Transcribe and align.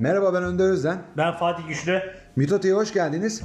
Merhaba 0.00 0.34
ben 0.34 0.42
Önder 0.42 0.64
Özden. 0.64 0.98
Ben 1.16 1.36
Fatih 1.36 1.68
Güçlü. 1.68 2.00
Mitote'ye 2.36 2.74
hoş 2.74 2.92
geldiniz. 2.92 3.42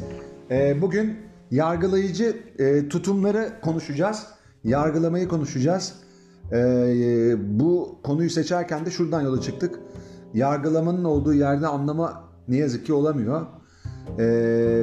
Ee, 0.52 0.82
bugün 0.82 1.18
yargılayıcı 1.52 2.38
e, 2.60 2.90
tutumları 2.90 3.50
konuşacağız. 3.62 4.28
Yargılamayı 4.64 5.28
konuşacağız. 5.28 5.94
Ee, 6.52 7.36
bu 7.60 8.00
konuyu 8.04 8.30
seçerken 8.30 8.86
de 8.86 8.92
şuradan 8.92 9.22
yola 9.22 9.42
çıktık. 9.42 9.80
Yargılamanın 10.34 11.04
olduğu 11.04 11.34
yerde 11.34 11.68
anlama 11.68 12.24
ne 12.48 12.58
yazık 12.58 12.86
ki 12.86 12.94
olamıyor. 12.94 13.42
Ee, 14.20 14.26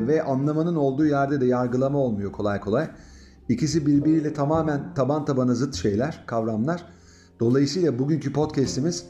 ve 0.07 0.23
anlamanın 0.23 0.77
olduğu 0.77 1.07
yerde 1.07 1.41
de 1.41 1.47
yargılama 1.47 1.99
olmuyor 1.99 2.33
kolay 2.33 2.61
kolay. 2.61 2.91
İkisi 3.49 3.87
birbiriyle 3.87 4.33
tamamen 4.33 4.95
taban 4.95 5.25
tabana 5.25 5.55
zıt 5.55 5.75
şeyler, 5.75 6.25
kavramlar. 6.27 6.85
Dolayısıyla 7.41 7.99
bugünkü 7.99 8.33
podcast'imiz 8.33 9.07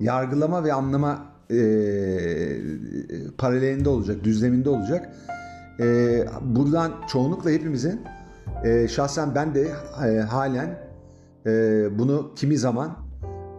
yargılama 0.00 0.64
ve 0.64 0.72
anlama 0.72 1.33
e, 1.50 1.58
paralelinde 3.38 3.88
olacak, 3.88 4.24
düzleminde 4.24 4.70
olacak. 4.70 5.12
E, 5.80 6.18
buradan 6.42 6.92
çoğunlukla 7.08 7.50
hepimizin, 7.50 8.00
e, 8.64 8.88
şahsen 8.88 9.34
ben 9.34 9.54
de 9.54 9.70
e, 10.06 10.18
halen 10.18 10.78
e, 11.46 11.50
bunu 11.98 12.30
kimi 12.36 12.58
zaman 12.58 12.96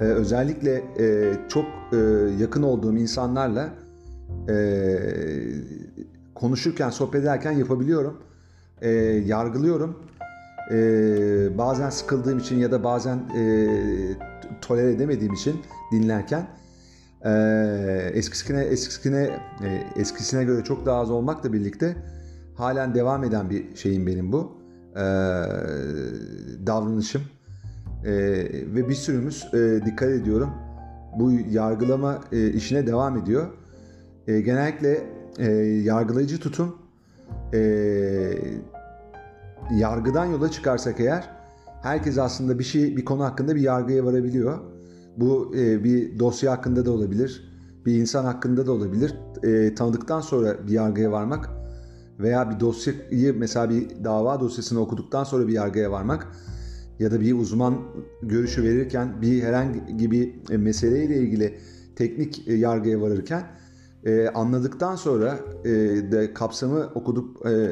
e, 0.02 0.04
özellikle 0.04 0.84
e, 1.00 1.34
çok 1.50 1.66
e, 1.94 1.98
yakın 2.40 2.64
olduğum 2.64 2.98
insanlarla 2.98 3.70
e, 4.50 4.56
konuşurken, 6.36 6.90
sohbet 6.90 7.22
ederken 7.22 7.52
yapabiliyorum. 7.52 8.18
E, 8.82 8.90
yargılıyorum. 9.26 10.00
E, 10.72 10.78
bazen 11.58 11.90
sıkıldığım 11.90 12.40
için 12.40 12.58
ya 12.60 12.72
da 12.72 12.84
bazen 12.84 13.18
e, 13.18 13.68
tolere 14.62 14.92
edemediğim 14.92 15.34
için 15.34 15.56
dinlerken 15.92 16.48
e, 17.26 17.32
eskisine 18.14 18.62
eskisine 18.62 19.40
e, 19.64 19.84
eskisine 19.96 20.44
göre 20.44 20.64
çok 20.64 20.86
daha 20.86 21.00
az 21.00 21.12
olmakla 21.12 21.54
birlikte 21.54 21.96
halen 22.56 22.96
devam 22.96 23.24
eden 23.24 23.50
bir 23.50 23.76
şeyim 23.76 24.08
benim 24.08 24.32
bu 24.32 24.52
e, 24.96 25.04
davranışım 26.68 27.22
e, 28.06 28.12
ve 28.76 28.90
bir 28.90 28.94
sürümüz 28.94 29.48
e, 29.54 29.86
dikkat 29.86 30.10
ediyorum 30.10 30.50
bu 31.20 31.32
yargılama 31.32 32.22
e, 32.32 32.50
işine 32.50 32.88
devam 32.88 33.18
ediyor. 33.18 33.48
Genellikle 34.28 35.02
e, 35.40 35.52
yargılayıcı 35.62 36.40
tutum 36.40 36.76
yargıdan 39.72 40.26
yola 40.26 40.52
çıkarsak 40.52 41.00
eğer 41.00 41.30
herkes 41.82 42.18
aslında 42.18 42.60
bir 42.60 42.64
şey 42.64 42.98
bir 42.98 43.06
konu 43.06 43.24
hakkında 43.24 43.56
bir 43.56 43.62
yargıya 43.62 44.06
varabiliyor. 44.06 44.75
Bu 45.18 45.56
e, 45.56 45.84
bir 45.84 46.20
dosya 46.20 46.52
hakkında 46.52 46.86
da 46.86 46.92
olabilir, 46.92 47.54
bir 47.86 47.96
insan 47.96 48.26
hakkında 48.26 48.66
da 48.66 48.72
olabilir. 48.72 49.16
E, 49.44 49.76
tanıdıktan 49.76 50.22
sonra 50.22 50.68
bir 50.68 50.74
yargıya 50.74 51.12
varmak 51.12 51.50
veya 52.20 52.50
bir 52.50 52.60
dosyayı 52.60 53.36
mesela 53.38 53.70
bir 53.70 54.04
dava 54.04 54.40
dosyasını 54.40 54.80
okuduktan 54.80 55.24
sonra 55.24 55.48
bir 55.48 55.54
yargıya 55.54 55.92
varmak 55.92 56.28
ya 57.00 57.12
da 57.12 57.22
bir 57.22 57.34
uzman 57.34 57.82
görüşü 58.24 58.64
verirken 58.64 59.22
bir 59.22 59.44
herhangi 59.44 60.12
bir 60.12 60.58
meseleyle 60.58 61.18
ilgili 61.18 61.58
teknik 61.96 62.48
e, 62.48 62.54
yargıya 62.54 63.02
varırken 63.02 63.44
e, 64.06 64.30
anladıktan 64.30 64.96
sonra 64.96 65.40
e, 65.66 65.70
de 66.12 66.34
kapsamı 66.34 66.90
okudup 66.96 67.46
e, 67.46 67.70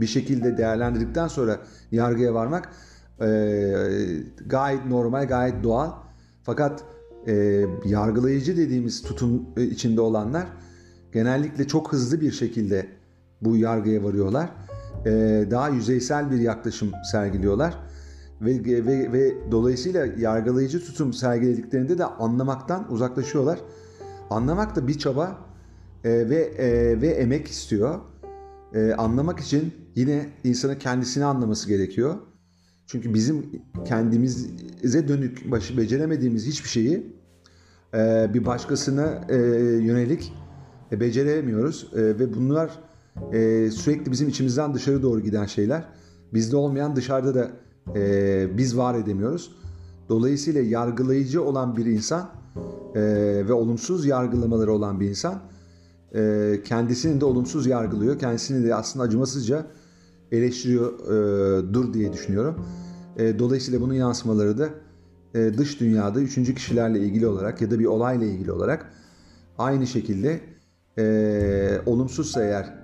bir 0.00 0.06
şekilde 0.06 0.56
değerlendirdikten 0.56 1.28
sonra 1.28 1.60
yargıya 1.92 2.34
varmak 2.34 2.68
e, 3.20 3.26
gayet 4.46 4.86
normal, 4.86 5.28
gayet 5.28 5.64
doğal. 5.64 5.92
Fakat 6.42 6.84
e, 7.26 7.64
yargılayıcı 7.84 8.56
dediğimiz 8.56 9.02
tutum 9.02 9.42
içinde 9.56 10.00
olanlar 10.00 10.46
genellikle 11.12 11.66
çok 11.66 11.92
hızlı 11.92 12.20
bir 12.20 12.32
şekilde 12.32 12.86
bu 13.42 13.56
yargıya 13.56 14.04
varıyorlar. 14.04 14.50
E, 15.06 15.10
daha 15.50 15.68
yüzeysel 15.68 16.30
bir 16.30 16.40
yaklaşım 16.40 16.90
sergiliyorlar. 17.12 17.78
Ve, 18.40 18.86
ve, 18.86 19.12
ve 19.12 19.34
dolayısıyla 19.50 20.06
yargılayıcı 20.18 20.84
tutum 20.84 21.12
sergilediklerinde 21.12 21.98
de 21.98 22.04
anlamaktan 22.04 22.92
uzaklaşıyorlar. 22.92 23.58
Anlamak 24.30 24.76
da 24.76 24.88
bir 24.88 24.98
çaba 24.98 25.38
e, 26.04 26.10
ve 26.10 26.36
e, 26.36 27.00
ve 27.00 27.08
emek 27.08 27.48
istiyor. 27.48 28.00
E, 28.74 28.92
anlamak 28.92 29.40
için 29.40 29.74
yine 29.94 30.26
insanın 30.44 30.74
kendisini 30.74 31.24
anlaması 31.24 31.68
gerekiyor. 31.68 32.14
Çünkü 32.86 33.14
bizim 33.14 33.46
kendimize 33.84 35.08
dönük 35.08 35.50
başı 35.50 35.76
beceremediğimiz 35.76 36.46
hiçbir 36.46 36.68
şeyi 36.68 37.06
e, 37.94 38.30
bir 38.34 38.46
başkasına 38.46 39.24
e, 39.28 39.36
yönelik 39.82 40.32
e, 40.92 41.00
beceremiyoruz 41.00 41.90
e, 41.94 42.02
ve 42.02 42.34
bunlar 42.34 42.70
e, 43.32 43.70
sürekli 43.70 44.12
bizim 44.12 44.28
içimizden 44.28 44.74
dışarı 44.74 45.02
doğru 45.02 45.20
giden 45.20 45.46
şeyler. 45.46 45.84
Bizde 46.34 46.56
olmayan 46.56 46.96
dışarıda 46.96 47.34
da 47.34 47.50
e, 47.98 48.58
biz 48.58 48.76
var 48.76 48.94
edemiyoruz. 48.94 49.52
Dolayısıyla 50.08 50.60
yargılayıcı 50.60 51.44
olan 51.44 51.76
bir 51.76 51.86
insan 51.86 52.30
e, 52.94 53.00
ve 53.48 53.52
olumsuz 53.52 54.06
yargılamaları 54.06 54.72
olan 54.72 55.00
bir 55.00 55.08
insan 55.08 55.42
e, 56.14 56.52
kendisini 56.64 57.20
de 57.20 57.24
olumsuz 57.24 57.66
yargılıyor. 57.66 58.18
Kendisini 58.18 58.66
de 58.66 58.74
aslında 58.74 59.04
acımasızca 59.04 59.66
eleştiriyor 60.32 60.92
e, 61.90 61.94
diye 61.94 62.12
düşünüyorum. 62.12 62.66
E, 63.16 63.38
dolayısıyla 63.38 63.80
bunun 63.80 63.94
yansımaları 63.94 64.58
da 64.58 64.68
e, 65.34 65.58
dış 65.58 65.80
dünyada 65.80 66.20
üçüncü 66.20 66.54
kişilerle 66.54 66.98
ilgili 67.00 67.26
olarak 67.26 67.60
ya 67.60 67.70
da 67.70 67.78
bir 67.78 67.84
olayla 67.84 68.26
ilgili 68.26 68.52
olarak 68.52 68.92
aynı 69.58 69.86
şekilde 69.86 70.40
olumsuzsa 71.86 72.44
eğer 72.44 72.74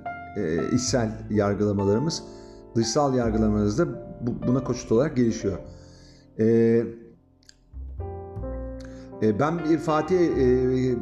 içsel 0.72 1.10
yargılamalarımız 1.31 2.22
dışsal 2.76 3.14
yargılamalarımız 3.14 3.78
da 3.78 3.86
bu, 4.20 4.47
buna 4.47 4.64
koşut 4.64 4.92
olarak 4.92 5.16
gelişiyor. 5.16 5.58
Ben 9.22 9.58
bir 9.58 9.78
Fatih'e 9.78 10.36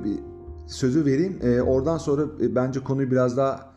bir 0.05 0.19
sözü 0.67 1.05
vereyim. 1.05 1.39
Oradan 1.67 1.99
sonra 1.99 2.23
bence 2.41 2.81
konuyu 2.81 3.11
biraz 3.11 3.37
daha 3.37 3.73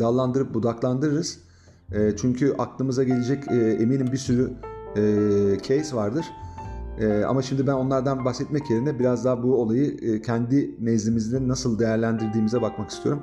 dallandırıp 0.00 0.54
budaklandırırız. 0.54 1.45
E, 1.92 2.16
çünkü 2.16 2.54
aklımıza 2.58 3.04
gelecek 3.04 3.48
e, 3.48 3.54
eminim 3.54 4.06
bir 4.12 4.16
sürü 4.16 4.52
e, 4.96 5.02
case 5.62 5.96
vardır. 5.96 6.24
E, 7.00 7.24
ama 7.24 7.42
şimdi 7.42 7.66
ben 7.66 7.72
onlardan 7.72 8.24
bahsetmek 8.24 8.70
yerine 8.70 8.98
biraz 8.98 9.24
daha 9.24 9.42
bu 9.42 9.62
olayı 9.62 9.96
e, 10.02 10.22
kendi 10.22 10.76
nezdimizde 10.80 11.48
nasıl 11.48 11.78
değerlendirdiğimize 11.78 12.62
bakmak 12.62 12.90
istiyorum. 12.90 13.22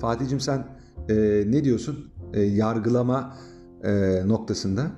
Fatih'cim 0.00 0.40
sen 0.40 0.66
e, 1.08 1.14
ne 1.46 1.64
diyorsun 1.64 2.12
e, 2.34 2.40
yargılama 2.40 3.34
e, 3.84 3.90
noktasında? 4.28 4.90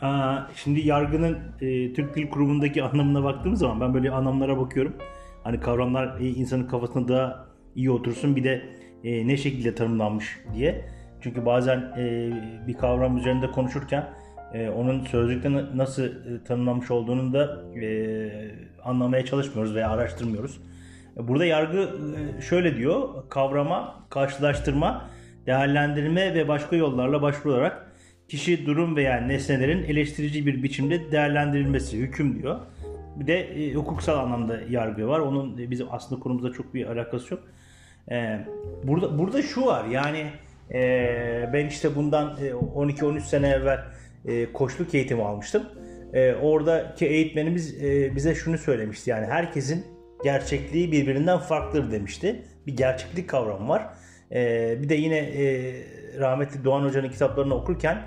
Aa, 0.00 0.38
şimdi 0.54 0.80
yargının 0.80 1.38
e, 1.60 1.92
Türk 1.92 2.16
Dil 2.16 2.30
Kurumu'ndaki 2.30 2.82
anlamına 2.82 3.24
baktığımız 3.24 3.60
zaman 3.60 3.80
ben 3.80 3.94
böyle 3.94 4.10
anlamlara 4.10 4.58
bakıyorum. 4.58 4.92
Hani 5.44 5.60
kavramlar 5.60 6.20
e, 6.20 6.28
insanın 6.28 6.66
kafasında 6.66 7.08
daha 7.08 7.48
iyi 7.74 7.90
otursun 7.90 8.36
bir 8.36 8.44
de 8.44 8.62
e, 9.04 9.28
ne 9.28 9.36
şekilde 9.36 9.74
tanımlanmış 9.74 10.38
diye. 10.54 10.84
Çünkü 11.24 11.46
bazen 11.46 11.78
e, 11.78 12.32
bir 12.66 12.74
kavram 12.74 13.16
üzerinde 13.16 13.50
konuşurken 13.50 14.10
e, 14.54 14.68
onun 14.68 15.04
sözlükte 15.04 15.52
nasıl 15.74 16.04
e, 16.04 16.44
tanımlanmış 16.44 16.90
olduğunu 16.90 17.32
da 17.32 17.64
e, 17.80 18.30
anlamaya 18.84 19.24
çalışmıyoruz 19.24 19.74
veya 19.74 19.90
araştırmıyoruz. 19.90 20.60
Burada 21.16 21.44
yargı 21.44 21.78
e, 21.78 22.42
şöyle 22.42 22.76
diyor, 22.76 23.08
kavrama, 23.28 24.06
karşılaştırma, 24.10 25.10
değerlendirme 25.46 26.34
ve 26.34 26.48
başka 26.48 26.76
yollarla 26.76 27.22
başvurularak 27.22 27.92
kişi, 28.28 28.66
durum 28.66 28.96
veya 28.96 29.20
nesnelerin 29.20 29.82
eleştirici 29.82 30.46
bir 30.46 30.62
biçimde 30.62 31.12
değerlendirilmesi, 31.12 31.98
hüküm 31.98 32.42
diyor. 32.42 32.60
Bir 33.16 33.26
de 33.26 33.38
e, 33.40 33.74
hukuksal 33.74 34.18
anlamda 34.18 34.60
yargı 34.70 35.08
var. 35.08 35.20
Onun 35.20 35.58
e, 35.58 35.70
bizim 35.70 35.86
aslında 35.90 36.20
konumuzda 36.20 36.52
çok 36.52 36.74
bir 36.74 36.86
alakası 36.86 37.34
yok. 37.34 37.42
E, 38.10 38.46
burada 38.84 39.18
burada 39.18 39.42
şu 39.42 39.66
var 39.66 39.84
yani 39.84 40.30
e, 40.72 41.50
ben 41.52 41.66
işte 41.66 41.96
bundan 41.96 42.38
12-13 42.76 43.20
sene 43.20 43.48
evvel 43.48 43.80
e, 44.24 44.52
koçluk 44.52 44.94
eğitimi 44.94 45.22
almıştım. 45.22 45.62
E, 46.12 46.34
oradaki 46.34 47.06
eğitmenimiz 47.06 47.82
e, 47.82 48.16
bize 48.16 48.34
şunu 48.34 48.58
söylemişti 48.58 49.10
yani 49.10 49.26
herkesin 49.26 49.84
gerçekliği 50.24 50.92
birbirinden 50.92 51.38
farklıdır 51.38 51.92
demişti. 51.92 52.42
Bir 52.66 52.76
gerçeklik 52.76 53.28
kavramı 53.28 53.68
var. 53.68 53.86
E, 54.32 54.82
bir 54.82 54.88
de 54.88 54.94
yine 54.94 55.18
e, 55.18 55.74
rahmetli 56.18 56.64
Doğan 56.64 56.84
Hoca'nın 56.84 57.08
kitaplarını 57.08 57.54
okurken 57.54 58.02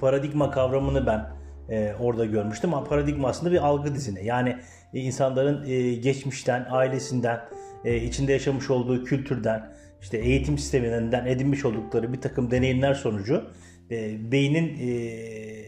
paradigma 0.00 0.50
kavramını 0.50 1.06
ben 1.06 1.38
e, 1.70 1.94
orada 2.00 2.24
görmüştüm. 2.24 2.70
Paradigma 2.88 3.28
aslında 3.28 3.52
bir 3.52 3.66
algı 3.66 3.94
dizine. 3.94 4.24
Yani 4.24 4.56
e, 4.94 5.00
insanların 5.00 5.66
e, 5.66 5.94
geçmişten, 5.94 6.66
ailesinden, 6.70 7.40
e, 7.84 7.96
içinde 7.96 8.32
yaşamış 8.32 8.70
olduğu 8.70 9.04
kültürden, 9.04 9.72
işte 10.02 10.18
eğitim 10.18 10.58
sisteminden 10.58 11.26
edinmiş 11.26 11.64
oldukları 11.64 12.12
bir 12.12 12.20
takım 12.20 12.50
deneyimler 12.50 12.94
sonucu 12.94 13.44
e, 13.90 14.32
beynin 14.32 14.78
e, 14.78 14.88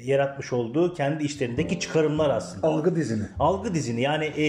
yaratmış 0.05 0.53
olduğu 0.53 0.95
kendi 0.95 1.25
işlerindeki 1.25 1.81
çıkarımlar 1.81 2.31
aslında. 2.31 2.67
Algı 2.67 2.97
dizini. 2.97 3.23
Algı 3.39 3.75
dizini 3.75 4.01
yani 4.01 4.25
e, 4.25 4.43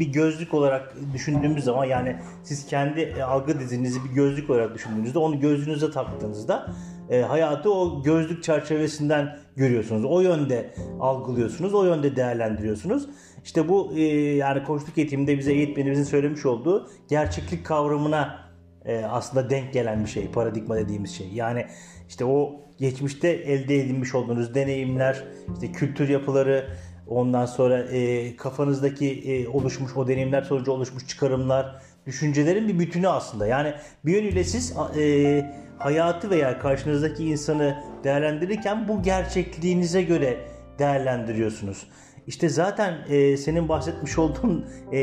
bir 0.00 0.12
gözlük 0.12 0.54
olarak 0.54 0.94
düşündüğümüz 1.14 1.64
zaman 1.64 1.84
yani 1.84 2.16
siz 2.42 2.66
kendi 2.66 3.00
e, 3.00 3.22
algı 3.22 3.60
dizinizi 3.60 4.04
bir 4.04 4.14
gözlük 4.14 4.50
olarak 4.50 4.74
düşündüğünüzde 4.74 5.18
onu 5.18 5.40
gözünüze 5.40 5.90
taktığınızda 5.90 6.72
e, 7.10 7.20
hayatı 7.20 7.72
o 7.72 8.02
gözlük 8.02 8.42
çerçevesinden 8.42 9.38
görüyorsunuz. 9.56 10.04
O 10.04 10.20
yönde 10.20 10.74
algılıyorsunuz, 11.00 11.74
o 11.74 11.84
yönde 11.84 12.16
değerlendiriyorsunuz. 12.16 13.08
İşte 13.44 13.68
bu 13.68 13.92
e, 13.96 14.02
yani 14.34 14.64
koçluk 14.64 14.98
eğitiminde 14.98 15.38
bize 15.38 15.52
eğitmenimizin 15.52 16.04
söylemiş 16.04 16.46
olduğu 16.46 16.90
gerçeklik 17.08 17.66
kavramına 17.66 18.47
e, 18.88 19.04
aslında 19.04 19.50
denk 19.50 19.72
gelen 19.72 20.04
bir 20.04 20.10
şey, 20.10 20.30
paradigma 20.30 20.76
dediğimiz 20.76 21.10
şey. 21.10 21.28
Yani 21.34 21.66
işte 22.08 22.24
o 22.24 22.60
geçmişte 22.78 23.28
elde 23.28 23.76
edilmiş 23.76 24.14
olduğunuz 24.14 24.54
deneyimler, 24.54 25.24
işte 25.54 25.72
kültür 25.72 26.08
yapıları, 26.08 26.68
ondan 27.06 27.46
sonra 27.46 27.78
e, 27.82 28.36
kafanızdaki 28.36 29.10
e, 29.10 29.48
oluşmuş 29.48 29.96
o 29.96 30.08
deneyimler 30.08 30.42
sonucu 30.42 30.72
oluşmuş 30.72 31.06
çıkarımlar, 31.06 31.82
düşüncelerin 32.06 32.68
bir 32.68 32.78
bütünü 32.78 33.08
aslında. 33.08 33.46
Yani 33.46 33.74
bir 34.04 34.12
yönüyle 34.12 34.44
siz 34.44 34.74
e, 34.98 35.54
hayatı 35.78 36.30
veya 36.30 36.58
karşınızdaki 36.58 37.24
insanı 37.24 37.84
değerlendirirken 38.04 38.88
bu 38.88 39.02
gerçekliğinize 39.02 40.02
göre 40.02 40.36
değerlendiriyorsunuz. 40.78 41.86
İşte 42.28 42.48
zaten 42.48 42.94
e, 43.08 43.36
senin 43.36 43.68
bahsetmiş 43.68 44.18
olduğun 44.18 44.66
e, 44.92 44.98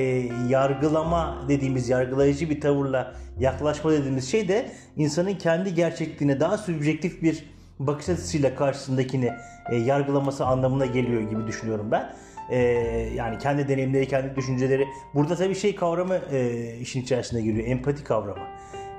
yargılama 0.50 1.46
dediğimiz 1.50 1.90
yargılayıcı 1.90 2.50
bir 2.50 2.62
tavırla 2.62 3.16
yaklaşma 3.40 3.92
dediğimiz 3.92 4.32
şey 4.32 4.48
de 4.48 4.72
insanın 4.98 5.34
kendi 5.34 5.74
gerçekliğine 5.74 6.40
daha 6.40 6.58
subjektif 6.58 7.22
bir 7.22 7.46
bakış 7.80 8.10
açısıyla 8.10 8.56
karşısındakini 8.56 9.32
e, 9.72 9.76
yargılaması 9.76 10.46
anlamına 10.46 10.86
geliyor 10.86 11.22
gibi 11.22 11.48
düşünüyorum 11.48 11.92
ben. 11.92 12.14
E, 12.50 12.60
yani 13.16 13.38
kendi 13.38 13.68
deneyimleri, 13.68 14.08
kendi 14.08 14.36
düşünceleri. 14.36 14.88
Burada 15.14 15.36
tabii 15.36 15.56
şey 15.56 15.76
kavramı 15.76 16.16
e, 16.32 16.70
işin 16.78 17.02
içerisine 17.02 17.42
giriyor. 17.42 17.68
Empati 17.68 18.04
kavramı. 18.04 18.44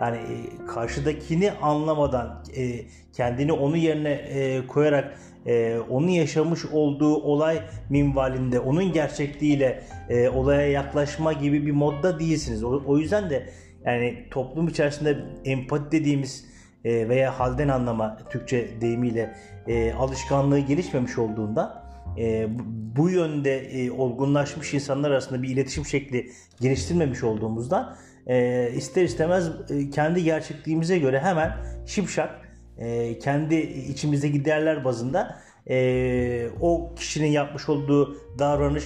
Yani 0.00 0.16
e, 0.16 0.66
karşıdakini 0.66 1.52
anlamadan 1.52 2.44
e, 2.56 2.81
kendini 3.12 3.52
onun 3.52 3.76
yerine 3.76 4.10
e, 4.10 4.66
koyarak 4.66 5.19
e, 5.46 5.78
onun 5.78 6.08
yaşamış 6.08 6.64
olduğu 6.64 7.16
olay 7.16 7.62
minvalinde, 7.90 8.60
onun 8.60 8.93
gerçekliğiyle 8.93 9.82
e, 10.08 10.28
olaya 10.28 10.69
yaklaşma 10.69 11.32
gibi 11.32 11.66
bir 11.66 11.72
modda 11.72 12.19
değilsiniz. 12.19 12.64
O, 12.64 12.82
o 12.87 12.98
yüzden 12.98 13.31
de 13.31 13.50
yani 13.84 14.25
toplum 14.31 14.69
içerisinde 14.69 15.19
empati 15.44 15.93
dediğimiz 15.93 16.44
e, 16.84 17.08
veya 17.08 17.40
halden 17.40 17.69
anlama 17.69 18.19
Türkçe 18.31 18.81
deyimiyle 18.81 19.34
e, 19.66 19.93
alışkanlığı 19.93 20.58
gelişmemiş 20.58 21.19
olduğunda 21.19 21.87
e, 22.19 22.48
bu 22.96 23.10
yönde 23.10 23.58
e, 23.58 23.90
olgunlaşmış 23.90 24.75
insanlar 24.75 25.10
arasında 25.10 25.43
bir 25.43 25.48
iletişim 25.48 25.84
şekli 25.84 26.31
geliştirmemiş 26.60 27.25
olduğumuzda 27.25 27.96
e, 28.26 28.69
ister 28.76 29.05
istemez 29.05 29.50
e, 29.70 29.90
kendi 29.90 30.25
gerçekliğimize 30.25 30.99
göre 30.99 31.20
hemen 31.20 31.52
şipşak 31.87 32.31
e, 32.78 33.19
kendi 33.19 33.55
içimizdeki 33.90 34.44
değerler 34.44 34.84
bazında 34.84 35.38
e, 35.70 36.49
o 36.61 36.94
kişinin 36.94 37.28
yapmış 37.28 37.69
olduğu 37.69 38.17
davranış 38.38 38.84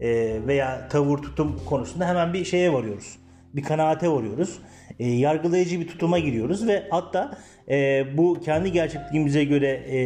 e, 0.00 0.40
veya 0.46 0.88
tavır 0.88 1.18
tutum 1.18 1.60
konusunda 1.66 2.08
hemen 2.08 2.32
bir 2.32 2.44
şeye 2.44 2.72
varıyoruz. 2.72 3.18
Bir 3.54 3.62
kanaate 3.62 4.08
varıyoruz. 4.08 4.58
E, 4.98 5.08
yargılayıcı 5.08 5.80
bir 5.80 5.88
tutuma 5.88 6.18
giriyoruz 6.18 6.66
ve 6.66 6.86
hatta 6.90 7.38
e, 7.68 8.04
bu 8.16 8.40
kendi 8.44 8.72
gerçekliğimize 8.72 9.44
göre 9.44 9.82
e, 9.86 9.98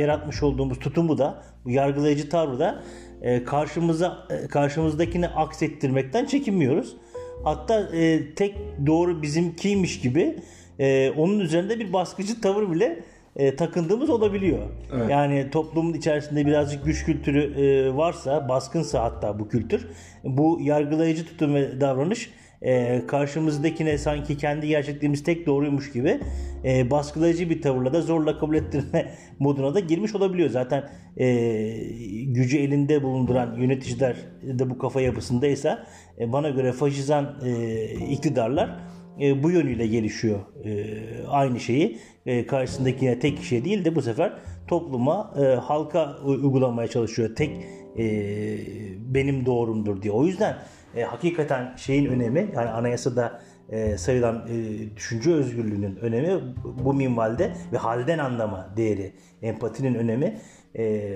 yaratmış 0.00 0.42
olduğumuz 0.42 0.78
tutumu 0.78 1.18
da 1.18 1.42
bu 1.64 1.70
yargılayıcı 1.70 2.28
tavrı 2.28 2.58
da 2.58 2.82
e, 3.22 3.44
karşımıza 3.44 4.26
e, 4.30 4.48
karşımızdakini 4.48 5.28
aksettirmekten 5.28 6.24
çekinmiyoruz. 6.26 6.96
Hatta 7.44 7.96
e, 7.96 8.34
tek 8.34 8.54
doğru 8.86 9.22
bizimkiymiş 9.22 10.00
gibi 10.00 10.36
e, 10.78 11.10
onun 11.10 11.40
üzerinde 11.40 11.78
bir 11.80 11.92
baskıcı 11.92 12.40
tavır 12.40 12.70
bile 12.70 13.00
e, 13.36 13.56
takındığımız 13.56 14.10
olabiliyor. 14.10 14.58
Evet. 14.92 15.10
Yani 15.10 15.50
toplumun 15.50 15.94
içerisinde 15.94 16.46
birazcık 16.46 16.84
güç 16.84 17.04
kültürü 17.04 17.62
e, 17.62 17.96
varsa, 17.96 18.48
baskınsa 18.48 19.02
hatta 19.02 19.38
bu 19.38 19.48
kültür, 19.48 19.88
bu 20.24 20.58
yargılayıcı 20.62 21.26
tutum 21.26 21.54
ve 21.54 21.80
davranış 21.80 22.30
e, 22.62 23.02
karşımızdakine 23.06 23.98
sanki 23.98 24.36
kendi 24.36 24.68
gerçekliğimiz 24.68 25.22
tek 25.22 25.46
doğruymuş 25.46 25.92
gibi 25.92 26.20
e, 26.64 26.90
baskılayıcı 26.90 27.50
bir 27.50 27.62
tavırla 27.62 27.92
da 27.92 28.02
zorla 28.02 28.38
kabul 28.38 28.54
ettirme 28.54 29.10
moduna 29.38 29.74
da 29.74 29.80
girmiş 29.80 30.14
olabiliyor. 30.14 30.50
Zaten 30.50 30.90
e, 31.16 31.26
gücü 32.24 32.58
elinde 32.58 33.02
bulunduran 33.02 33.54
yöneticiler 33.54 34.16
de 34.42 34.70
bu 34.70 34.78
kafa 34.78 35.00
yapısındaysa 35.00 35.86
e, 36.18 36.32
bana 36.32 36.50
göre 36.50 36.72
faşizan 36.72 37.34
e, 37.44 37.82
iktidarlar 38.10 38.80
e, 39.20 39.42
bu 39.42 39.50
yönüyle 39.50 39.86
gelişiyor 39.86 40.38
e, 40.64 40.84
aynı 41.28 41.60
şeyi. 41.60 41.98
E, 42.26 42.46
karşısındakine 42.46 43.18
tek 43.18 43.38
kişiye 43.38 43.64
değil 43.64 43.84
de 43.84 43.94
bu 43.94 44.02
sefer 44.02 44.32
topluma 44.68 45.34
e, 45.40 45.42
halka 45.44 46.16
uygulamaya 46.24 46.88
çalışıyor. 46.88 47.34
Tek 47.34 47.50
e, 47.98 48.04
benim 49.14 49.46
doğrumdur 49.46 50.02
diye. 50.02 50.12
O 50.12 50.26
yüzden 50.26 50.56
e, 50.96 51.02
hakikaten 51.02 51.76
şeyin 51.76 52.06
önemi 52.06 52.50
yani 52.54 52.68
anayasada 52.68 53.40
e, 53.68 53.98
sayılan 53.98 54.46
e, 54.48 54.96
düşünce 54.96 55.34
özgürlüğünün 55.34 55.96
önemi 55.96 56.40
bu 56.84 56.94
minvalde 56.94 57.52
ve 57.72 57.78
halden 57.78 58.18
anlama 58.18 58.68
değeri 58.76 59.12
empatinin 59.42 59.94
önemi 59.94 60.38
e, 60.78 61.12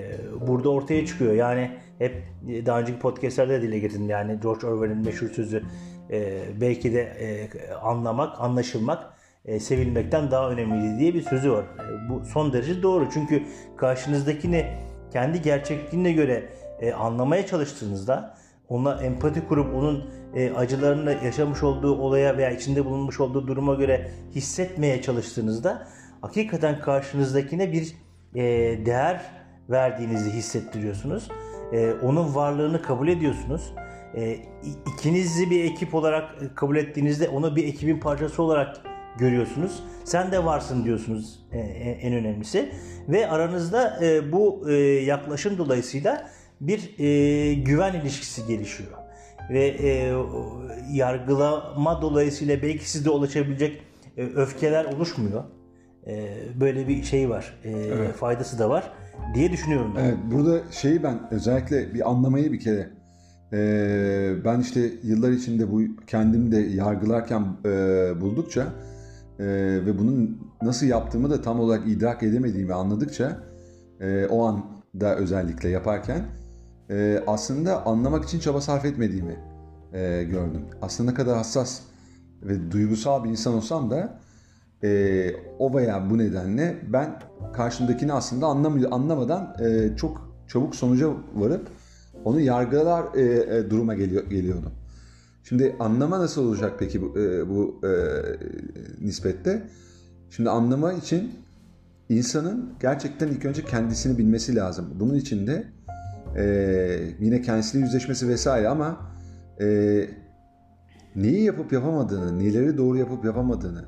burada 0.47 0.69
ortaya 0.69 1.05
çıkıyor 1.05 1.33
yani 1.33 1.71
hep 1.99 2.23
daha 2.65 2.79
önceki 2.79 2.99
podcastlerde 2.99 3.61
dile 3.61 3.79
getirdim 3.79 4.09
yani 4.09 4.39
George 4.43 4.67
Orwell'in 4.67 5.05
meşhur 5.05 5.29
sözü 5.29 5.63
e, 6.11 6.43
belki 6.61 6.93
de 6.93 7.01
e, 7.01 7.49
anlamak, 7.73 8.41
anlaşılmak 8.41 9.15
e, 9.45 9.59
sevilmekten 9.59 10.31
daha 10.31 10.49
önemliydi 10.49 10.99
diye 10.99 11.13
bir 11.13 11.21
sözü 11.21 11.51
var. 11.51 11.63
E, 11.63 12.09
bu 12.09 12.25
son 12.25 12.53
derece 12.53 12.83
doğru. 12.83 13.07
Çünkü 13.13 13.43
karşınızdakini 13.77 14.65
kendi 15.11 15.41
gerçekliğine 15.41 16.11
göre 16.11 16.49
e, 16.79 16.93
anlamaya 16.93 17.45
çalıştığınızda 17.45 18.34
ona 18.69 19.03
empati 19.03 19.47
kurup 19.47 19.75
onun 19.75 20.09
e, 20.35 20.51
acılarını 20.51 21.17
yaşamış 21.25 21.63
olduğu 21.63 21.97
olaya 21.97 22.37
veya 22.37 22.51
içinde 22.51 22.85
bulunmuş 22.85 23.19
olduğu 23.19 23.47
duruma 23.47 23.73
göre 23.73 24.11
hissetmeye 24.35 25.01
çalıştığınızda 25.01 25.87
hakikaten 26.21 26.81
karşınızdakine 26.81 27.71
bir 27.71 27.95
e, 28.35 28.43
değer 28.85 29.21
verdiğinizi 29.69 30.31
hissettiriyorsunuz. 30.31 31.31
E, 31.73 31.93
onun 31.93 32.35
varlığını 32.35 32.81
kabul 32.81 33.07
ediyorsunuz 33.07 33.73
e, 34.15 34.37
ikinizi 34.85 35.49
bir 35.49 35.63
ekip 35.63 35.95
olarak 35.95 36.55
kabul 36.55 36.75
ettiğinizde 36.75 37.29
onu 37.29 37.55
bir 37.55 37.67
ekibin 37.67 37.99
parçası 37.99 38.43
olarak 38.43 38.77
görüyorsunuz. 39.17 39.83
Sen 40.03 40.31
de 40.31 40.45
varsın 40.45 40.85
diyorsunuz 40.85 41.39
e, 41.51 41.59
en 42.01 42.13
önemlisi. 42.13 42.69
Ve 43.09 43.29
aranızda 43.29 43.99
e, 44.05 44.31
bu 44.31 44.69
e, 44.69 44.73
yaklaşım 44.83 45.57
dolayısıyla 45.57 46.29
bir 46.61 46.99
e, 46.99 47.53
güven 47.53 47.93
ilişkisi 47.93 48.47
gelişiyor. 48.47 48.91
Ve 49.49 49.65
e, 49.67 50.13
yargılama 50.91 52.01
dolayısıyla 52.01 52.61
belki 52.61 52.89
sizde 52.89 53.09
ulaşabilecek 53.09 53.81
e, 54.17 54.23
öfkeler 54.23 54.85
oluşmuyor. 54.85 55.43
E, 56.07 56.35
böyle 56.59 56.87
bir 56.87 57.03
şey 57.03 57.29
var. 57.29 57.59
E, 57.63 57.71
evet. 57.71 58.15
Faydası 58.15 58.59
da 58.59 58.69
var 58.69 58.91
diye 59.35 59.51
düşünüyorum 59.51 59.93
ben. 59.97 60.03
Evet, 60.03 60.17
burada 60.31 60.71
şeyi 60.71 61.03
ben 61.03 61.19
özellikle 61.31 61.93
bir 61.93 62.09
anlamayı 62.09 62.51
bir 62.51 62.59
kere 62.59 62.89
ee, 63.53 64.35
ben 64.45 64.59
işte 64.59 64.91
yıllar 65.03 65.31
içinde 65.31 65.71
bu 65.71 65.81
kendimi 66.07 66.51
de 66.51 66.57
yargılarken 66.57 67.43
e, 67.65 67.69
buldukça 68.21 68.67
e, 69.39 69.45
ve 69.85 69.99
bunun 69.99 70.41
nasıl 70.61 70.85
yaptığımı 70.85 71.29
da 71.29 71.41
tam 71.41 71.59
olarak 71.59 71.87
idrak 71.87 72.23
edemediğimi 72.23 72.73
anladıkça 72.73 73.37
e, 73.99 74.25
o 74.25 74.45
anda 74.45 75.15
özellikle 75.15 75.69
yaparken 75.69 76.21
e, 76.89 77.23
aslında 77.27 77.85
anlamak 77.85 78.25
için 78.25 78.39
çaba 78.39 78.61
sarf 78.61 78.85
etmediğimi 78.85 79.39
e, 79.93 80.23
gördüm. 80.23 80.61
Aslında 80.81 81.11
ne 81.11 81.15
kadar 81.15 81.37
hassas 81.37 81.81
ve 82.43 82.71
duygusal 82.71 83.23
bir 83.23 83.29
insan 83.29 83.53
olsam 83.53 83.91
da 83.91 84.19
e, 84.83 85.31
o 85.59 85.75
veya 85.75 86.09
bu 86.09 86.17
nedenle 86.17 86.77
ben 86.87 87.19
karşımdakini 87.53 88.13
aslında 88.13 88.45
anlamıyor, 88.45 88.91
anlamadan 88.91 89.55
e, 89.59 89.95
çok 89.97 90.35
çabuk 90.47 90.75
sonuca 90.75 91.09
varıp 91.35 91.67
onu 92.25 92.39
yargılar 92.39 93.15
e, 93.15 93.21
e, 93.57 93.69
duruma 93.69 93.93
geliyor, 93.93 94.29
geliyordu. 94.29 94.71
Şimdi 95.43 95.75
anlama 95.79 96.19
nasıl 96.19 96.47
olacak 96.47 96.73
peki 96.79 97.01
bu, 97.01 97.19
e, 97.19 97.49
bu 97.49 97.81
e, 97.87 97.91
nispette? 99.01 99.67
Şimdi 100.29 100.49
anlama 100.49 100.93
için 100.93 101.31
insanın 102.09 102.73
gerçekten 102.79 103.27
ilk 103.27 103.45
önce 103.45 103.65
kendisini 103.65 104.17
bilmesi 104.17 104.55
lazım. 104.55 104.85
Bunun 104.99 105.15
için 105.15 105.47
de 105.47 105.67
e, 106.35 106.99
yine 107.19 107.41
kendisiyle 107.41 107.85
yüzleşmesi 107.85 108.27
vesaire 108.27 108.67
ama 108.67 109.11
e, 109.61 109.65
neyi 111.15 111.43
yapıp 111.43 111.73
yapamadığını, 111.73 112.39
neleri 112.39 112.77
doğru 112.77 112.97
yapıp 112.97 113.25
yapamadığını, 113.25 113.85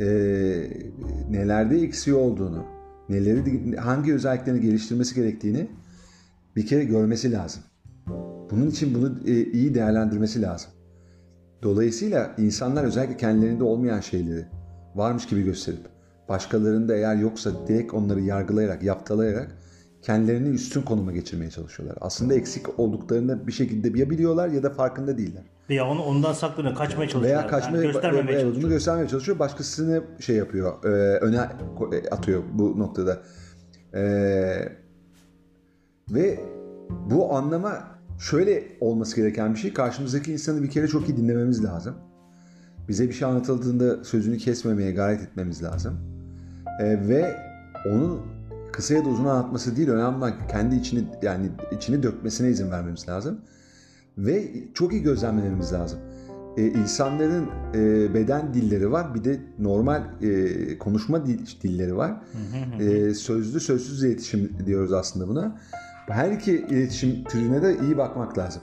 e, 0.00 0.06
nelerde 1.30 1.80
eksiği 1.80 2.16
olduğunu, 2.16 2.64
neleri 3.08 3.76
hangi 3.76 4.14
özelliklerini 4.14 4.60
geliştirmesi 4.60 5.14
gerektiğini 5.14 5.70
bir 6.56 6.66
kere 6.66 6.84
görmesi 6.84 7.32
lazım. 7.32 7.62
Bunun 8.50 8.70
için 8.70 8.94
bunu 8.94 9.18
e, 9.26 9.44
iyi 9.44 9.74
değerlendirmesi 9.74 10.42
lazım. 10.42 10.70
Dolayısıyla 11.62 12.34
insanlar 12.38 12.84
özellikle 12.84 13.16
kendilerinde 13.16 13.64
olmayan 13.64 14.00
şeyleri 14.00 14.44
varmış 14.94 15.26
gibi 15.26 15.42
gösterip 15.42 15.80
başkalarında 16.28 16.96
eğer 16.96 17.16
yoksa 17.16 17.50
direkt 17.68 17.94
onları 17.94 18.20
yargılayarak, 18.20 18.82
yaptalayarak 18.82 19.61
kendilerini 20.02 20.48
üstün 20.48 20.82
konuma 20.82 21.12
geçirmeye 21.12 21.50
çalışıyorlar. 21.50 21.98
Aslında 22.00 22.34
eksik 22.34 22.78
olduklarını 22.78 23.46
bir 23.46 23.52
şekilde 23.52 23.98
ya 23.98 24.10
biliyorlar 24.10 24.48
ya 24.48 24.62
da 24.62 24.70
farkında 24.70 25.18
değiller. 25.18 25.42
Veya 25.70 25.88
onu 25.88 26.02
ondan 26.02 26.32
saklanıyor, 26.32 26.74
kaçmaya 26.74 27.08
çalışıyor. 27.08 27.36
Veya 27.36 27.46
kaçmaya, 27.46 27.82
yani 27.82 27.92
göstermemeye 27.92 28.32
evet, 28.32 28.40
çalışıyor. 28.40 28.62
Bunu 28.62 28.70
göstermeye 28.70 29.08
çalışıyor. 29.08 29.38
Başkasını 29.38 30.02
şey 30.20 30.36
yapıyor, 30.36 30.84
e, 30.84 30.88
öne 31.18 31.36
e, 31.92 32.08
atıyor 32.10 32.42
bu 32.52 32.78
noktada. 32.78 33.22
E, 33.94 34.02
ve 36.10 36.40
bu 37.10 37.34
anlama 37.34 37.84
şöyle 38.18 38.64
olması 38.80 39.16
gereken 39.16 39.54
bir 39.54 39.58
şey. 39.58 39.72
Karşımızdaki 39.72 40.32
insanı 40.32 40.62
bir 40.62 40.70
kere 40.70 40.88
çok 40.88 41.08
iyi 41.08 41.16
dinlememiz 41.16 41.64
lazım. 41.64 41.94
Bize 42.88 43.08
bir 43.08 43.12
şey 43.12 43.28
anlatıldığında 43.28 44.04
sözünü 44.04 44.38
kesmemeye 44.38 44.92
gayret 44.92 45.22
etmemiz 45.22 45.62
lazım. 45.62 45.98
E, 46.80 47.08
ve 47.08 47.36
onun 47.86 48.22
kısa 48.72 48.94
ya 48.94 49.04
da 49.04 49.08
uzun 49.08 49.24
anlatması 49.24 49.76
değil 49.76 49.88
önemli 49.88 50.16
olan 50.16 50.32
kendi 50.48 50.76
içini 50.76 51.04
yani 51.22 51.50
içini 51.72 52.02
dökmesine 52.02 52.48
izin 52.48 52.70
vermemiz 52.70 53.08
lazım. 53.08 53.40
Ve 54.18 54.52
çok 54.74 54.92
iyi 54.92 55.02
gözlemlememiz 55.02 55.72
lazım. 55.72 55.98
E, 56.56 56.66
insanların 56.66 57.48
e, 57.74 58.14
beden 58.14 58.54
dilleri 58.54 58.92
var 58.92 59.14
bir 59.14 59.24
de 59.24 59.40
normal 59.58 60.02
e, 60.22 60.78
konuşma 60.78 61.26
dil, 61.26 61.38
dilleri 61.62 61.96
var. 61.96 62.20
e, 62.80 63.14
sözlü 63.14 63.60
sözsüz 63.60 64.04
iletişim 64.04 64.52
diyoruz 64.66 64.92
aslında 64.92 65.28
buna. 65.28 65.60
Her 66.08 66.30
iki 66.30 66.52
iletişim 66.52 67.24
türüne 67.24 67.62
de 67.62 67.76
iyi 67.82 67.96
bakmak 67.98 68.38
lazım. 68.38 68.62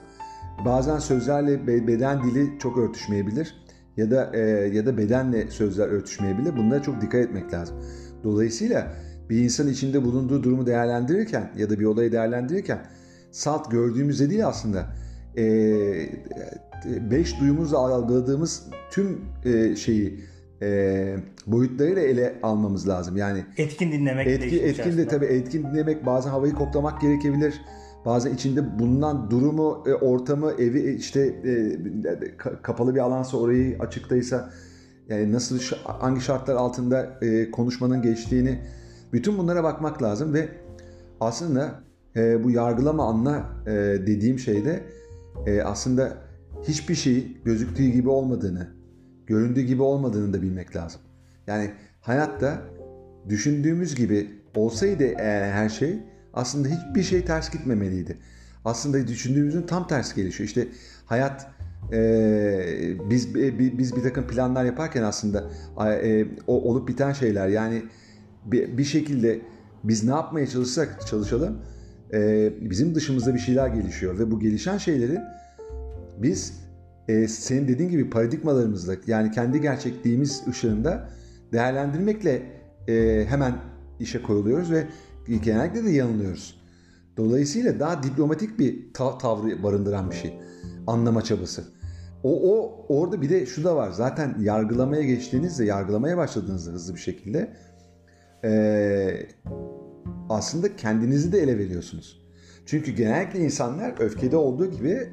Bazen 0.64 0.98
sözlerle 0.98 1.66
beden 1.66 2.22
dili 2.22 2.58
çok 2.58 2.78
örtüşmeyebilir 2.78 3.54
ya 3.96 4.10
da 4.10 4.30
e, 4.34 4.40
ya 4.76 4.86
da 4.86 4.96
bedenle 4.98 5.50
sözler 5.50 5.88
örtüşmeyebilir. 5.88 6.56
Bunlara 6.56 6.82
çok 6.82 7.00
dikkat 7.00 7.20
etmek 7.20 7.52
lazım. 7.52 7.76
Dolayısıyla 8.24 8.92
bir 9.30 9.44
insan 9.44 9.68
içinde 9.68 10.04
bulunduğu 10.04 10.42
durumu 10.42 10.66
değerlendirirken 10.66 11.50
ya 11.56 11.70
da 11.70 11.80
bir 11.80 11.84
olayı 11.84 12.12
değerlendirirken 12.12 12.78
salt 13.30 13.70
gördüğümüzde 13.70 14.30
değil 14.30 14.46
aslında 14.46 14.86
e, 15.36 15.44
beş 17.10 17.40
duyumuzla 17.40 17.78
algıladığımız 17.78 18.66
tüm 18.90 19.20
e, 19.44 19.76
şeyi 19.76 20.20
e, 20.62 21.16
boyutlarıyla 21.46 22.02
ele 22.02 22.38
almamız 22.42 22.88
lazım. 22.88 23.16
Yani 23.16 23.44
etkin 23.56 23.92
dinlemek 23.92 24.26
etki, 24.26 24.62
etkin 24.62 24.98
de 24.98 25.08
tabii 25.08 25.26
etkin 25.26 25.62
dinlemek 25.62 26.06
bazen 26.06 26.30
havayı 26.30 26.52
koklamak 26.52 27.00
gerekebilir. 27.00 27.60
Bazen 28.04 28.34
içinde 28.34 28.78
bulunan 28.78 29.30
durumu, 29.30 29.84
e, 29.86 29.94
ortamı, 29.94 30.50
evi 30.50 30.94
işte 30.94 31.20
e, 31.20 31.78
kapalı 32.62 32.94
bir 32.94 33.00
alansa 33.00 33.36
orayı 33.36 33.76
açıktaysa 33.80 34.50
yani 35.08 35.32
nasıl 35.32 35.58
hangi 35.84 36.20
şartlar 36.20 36.54
altında 36.54 37.18
e, 37.22 37.50
konuşmanın 37.50 38.02
geçtiğini 38.02 38.58
bütün 39.12 39.38
bunlara 39.38 39.64
bakmak 39.64 40.02
lazım 40.02 40.34
ve 40.34 40.48
aslında 41.20 41.80
e, 42.16 42.44
bu 42.44 42.50
yargılama 42.50 43.08
anla 43.08 43.44
e, 43.66 43.70
dediğim 44.06 44.38
şeyde 44.38 44.82
e, 45.46 45.62
aslında 45.62 46.16
hiçbir 46.62 46.94
şey 46.94 47.36
gözüktüğü 47.44 47.86
gibi 47.86 48.08
olmadığını, 48.08 48.68
göründüğü 49.26 49.60
gibi 49.60 49.82
olmadığını 49.82 50.32
da 50.32 50.42
bilmek 50.42 50.76
lazım. 50.76 51.00
Yani 51.46 51.70
hayatta 52.00 52.62
düşündüğümüz 53.28 53.94
gibi 53.94 54.30
olsaydı 54.56 55.04
eğer 55.04 55.52
her 55.52 55.68
şey 55.68 55.98
aslında 56.34 56.68
hiçbir 56.68 57.02
şey 57.02 57.24
ters 57.24 57.50
gitmemeliydi. 57.50 58.18
Aslında 58.64 59.08
düşündüğümüzün 59.08 59.62
tam 59.62 59.86
tersi 59.86 60.16
gelişiyor. 60.16 60.48
İşte 60.48 60.68
hayat 61.06 61.50
e, 61.92 63.00
biz 63.10 63.34
biz 63.78 63.96
bir 63.96 64.02
takım 64.02 64.26
planlar 64.26 64.64
yaparken 64.64 65.02
aslında 65.02 65.50
e, 66.02 66.26
o 66.46 66.62
olup 66.62 66.88
biten 66.88 67.12
şeyler 67.12 67.48
yani 67.48 67.82
bir, 68.44 68.78
bir 68.78 68.84
şekilde 68.84 69.40
biz 69.84 70.04
ne 70.04 70.10
yapmaya 70.10 70.46
çalışsak 70.46 71.06
çalışalım 71.06 71.58
e, 72.12 72.50
bizim 72.70 72.94
dışımızda 72.94 73.34
bir 73.34 73.38
şeyler 73.38 73.68
gelişiyor 73.68 74.18
ve 74.18 74.30
bu 74.30 74.40
gelişen 74.40 74.78
şeylerin 74.78 75.20
biz 76.18 76.60
e, 77.08 77.28
senin 77.28 77.68
dediğin 77.68 77.90
gibi 77.90 78.10
paradigmalarımızla 78.10 78.94
yani 79.06 79.30
kendi 79.30 79.60
gerçekliğimiz 79.60 80.42
ışığında 80.48 81.08
değerlendirmekle 81.52 82.42
e, 82.88 83.26
hemen 83.28 83.54
işe 84.00 84.22
koyuluyoruz 84.22 84.70
ve 84.70 84.86
genellikle 85.42 85.84
de 85.84 85.90
yanılıyoruz. 85.90 86.60
Dolayısıyla 87.16 87.80
daha 87.80 88.02
diplomatik 88.02 88.58
bir 88.58 88.92
ta- 88.94 89.18
tavrı 89.18 89.62
barındıran 89.62 90.10
bir 90.10 90.16
şey. 90.16 90.40
Anlama 90.86 91.22
çabası. 91.22 91.64
O, 92.22 92.54
o 92.54 92.86
orada 92.88 93.22
bir 93.22 93.30
de 93.30 93.46
şu 93.46 93.64
da 93.64 93.76
var. 93.76 93.90
Zaten 93.90 94.36
yargılamaya 94.40 95.02
geçtiğinizde, 95.02 95.64
yargılamaya 95.64 96.16
başladığınızda 96.16 96.72
hızlı 96.72 96.94
bir 96.94 97.00
şekilde 97.00 97.52
e, 98.44 99.26
aslında 100.28 100.76
kendinizi 100.76 101.32
de 101.32 101.38
ele 101.38 101.58
veriyorsunuz. 101.58 102.20
Çünkü 102.66 102.92
genellikle 102.92 103.38
insanlar 103.38 103.94
öfkede 104.00 104.36
olduğu 104.36 104.70
gibi 104.70 105.08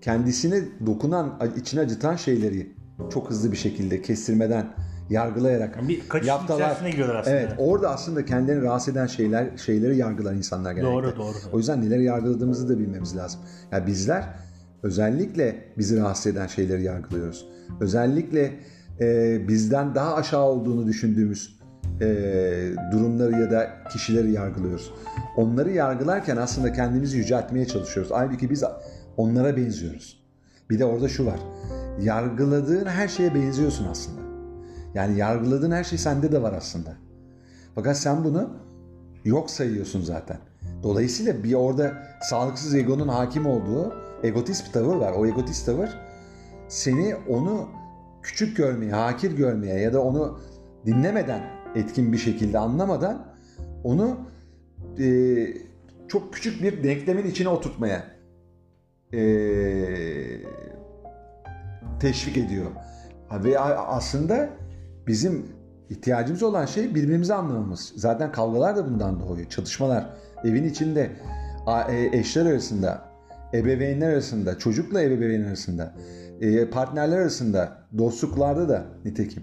kendisine 0.00 0.62
dokunan, 0.86 1.40
içine 1.56 1.80
acıtan 1.80 2.16
şeyleri 2.16 2.72
çok 3.12 3.30
hızlı 3.30 3.52
bir 3.52 3.56
şekilde 3.56 4.02
kestirmeden 4.02 4.74
yargılayarak 5.10 5.76
yani 5.76 5.88
bir 5.88 6.08
kaçış 6.08 6.28
yaptılar. 6.28 6.76
giriyorlar 6.90 7.14
aslında. 7.14 7.36
Evet, 7.36 7.52
orada 7.58 7.90
aslında 7.90 8.24
kendilerini 8.24 8.62
rahatsız 8.62 8.88
eden 8.88 9.06
şeyler 9.06 9.56
şeyleri 9.56 9.96
yargılar 9.96 10.32
insanlar 10.32 10.72
genellikle. 10.72 10.94
Doğru, 10.94 11.16
doğru. 11.16 11.36
O 11.52 11.58
yüzden 11.58 11.82
neleri 11.82 12.04
yargıladığımızı 12.04 12.68
da 12.68 12.78
bilmemiz 12.78 13.16
lazım. 13.16 13.40
Yani 13.72 13.86
bizler 13.86 14.28
özellikle 14.82 15.64
bizi 15.78 16.00
rahatsız 16.00 16.26
eden 16.26 16.46
şeyleri 16.46 16.82
yargılıyoruz. 16.82 17.48
Özellikle 17.80 18.52
e, 19.00 19.38
bizden 19.48 19.94
daha 19.94 20.14
aşağı 20.14 20.44
olduğunu 20.44 20.86
düşündüğümüz 20.86 21.58
e, 22.00 22.06
durumları 22.92 23.32
ya 23.32 23.50
da 23.50 23.70
kişileri 23.92 24.32
yargılıyoruz. 24.32 24.92
Onları 25.36 25.70
yargılarken 25.70 26.36
aslında 26.36 26.72
kendimizi 26.72 27.18
yüceltmeye 27.18 27.66
çalışıyoruz. 27.66 28.12
Halbuki 28.14 28.50
biz 28.50 28.64
onlara 29.16 29.56
benziyoruz. 29.56 30.24
Bir 30.70 30.78
de 30.78 30.84
orada 30.84 31.08
şu 31.08 31.26
var. 31.26 31.40
Yargıladığın 32.00 32.86
her 32.86 33.08
şeye 33.08 33.34
benziyorsun 33.34 33.88
aslında. 33.90 34.20
Yani 34.94 35.18
yargıladığın 35.18 35.70
her 35.70 35.84
şey 35.84 35.98
sende 35.98 36.32
de 36.32 36.42
var 36.42 36.52
aslında. 36.52 36.90
Fakat 37.74 37.96
sen 37.96 38.24
bunu 38.24 38.50
yok 39.24 39.50
sayıyorsun 39.50 40.02
zaten. 40.02 40.38
Dolayısıyla 40.82 41.44
bir 41.44 41.54
orada 41.54 41.92
sağlıksız 42.22 42.74
egonun 42.74 43.08
hakim 43.08 43.46
olduğu 43.46 43.94
egotist 44.22 44.66
bir 44.66 44.72
tavır 44.72 44.96
var. 44.96 45.12
O 45.12 45.26
egotist 45.26 45.66
tavır 45.66 45.88
seni 46.68 47.14
onu 47.28 47.68
küçük 48.22 48.56
görmeye, 48.56 48.92
hakir 48.92 49.36
görmeye 49.36 49.80
ya 49.80 49.92
da 49.92 50.02
onu 50.02 50.40
dinlemeden 50.86 51.63
etkin 51.74 52.12
bir 52.12 52.18
şekilde 52.18 52.58
anlamadan 52.58 53.26
onu 53.84 54.16
e, 54.98 55.06
çok 56.08 56.34
küçük 56.34 56.62
bir 56.62 56.84
denklemin 56.84 57.26
içine 57.26 57.48
oturtmaya 57.48 58.04
e, 59.12 59.20
teşvik 62.00 62.36
ediyor. 62.36 62.70
Ve 63.32 63.58
aslında 63.58 64.48
bizim 65.06 65.46
ihtiyacımız 65.90 66.42
olan 66.42 66.66
şey 66.66 66.94
birbirimizi 66.94 67.34
anlamamız. 67.34 67.92
Zaten 67.96 68.32
kavgalar 68.32 68.76
da 68.76 68.86
bundan 68.86 69.20
doğuyor. 69.20 69.48
Çatışmalar 69.48 70.06
evin 70.44 70.64
içinde 70.64 71.10
e, 71.90 72.18
eşler 72.18 72.46
arasında, 72.46 73.02
ebeveynler 73.54 74.08
arasında, 74.12 74.58
çocukla 74.58 75.02
ebeveyn 75.02 75.44
arasında, 75.44 75.94
e, 76.40 76.70
partnerler 76.70 77.18
arasında, 77.18 77.76
dostluklarda 77.98 78.68
da 78.68 78.84
nitekim 79.04 79.42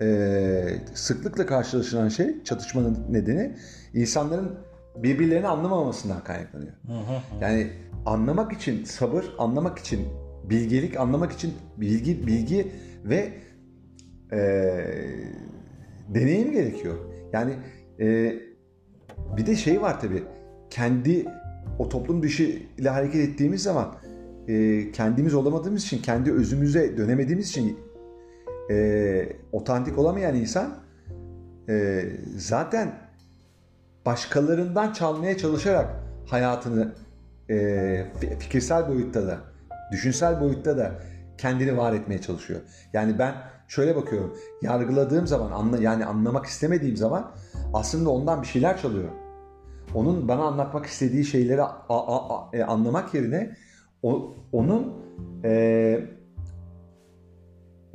e, 0.00 0.78
sıklıkla 0.94 1.46
karşılaşılan 1.46 2.08
şey 2.08 2.42
çatışmanın 2.44 2.98
nedeni 3.10 3.56
insanların 3.94 4.58
birbirlerini 4.96 5.48
anlamamasından 5.48 6.24
kaynaklanıyor. 6.24 6.72
Yani 7.40 7.70
anlamak 8.06 8.52
için 8.52 8.84
sabır, 8.84 9.24
anlamak 9.38 9.78
için 9.78 10.06
bilgelik, 10.44 10.96
anlamak 10.96 11.32
için 11.32 11.54
bilgi, 11.76 12.26
bilgi 12.26 12.72
ve 13.04 13.32
e, 14.32 14.38
deneyim 16.08 16.52
gerekiyor. 16.52 16.96
Yani 17.32 17.52
e, 18.00 18.34
bir 19.36 19.46
de 19.46 19.56
şey 19.56 19.82
var 19.82 20.00
tabii. 20.00 20.22
Kendi 20.70 21.26
o 21.78 21.88
toplum 21.88 22.22
dışı 22.22 22.62
ile 22.78 22.88
hareket 22.88 23.28
ettiğimiz 23.28 23.62
zaman 23.62 23.94
e, 24.48 24.84
kendimiz 24.92 25.34
olamadığımız 25.34 25.84
için, 25.84 26.02
kendi 26.02 26.32
özümüze 26.32 26.96
dönemediğimiz 26.96 27.48
için 27.48 27.78
e, 28.70 29.28
otantik 29.52 29.98
olamayan 29.98 30.34
insan 30.34 30.74
e, 31.68 32.04
zaten 32.36 32.94
başkalarından 34.06 34.92
çalmaya 34.92 35.38
çalışarak 35.38 35.90
hayatını 36.26 36.94
e, 37.50 38.06
fikirsel 38.38 38.88
boyutta 38.88 39.26
da, 39.26 39.38
düşünsel 39.92 40.40
boyutta 40.40 40.76
da 40.76 40.92
kendini 41.38 41.76
var 41.76 41.92
etmeye 41.92 42.20
çalışıyor. 42.20 42.60
Yani 42.92 43.18
ben 43.18 43.34
şöyle 43.68 43.96
bakıyorum. 43.96 44.36
Yargıladığım 44.62 45.26
zaman 45.26 45.50
anla, 45.50 45.78
yani 45.78 46.04
anlamak 46.04 46.46
istemediğim 46.46 46.96
zaman 46.96 47.32
aslında 47.74 48.10
ondan 48.10 48.42
bir 48.42 48.46
şeyler 48.46 48.78
çalıyorum. 48.78 49.14
Onun 49.94 50.28
bana 50.28 50.42
anlatmak 50.42 50.86
istediği 50.86 51.24
şeyleri 51.24 51.62
a, 51.62 51.76
a, 51.88 52.38
a, 52.38 52.48
e, 52.52 52.64
anlamak 52.64 53.14
yerine 53.14 53.56
o, 54.02 54.34
onun 54.52 54.92
e, 55.44 56.00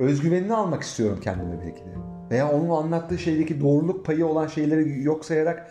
özgüvenini 0.02 0.54
almak 0.54 0.82
istiyorum 0.82 1.18
kendime 1.22 1.60
belki 1.60 1.80
de. 1.80 1.94
Veya 2.30 2.52
onun 2.52 2.68
anlattığı 2.68 3.18
şeydeki 3.18 3.60
doğruluk 3.60 4.06
payı 4.06 4.26
olan 4.26 4.46
şeyleri 4.46 5.02
yok 5.02 5.24
sayarak 5.24 5.70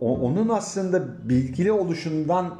onun 0.00 0.48
aslında 0.48 1.28
bilgili 1.28 1.72
oluşundan 1.72 2.56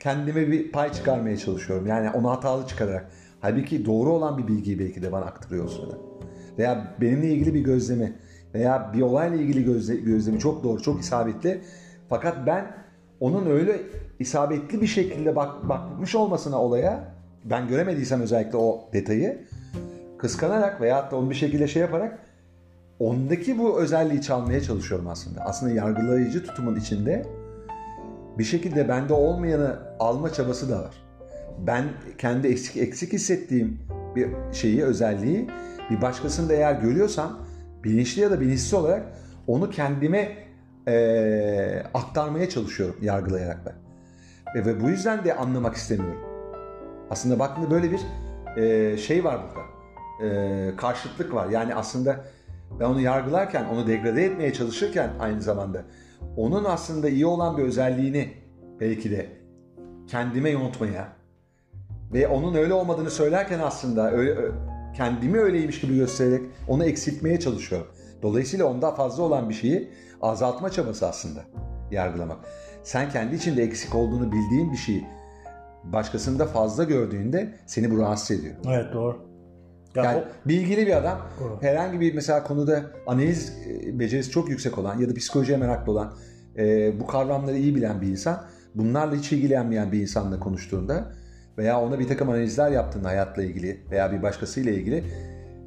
kendime 0.00 0.50
bir 0.50 0.72
pay 0.72 0.92
çıkarmaya 0.92 1.36
çalışıyorum. 1.36 1.86
Yani 1.86 2.10
onu 2.10 2.30
hatalı 2.30 2.66
çıkararak. 2.66 3.10
Halbuki 3.40 3.86
doğru 3.86 4.12
olan 4.12 4.38
bir 4.38 4.48
bilgiyi 4.48 4.78
belki 4.78 5.02
de 5.02 5.12
bana 5.12 5.24
aktarıyor 5.24 5.64
o 5.64 5.68
sırada. 5.68 5.94
Veya 6.58 6.94
benimle 7.00 7.28
ilgili 7.28 7.54
bir 7.54 7.60
gözlemi 7.60 8.12
veya 8.54 8.92
bir 8.94 9.02
olayla 9.02 9.36
ilgili 9.36 9.64
gözle, 9.64 9.96
gözlemi 9.96 10.38
çok 10.38 10.64
doğru, 10.64 10.82
çok 10.82 11.00
isabetli. 11.00 11.60
Fakat 12.08 12.46
ben 12.46 12.66
onun 13.20 13.46
öyle 13.46 13.80
isabetli 14.18 14.80
bir 14.80 14.86
şekilde 14.86 15.36
bak, 15.36 15.68
bakmış 15.68 16.14
olmasına 16.14 16.62
olaya 16.62 17.14
ben 17.44 17.68
göremediysem 17.68 18.20
özellikle 18.20 18.58
o 18.58 18.88
detayı 18.92 19.47
kıskanarak 20.18 20.80
veya 20.80 21.10
da 21.10 21.16
onu 21.16 21.30
bir 21.30 21.34
şekilde 21.34 21.68
şey 21.68 21.82
yaparak 21.82 22.18
ondaki 22.98 23.58
bu 23.58 23.80
özelliği 23.80 24.22
çalmaya 24.22 24.60
çalışıyorum 24.60 25.08
aslında. 25.08 25.40
Aslında 25.40 25.72
yargılayıcı 25.72 26.46
tutumun 26.46 26.76
içinde 26.76 27.26
bir 28.38 28.44
şekilde 28.44 28.88
bende 28.88 29.12
olmayanı 29.12 29.78
alma 29.98 30.32
çabası 30.32 30.70
da 30.70 30.78
var. 30.78 30.94
Ben 31.66 31.84
kendi 32.18 32.48
eksik 32.48 32.76
eksik 32.76 33.12
hissettiğim 33.12 33.78
bir 34.16 34.28
şeyi, 34.52 34.84
özelliği 34.84 35.50
bir 35.90 36.02
başkasında 36.02 36.52
eğer 36.52 36.72
görüyorsam 36.72 37.38
bilinçli 37.84 38.22
ya 38.22 38.30
da 38.30 38.40
bilinçsiz 38.40 38.74
olarak 38.74 39.02
onu 39.46 39.70
kendime 39.70 40.36
e, 40.88 41.82
aktarmaya 41.94 42.48
çalışıyorum 42.48 42.96
yargılayarak 43.02 43.58
ben. 43.66 43.74
E, 44.60 44.66
ve 44.66 44.80
bu 44.80 44.88
yüzden 44.88 45.24
de 45.24 45.34
anlamak 45.34 45.74
istemiyorum. 45.74 46.20
Aslında 47.10 47.38
baktığında 47.38 47.70
böyle 47.70 47.90
bir 47.90 48.00
e, 48.56 48.96
şey 48.96 49.24
var 49.24 49.40
burada. 49.42 49.77
E, 50.22 50.70
karşıtlık 50.76 51.34
var. 51.34 51.48
Yani 51.48 51.74
aslında 51.74 52.24
ben 52.80 52.84
onu 52.84 53.00
yargılarken, 53.00 53.64
onu 53.64 53.86
degrade 53.86 54.24
etmeye 54.24 54.52
çalışırken 54.52 55.10
aynı 55.20 55.42
zamanda 55.42 55.82
onun 56.36 56.64
aslında 56.64 57.08
iyi 57.08 57.26
olan 57.26 57.56
bir 57.56 57.62
özelliğini 57.62 58.32
belki 58.80 59.10
de 59.10 59.26
kendime 60.06 60.50
yontmaya 60.50 61.08
ve 62.12 62.28
onun 62.28 62.54
öyle 62.54 62.74
olmadığını 62.74 63.10
söylerken 63.10 63.58
aslında 63.58 64.12
öyle, 64.12 64.50
kendimi 64.96 65.38
öyleymiş 65.38 65.80
gibi 65.80 65.96
göstererek 65.96 66.42
onu 66.68 66.84
eksiltmeye 66.84 67.40
çalışıyorum. 67.40 67.86
Dolayısıyla 68.22 68.66
onda 68.66 68.94
fazla 68.94 69.22
olan 69.22 69.48
bir 69.48 69.54
şeyi 69.54 69.88
azaltma 70.22 70.70
çabası 70.70 71.08
aslında 71.08 71.40
yargılamak. 71.90 72.38
Sen 72.82 73.10
kendi 73.10 73.34
içinde 73.34 73.62
eksik 73.62 73.94
olduğunu 73.94 74.32
bildiğin 74.32 74.72
bir 74.72 74.76
şeyi 74.76 75.06
başkasında 75.84 76.46
fazla 76.46 76.84
gördüğünde 76.84 77.54
seni 77.66 77.90
bu 77.90 77.98
rahatsız 77.98 78.30
ediyor. 78.30 78.54
Evet 78.66 78.94
doğru. 78.94 79.27
Ya 79.94 80.04
yani 80.04 80.18
o, 80.18 80.48
bilgili 80.48 80.86
bir 80.86 80.96
adam 80.96 81.18
o. 81.40 81.62
herhangi 81.62 82.00
bir 82.00 82.14
mesela 82.14 82.44
konuda 82.44 82.82
analiz 83.06 83.52
e, 83.68 83.98
becerisi 83.98 84.30
çok 84.30 84.50
yüksek 84.50 84.78
olan 84.78 84.98
ya 84.98 85.08
da 85.08 85.14
psikolojiye 85.14 85.58
meraklı 85.58 85.92
olan 85.92 86.12
e, 86.58 86.92
bu 87.00 87.06
kavramları 87.06 87.56
iyi 87.56 87.74
bilen 87.74 88.00
bir 88.00 88.06
insan 88.06 88.44
bunlarla 88.74 89.14
hiç 89.14 89.32
ilgilenmeyen 89.32 89.92
bir 89.92 90.00
insanla 90.00 90.40
konuştuğunda 90.40 91.12
veya 91.58 91.80
ona 91.80 91.98
bir 91.98 92.08
takım 92.08 92.28
analizler 92.30 92.70
yaptığında 92.70 93.08
hayatla 93.08 93.42
ilgili 93.42 93.80
veya 93.90 94.12
bir 94.12 94.22
başkasıyla 94.22 94.72
ilgili 94.72 95.04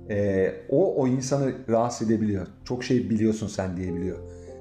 e, 0.10 0.52
o 0.70 0.96
o 0.96 1.08
insanı 1.08 1.54
rahatsız 1.70 2.12
edebiliyor. 2.12 2.48
Çok 2.66 2.84
şey 2.84 3.10
biliyorsun 3.10 3.48
sen 3.48 3.78
diyebiliyor. 3.78 4.18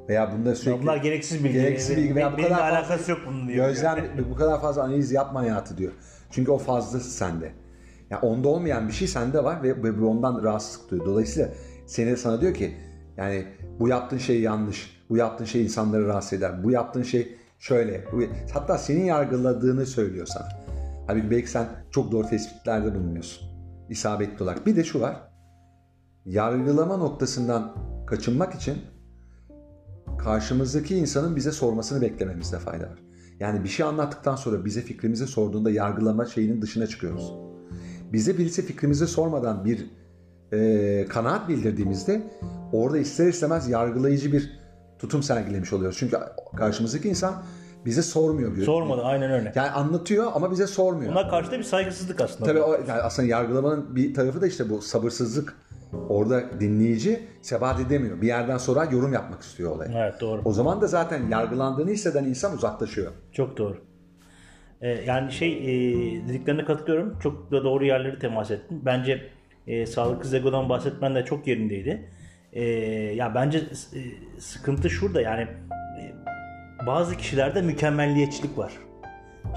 Veya 0.08 0.32
bunda 0.32 0.54
sürekli... 0.54 0.82
Bunlar 0.82 0.96
gereksiz 0.96 1.44
bilgi. 1.44 1.54
Gereksiz 1.54 1.96
bilgi. 1.96 2.14
Veya 2.14 2.32
bu 2.32 2.42
kadar 2.42 2.72
alakası 2.72 3.10
yok 3.10 3.20
bunun 3.26 3.48
diyor. 3.48 3.68
Gözlem, 3.68 4.04
bu 4.30 4.36
kadar 4.36 4.60
fazla 4.60 4.82
analiz 4.82 5.12
yapma 5.12 5.40
hayatı 5.40 5.78
diyor. 5.78 5.92
Çünkü 6.30 6.50
o 6.50 6.58
fazla 6.58 7.00
sende. 7.00 7.52
Yani 8.10 8.20
onda 8.20 8.48
olmayan 8.48 8.88
bir 8.88 8.92
şey 8.92 9.08
sende 9.08 9.44
var 9.44 9.62
ve, 9.62 9.82
ve 9.82 10.04
ondan 10.04 10.42
rahatsızlık 10.42 10.90
duyuyor. 10.90 11.06
Dolayısıyla 11.06 11.48
seni 11.86 12.16
sana 12.16 12.40
diyor 12.40 12.54
ki 12.54 12.74
yani 13.16 13.46
bu 13.80 13.88
yaptığın 13.88 14.18
şey 14.18 14.40
yanlış. 14.40 15.00
Bu 15.10 15.16
yaptığın 15.16 15.44
şey 15.44 15.62
insanları 15.62 16.06
rahatsız 16.06 16.32
eder. 16.32 16.64
Bu 16.64 16.70
yaptığın 16.70 17.02
şey 17.02 17.36
şöyle. 17.58 18.04
Bu, 18.12 18.22
hatta 18.54 18.78
senin 18.78 19.04
yargıladığını 19.04 19.86
söylüyor 19.86 20.26
sana. 20.26 20.48
Halbuki 21.06 21.30
belki 21.30 21.50
sen 21.50 21.68
çok 21.90 22.12
doğru 22.12 22.26
tespitlerde 22.26 22.94
bulunuyorsun. 22.94 23.48
İsabetli 23.88 24.44
olarak. 24.44 24.66
Bir 24.66 24.76
de 24.76 24.84
şu 24.84 25.00
var. 25.00 25.16
Yargılama 26.26 26.96
noktasından 26.96 27.74
kaçınmak 28.06 28.54
için 28.54 28.78
karşımızdaki 30.18 30.96
insanın 30.96 31.36
bize 31.36 31.52
sormasını 31.52 32.00
beklememizde 32.00 32.58
fayda 32.58 32.84
var. 32.84 32.98
Yani 33.40 33.64
bir 33.64 33.68
şey 33.68 33.86
anlattıktan 33.86 34.36
sonra 34.36 34.64
bize 34.64 34.80
fikrimizi 34.80 35.26
sorduğunda 35.26 35.70
yargılama 35.70 36.24
şeyinin 36.24 36.62
dışına 36.62 36.86
çıkıyoruz. 36.86 37.49
Bize 38.12 38.38
birisi 38.38 38.66
fikrimizi 38.66 39.06
sormadan 39.06 39.64
bir 39.64 39.86
e, 40.52 41.06
kanaat 41.08 41.48
bildirdiğimizde 41.48 42.22
orada 42.72 42.98
ister 42.98 43.26
istemez 43.26 43.68
yargılayıcı 43.68 44.32
bir 44.32 44.60
tutum 44.98 45.22
sergilemiş 45.22 45.72
oluyoruz. 45.72 45.98
Çünkü 45.98 46.16
karşımızdaki 46.56 47.08
insan 47.08 47.34
bize 47.86 48.02
sormuyor. 48.02 48.54
Diyor. 48.56 48.66
Sormadı 48.66 49.02
aynen 49.02 49.30
öyle. 49.30 49.52
Yani 49.54 49.70
anlatıyor 49.70 50.32
ama 50.34 50.50
bize 50.50 50.66
sormuyor. 50.66 51.12
Buna 51.12 51.28
karşı 51.28 51.50
da 51.50 51.58
bir 51.58 51.64
saygısızlık 51.64 52.20
aslında. 52.20 52.44
Tabii 52.44 52.62
o, 52.62 52.72
yani 52.72 52.92
aslında 53.02 53.28
yargılamanın 53.28 53.96
bir 53.96 54.14
tarafı 54.14 54.40
da 54.40 54.46
işte 54.46 54.70
bu 54.70 54.82
sabırsızlık. 54.82 55.54
Orada 56.08 56.60
dinleyici 56.60 57.22
sebat 57.42 57.80
edemiyor. 57.80 58.20
Bir 58.20 58.26
yerden 58.26 58.58
sonra 58.58 58.84
yorum 58.84 59.12
yapmak 59.12 59.42
istiyor 59.42 59.70
olaya. 59.70 60.02
Evet 60.04 60.20
doğru. 60.20 60.42
O 60.44 60.52
zaman 60.52 60.80
da 60.80 60.86
zaten 60.86 61.28
yargılandığını 61.28 61.90
hisseden 61.90 62.24
insan 62.24 62.54
uzaklaşıyor. 62.54 63.12
Çok 63.32 63.56
doğru. 63.56 63.76
Ee, 64.82 64.88
yani 64.88 65.32
şey 65.32 65.52
e, 65.52 66.28
dediklerine 66.28 66.64
katılıyorum. 66.64 67.18
Çok 67.18 67.50
da 67.50 67.64
doğru 67.64 67.84
yerleri 67.84 68.18
temas 68.18 68.50
ettin. 68.50 68.82
Bence 68.84 69.22
e, 69.66 69.86
sağlıklı 69.86 70.28
zegodan 70.28 70.68
bahsetmen 70.68 71.14
de 71.14 71.24
çok 71.24 71.46
yerindeydi. 71.46 72.08
E, 72.52 72.64
ya 73.14 73.34
bence 73.34 73.58
e, 73.58 74.00
sıkıntı 74.40 74.90
şurada 74.90 75.20
yani 75.20 75.42
e, 75.42 76.02
bazı 76.86 77.16
kişilerde 77.16 77.62
mükemmelliyetçilik 77.62 78.58
var. 78.58 78.72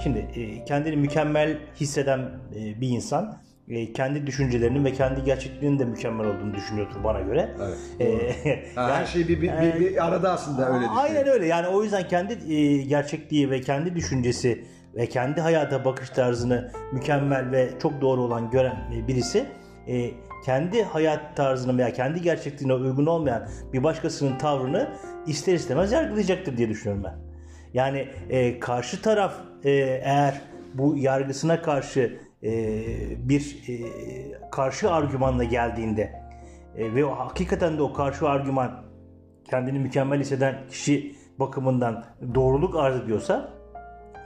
Şimdi 0.02 0.18
e, 0.18 0.64
kendini 0.64 0.96
mükemmel 0.96 1.58
hisseden 1.80 2.18
e, 2.56 2.80
bir 2.80 2.88
insan 2.88 3.38
e, 3.68 3.92
kendi 3.92 4.26
düşüncelerinin 4.26 4.84
ve 4.84 4.92
kendi 4.92 5.24
gerçekliğinin 5.24 5.78
de 5.78 5.84
mükemmel 5.84 6.26
olduğunu 6.26 6.54
düşünüyordur 6.54 7.04
bana 7.04 7.20
göre. 7.20 7.50
Evet. 7.62 7.78
E, 8.00 8.04
yani, 8.76 8.92
her 8.92 9.06
şey 9.06 9.28
bir, 9.28 9.42
bir, 9.42 9.52
bir, 9.52 9.80
bir 9.80 10.06
arada 10.06 10.32
aslında 10.32 10.66
öyle 10.68 10.84
düşünüyor. 10.84 11.04
Aynen 11.04 11.28
öyle. 11.28 11.46
Yani 11.46 11.68
o 11.68 11.82
yüzden 11.82 12.08
kendi 12.08 12.52
e, 12.54 12.82
gerçekliği 12.82 13.50
ve 13.50 13.60
kendi 13.60 13.94
düşüncesi 13.94 14.64
ve 14.96 15.06
kendi 15.06 15.40
hayata 15.40 15.84
bakış 15.84 16.10
tarzını 16.10 16.70
mükemmel 16.92 17.50
ve 17.50 17.70
çok 17.82 18.00
doğru 18.00 18.20
olan 18.20 18.50
gören 18.50 18.76
birisi 19.08 19.46
e, 19.86 20.10
kendi 20.44 20.82
hayat 20.82 21.36
tarzını 21.36 21.78
veya 21.78 21.92
kendi 21.92 22.22
gerçekliğine 22.22 22.74
uygun 22.74 23.06
olmayan 23.06 23.48
bir 23.72 23.82
başkasının 23.82 24.38
tavrını 24.38 24.90
ister 25.26 25.54
istemez 25.54 25.92
yargılayacaktır 25.92 26.56
diye 26.56 26.68
düşünüyorum 26.68 27.04
ben. 27.04 27.18
Yani 27.74 28.08
e, 28.30 28.60
karşı 28.60 29.02
taraf 29.02 29.34
e, 29.64 29.70
eğer 30.04 30.40
bu 30.74 30.96
yargısına 30.96 31.62
karşı 31.62 32.18
e, 32.42 32.50
bir 33.28 33.64
e, 33.68 33.74
karşı 34.50 34.92
argümanla 34.92 35.44
geldiğinde 35.44 36.12
e, 36.76 36.94
ve 36.94 37.04
o, 37.04 37.10
hakikaten 37.10 37.78
de 37.78 37.82
o 37.82 37.92
karşı 37.92 38.28
argüman 38.28 38.84
kendini 39.50 39.78
mükemmel 39.78 40.20
hisseden 40.20 40.54
kişi 40.70 41.16
bakımından 41.38 42.04
doğruluk 42.34 42.76
arz 42.76 42.96
ediyorsa 42.96 43.48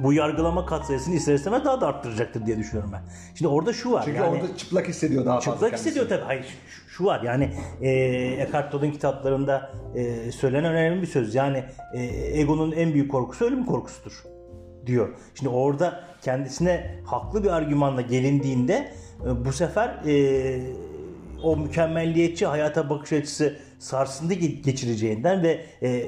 bu 0.00 0.12
yargılama 0.12 0.66
katsayısını 0.66 1.14
ister 1.14 1.34
istemez 1.34 1.64
daha 1.64 1.80
da 1.80 1.86
arttıracaktır 1.86 2.46
diye 2.46 2.58
düşünüyorum 2.58 2.92
ben. 2.92 3.02
Şimdi 3.34 3.48
orada 3.48 3.72
şu 3.72 3.92
var. 3.92 4.02
Çünkü 4.04 4.18
yani, 4.18 4.28
orada 4.28 4.56
çıplak 4.56 4.88
hissediyor 4.88 5.26
daha 5.26 5.40
fazla. 5.40 5.52
Çıplak 5.52 5.72
hissediyor 5.72 6.08
tabii. 6.08 6.24
Hayır 6.24 6.46
şu, 6.68 6.90
şu 6.90 7.04
var 7.04 7.22
yani 7.22 7.50
e, 7.80 7.90
Eckhart 8.42 8.72
Tolle'in 8.72 8.92
kitaplarında 8.92 9.72
e, 9.94 10.32
söylenen 10.32 10.72
önemli 10.72 11.02
bir 11.02 11.06
söz. 11.06 11.34
Yani 11.34 11.64
e, 11.94 12.02
egonun 12.40 12.72
en 12.72 12.94
büyük 12.94 13.10
korkusu 13.10 13.44
ölüm 13.44 13.66
korkusudur 13.66 14.22
diyor. 14.86 15.08
Şimdi 15.34 15.48
orada 15.48 16.00
kendisine 16.22 17.00
haklı 17.06 17.44
bir 17.44 17.48
argümanla 17.48 18.00
gelindiğinde 18.00 18.92
e, 19.26 19.44
bu 19.44 19.52
sefer 19.52 19.88
e, 20.06 20.60
o 21.42 21.56
mükemmelliyetçi 21.56 22.46
hayata 22.46 22.90
bakış 22.90 23.12
açısı 23.12 23.56
sarsıntı 23.78 24.34
geçireceğinden 24.34 25.42
ve 25.42 25.64
e, 25.82 26.02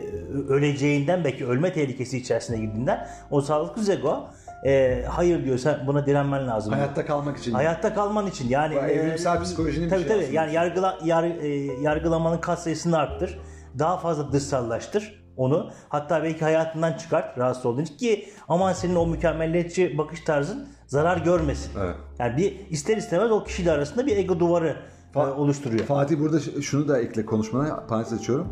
öleceğinden 0.49 1.25
belki 1.25 1.47
ölme 1.47 1.73
tehlikesi 1.73 2.19
içerisine 2.19 2.59
girdiğinden 2.59 3.09
o 3.31 3.41
sağlıklı 3.41 3.83
zego 3.83 4.31
e, 4.67 5.05
hayır 5.09 5.45
diyor 5.45 5.59
sen 5.59 5.87
buna 5.87 6.07
direnmen 6.07 6.47
lazım. 6.47 6.73
Hayatta 6.73 7.07
kalmak 7.07 7.39
için. 7.39 7.53
Hayatta 7.53 7.95
kalman 7.95 8.27
için 8.27 8.49
yani. 8.49 8.75
Bu 8.75 8.79
evrimsel 8.79 9.37
e, 9.37 9.43
psikolojinin 9.43 9.89
tabii, 9.89 10.05
bir 10.05 10.09
şey 10.09 10.23
tabii. 10.23 10.35
Yani 10.35 10.55
yargıla, 10.55 10.99
yar, 11.05 11.25
e, 11.25 11.49
yargılamanın 11.83 12.39
kat 12.39 12.63
sayısını 12.63 12.99
arttır. 12.99 13.39
Daha 13.79 13.99
fazla 13.99 14.33
dışsallaştır 14.33 15.21
onu. 15.37 15.71
Hatta 15.89 16.23
belki 16.23 16.41
hayatından 16.41 16.93
çıkart 16.93 17.39
rahatsız 17.39 17.67
olduğun 17.67 17.85
ki 17.85 18.29
aman 18.49 18.73
senin 18.73 18.95
o 18.95 19.07
mükemmelliyetçi 19.07 19.99
bakış 19.99 20.21
tarzın 20.21 20.69
zarar 20.87 21.17
görmesin. 21.17 21.73
Evet. 21.81 21.95
Yani 22.19 22.37
bir 22.37 22.71
ister 22.71 22.97
istemez 22.97 23.31
o 23.31 23.45
kişiyle 23.45 23.73
arasında 23.73 24.07
bir 24.07 24.17
ego 24.17 24.41
duvarı 24.41 24.77
e, 25.17 25.19
oluşturuyor. 25.19 25.85
Fatih 25.85 26.19
burada 26.21 26.41
şunu 26.63 26.89
da 26.89 27.01
ekle 27.01 27.27
konuşmana 27.27 27.87
parantez 27.89 28.13
açıyorum. 28.13 28.49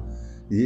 E, 0.51 0.57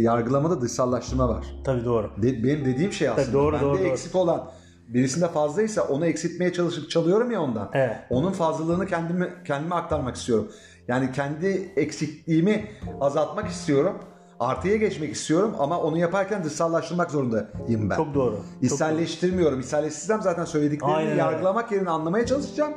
yargılamada 0.00 0.60
dışsallaştırma 0.60 1.28
var. 1.28 1.46
Tabii 1.64 1.84
doğru. 1.84 2.10
De, 2.22 2.44
benim 2.44 2.64
dediğim 2.64 2.92
şey 2.92 3.08
aslında. 3.08 3.24
Tabii 3.24 3.34
doğru, 3.34 3.52
Bende 3.52 3.64
doğru, 3.64 3.78
doğru. 3.78 3.84
eksik 3.86 4.16
olan 4.16 4.50
birisinde 4.88 5.28
fazlaysa 5.28 5.82
onu 5.82 6.06
eksiltmeye 6.06 6.52
çalışıp 6.52 6.90
çalıyorum 6.90 7.30
ya 7.30 7.42
ondan. 7.42 7.70
Evet. 7.72 7.96
Onun 8.10 8.32
fazlalığını 8.32 8.86
kendime 8.86 9.30
kendime 9.46 9.74
aktarmak 9.74 10.16
istiyorum. 10.16 10.48
Yani 10.88 11.12
kendi 11.12 11.72
eksikliğimi 11.76 12.64
azaltmak 13.00 13.48
istiyorum. 13.48 13.98
Artıya 14.40 14.76
geçmek 14.76 15.12
istiyorum 15.12 15.54
ama 15.58 15.80
onu 15.80 15.98
yaparken 15.98 16.44
dışsallaştırmak 16.44 17.10
zorundayım 17.10 17.90
ben. 17.90 17.96
Çok 17.96 18.14
doğru. 18.14 18.38
İçselleştirmiyorum. 18.62 19.60
İçselleştirsem 19.60 20.22
zaten 20.22 20.44
söylediklerimi 20.44 20.96
Aynen 20.96 21.10
öyle. 21.10 21.20
yargılamak 21.20 21.72
yerine 21.72 21.90
anlamaya 21.90 22.26
çalışacağım. 22.26 22.72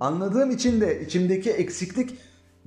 Anladığım 0.00 0.50
için 0.50 0.80
de 0.80 1.00
içimdeki 1.00 1.50
eksiklik 1.50 2.18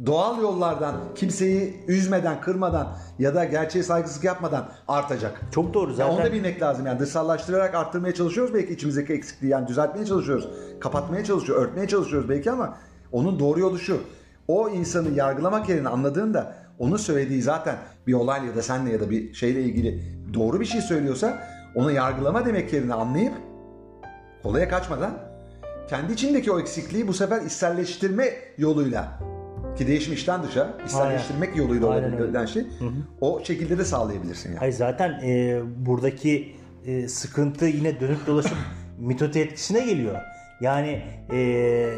doğal 0.06 0.42
yollardan 0.42 0.96
kimseyi 1.16 1.84
üzmeden, 1.88 2.42
kırmadan 2.42 2.98
ya 3.20 3.36
da 3.36 3.46
gerçeğe 3.46 3.84
saygısızlık 3.84 4.24
yapmadan 4.24 4.72
artacak. 4.88 5.42
Çok 5.52 5.74
doğru 5.74 5.94
zaten. 5.94 6.14
onu 6.14 6.24
da 6.24 6.34
bilmek 6.34 6.62
lazım 6.62 6.86
yani 6.86 7.00
dışsallaştırarak 7.00 7.76
arttırmaya 7.76 8.14
çalışıyoruz 8.14 8.54
belki 8.54 8.74
içimizdeki 8.74 9.14
eksikliği 9.14 9.52
yani 9.52 9.68
düzeltmeye 9.68 10.06
çalışıyoruz. 10.06 10.50
Kapatmaya 10.80 11.24
çalışıyoruz, 11.24 11.64
örtmeye 11.64 11.88
çalışıyoruz 11.88 12.30
belki 12.30 12.52
ama 12.52 12.78
onun 13.12 13.40
doğru 13.40 13.60
yolu 13.60 13.80
şu. 13.80 14.02
O 14.48 14.70
insanı 14.70 15.10
yargılamak 15.10 15.70
yerine 15.70 15.90
anladığında 15.90 16.56
onun 16.80 16.98
söylediği 16.98 17.42
zaten 17.42 17.76
bir 18.08 18.14
olayla 18.14 18.48
ya 18.48 18.56
da 18.56 18.62
senle 18.62 18.92
ya 18.92 19.00
da 19.00 19.10
bir 19.10 19.34
şeyle 19.34 19.64
ilgili 19.64 20.02
doğru 20.34 20.60
bir 20.60 20.66
şey 20.66 20.82
söylüyorsa 20.82 21.48
onu 21.76 21.92
yargılama 21.92 22.46
demek 22.46 22.74
yerine 22.74 22.94
anlayıp 22.94 23.34
olaya 24.44 24.70
kaçmadan 24.70 25.31
kendi 25.92 26.14
içindeki 26.14 26.52
o 26.52 26.60
eksikliği 26.60 27.08
bu 27.08 27.14
sefer 27.14 27.42
içselleştirme 27.42 28.26
yoluyla 28.58 29.20
ki 29.78 29.88
değişim 29.88 30.14
içten 30.14 30.44
dışa 30.44 30.78
içselleştirmek 30.86 31.56
yoluyla 31.56 31.90
Aynen 31.90 32.12
olabilen 32.12 32.46
şey 32.46 32.66
o 33.22 33.44
şekilde 33.44 33.78
de 33.78 33.86
sağlayabilirsin 33.86 34.50
yani. 34.50 34.60
Hayır 34.60 34.74
zaten 34.74 35.10
e, 35.10 35.60
buradaki 35.86 36.56
e, 36.86 37.08
sıkıntı 37.08 37.66
yine 37.66 38.00
dönüp 38.00 38.28
dolaşıp 38.28 38.58
mitote 39.00 39.40
etkisine 39.40 39.86
geliyor. 39.86 40.16
Yani 40.62 41.04
e, 41.32 41.90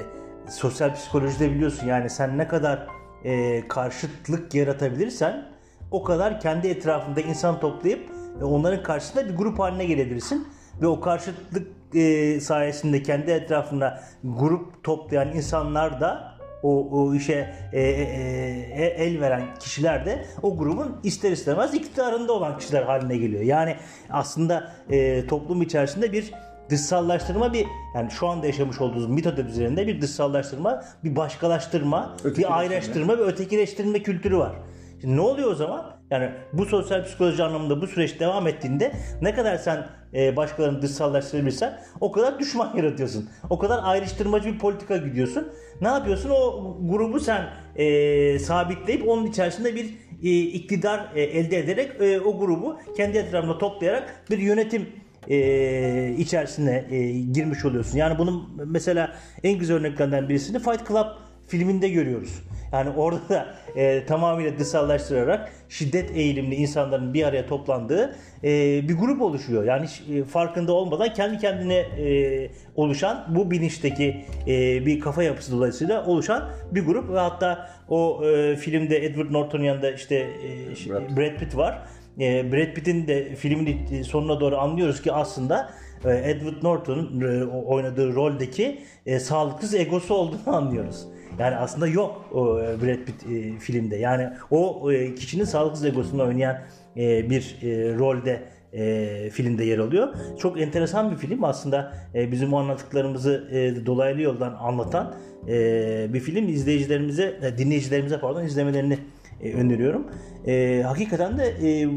sosyal 0.50 0.94
psikolojide 0.94 1.52
biliyorsun 1.52 1.88
yani 1.88 2.10
sen 2.10 2.38
ne 2.38 2.48
kadar 2.48 2.88
e, 3.24 3.64
karşıtlık 3.68 4.56
yaratabilirsen 4.56 5.46
o 5.92 6.04
kadar 6.04 6.40
kendi 6.40 6.68
etrafında 6.68 7.22
insan 7.22 7.60
toplayıp 7.60 8.10
e, 8.42 8.44
onların 8.44 8.84
karşısında 8.84 9.30
bir 9.30 9.36
grup 9.36 9.60
haline 9.60 9.86
gelebilirsin. 9.86 10.48
Ve 10.82 10.88
o 10.88 11.00
karşıtlık 11.00 11.68
e, 11.96 12.40
sayesinde 12.40 13.04
kendi 13.04 13.32
etrafında 13.32 14.04
grup 14.24 14.84
toplayan 14.84 15.36
insanlar 15.36 16.02
da 16.02 16.34
o, 16.64 16.90
o 16.92 17.16
işe 17.16 17.54
e, 17.74 17.82
e, 17.82 17.84
e, 17.84 18.86
el 18.86 19.22
veren 19.22 19.44
kişiler 19.60 20.06
de 20.06 20.26
o 20.42 20.58
grubun 20.58 21.00
ister 21.04 21.32
istemez 21.32 21.74
iktidarında 21.74 22.34
olan 22.34 22.58
kişiler 22.58 22.84
haline 22.84 23.18
geliyor. 23.18 23.42
Yani 23.42 23.76
aslında 24.10 24.72
e, 24.90 25.28
toplum 25.28 25.62
içerisinde 25.62 26.12
bir 26.12 26.34
dışsallaştırma 26.70 27.54
bir 27.54 27.66
yani 27.96 28.12
şu 28.12 28.28
anda 28.28 28.48
yaşamış 28.48 28.82
olduğumuz 28.82 29.10
mitodet 29.10 29.50
üzerinde 29.50 29.88
bir 29.88 30.02
dışsallaştırma, 30.02 30.84
bir 31.04 31.16
başkalaştırma, 31.16 32.18
bir 32.38 32.60
ayrıştırma 32.60 33.18
ve 33.18 33.22
ötekileştirme 33.22 34.04
kültürü 34.04 34.38
var. 34.38 34.56
Şimdi 35.02 35.16
ne 35.16 35.22
oluyor 35.22 35.52
o 35.52 35.56
zaman? 35.56 35.93
Yani 36.12 36.30
bu 36.54 36.66
sosyal 36.66 37.04
psikoloji 37.04 37.44
anlamında 37.44 37.82
bu 37.82 37.88
süreç 37.88 38.20
devam 38.20 38.48
ettiğinde 38.48 38.92
ne 39.22 39.36
kadar 39.36 39.58
sen 39.58 39.88
e, 40.14 40.36
başkalarını 40.36 40.82
dışsallaştırabilirsen 40.82 41.80
o 42.02 42.12
kadar 42.12 42.40
düşman 42.40 42.74
yaratıyorsun. 42.78 43.30
O 43.50 43.58
kadar 43.60 43.80
ayrıştırmacı 43.84 44.54
bir 44.54 44.60
politika 44.60 44.98
gidiyorsun. 44.98 45.48
Ne 45.82 45.88
yapıyorsun? 45.88 46.30
O 46.30 46.78
grubu 46.82 47.20
sen 47.20 47.50
e, 47.76 48.40
sabitleyip 48.40 49.08
onun 49.08 49.26
içerisinde 49.26 49.76
bir 49.76 49.86
e, 50.24 50.42
iktidar 50.42 51.12
e, 51.16 51.22
elde 51.22 51.60
ederek 51.60 52.02
e, 52.02 52.20
o 52.20 52.40
grubu 52.40 52.80
kendi 52.98 53.18
etrafında 53.18 53.58
toplayarak 53.58 54.24
bir 54.30 54.38
yönetim 54.38 54.90
e, 55.30 56.16
içerisine 56.18 56.86
e, 56.92 57.12
girmiş 57.12 57.66
oluyorsun. 57.66 57.98
Yani 57.98 58.18
bunun 58.18 58.62
mesela 58.66 59.16
en 59.44 59.60
güzel 59.60 59.78
örneklerinden 59.78 60.30
birisini 60.30 60.60
Fight 60.60 60.88
Club 60.88 61.08
filminde 61.48 61.90
görüyoruz. 61.90 62.44
Yani 62.74 62.90
orada 62.90 63.30
da 63.30 63.56
e, 63.76 64.06
tamamıyla 64.06 64.60
dışsallaştırarak 64.60 65.52
şiddet 65.70 66.12
eğilimli 66.12 66.56
insanların 66.56 67.14
bir 67.14 67.24
araya 67.24 67.46
toplandığı 67.46 68.16
e, 68.44 68.50
bir 68.90 68.98
grup 68.98 69.22
oluşuyor. 69.22 69.64
Yani 69.64 69.88
hiç, 69.88 70.04
e, 70.10 70.24
farkında 70.24 70.74
olmadan 70.74 71.14
kendi 71.14 71.38
kendine 71.38 71.76
e, 71.76 72.50
oluşan 72.76 73.26
bu 73.36 73.52
bilinçteki 73.52 74.26
e, 74.48 74.86
bir 74.86 75.00
kafa 75.00 75.24
yapısı 75.24 75.52
dolayısıyla 75.52 76.06
oluşan 76.06 76.50
bir 76.72 76.86
grup 76.86 77.10
ve 77.10 77.20
hatta 77.20 77.70
o 77.90 78.26
e, 78.26 78.56
filmde 78.56 79.06
Edward 79.06 79.32
Norton'un 79.32 79.64
yanında 79.64 79.92
işte 79.92 80.16
e, 80.16 80.90
Brad. 80.90 81.18
Brad 81.18 81.40
Pitt 81.40 81.58
var. 81.58 81.82
E, 82.20 82.52
Brad 82.52 82.74
Pitt'in 82.74 83.08
de 83.08 83.36
filmin 83.36 84.04
sonuna 84.04 84.40
doğru 84.40 84.58
anlıyoruz 84.58 85.02
ki 85.02 85.12
aslında 85.12 85.70
e, 86.06 86.32
Edward 86.32 86.64
Norton'un 86.64 87.22
e, 87.22 87.46
oynadığı 87.46 88.16
roldeki 88.16 88.80
e, 89.06 89.20
sağlıksız 89.20 89.74
egosu 89.74 90.14
olduğunu 90.14 90.42
anlıyoruz. 90.56 91.08
Yani 91.40 91.56
aslında 91.56 91.88
yok 91.88 92.30
o 92.34 92.60
e, 92.60 92.82
Brad 92.82 93.06
Pitt 93.06 93.32
e, 93.32 93.60
filmde. 93.60 93.96
Yani 93.96 94.30
o 94.52 94.92
e, 94.92 95.16
kişinin 95.16 95.44
sağlıksız 95.44 95.86
egosunu 95.86 96.24
oynayan 96.24 96.58
e, 96.98 97.30
bir 97.30 97.58
e, 97.62 97.98
rolde 97.98 98.44
e, 98.74 99.30
filmde 99.30 99.64
yer 99.64 99.78
alıyor. 99.78 100.16
Çok 100.40 100.62
enteresan 100.62 101.12
bir 101.12 101.16
film 101.16 101.44
aslında 101.44 101.94
e, 102.16 102.32
bizim 102.32 102.54
o 102.54 102.58
anlattıklarımızı 102.58 103.50
e, 103.52 103.86
dolaylı 103.86 104.22
yoldan 104.22 104.54
anlatan 104.54 105.16
e, 105.48 106.14
bir 106.14 106.20
film. 106.20 106.50
İzleyicilerimize, 106.50 107.40
e, 107.42 107.58
dinleyicilerimize 107.58 108.20
pardon 108.20 108.44
izlemelerini 108.44 108.98
e, 109.42 109.54
öneriyorum. 109.54 110.08
E, 110.48 110.84
hakikaten 110.86 111.38
de 111.38 111.46
e, 111.62 111.90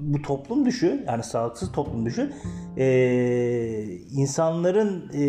bu 0.00 0.22
toplum 0.22 0.66
düşü 0.66 1.04
yani 1.06 1.22
sağlıksız 1.22 1.72
toplum 1.72 2.06
düşü 2.06 2.32
e, 2.76 2.86
insanların 4.10 5.10
e, 5.14 5.24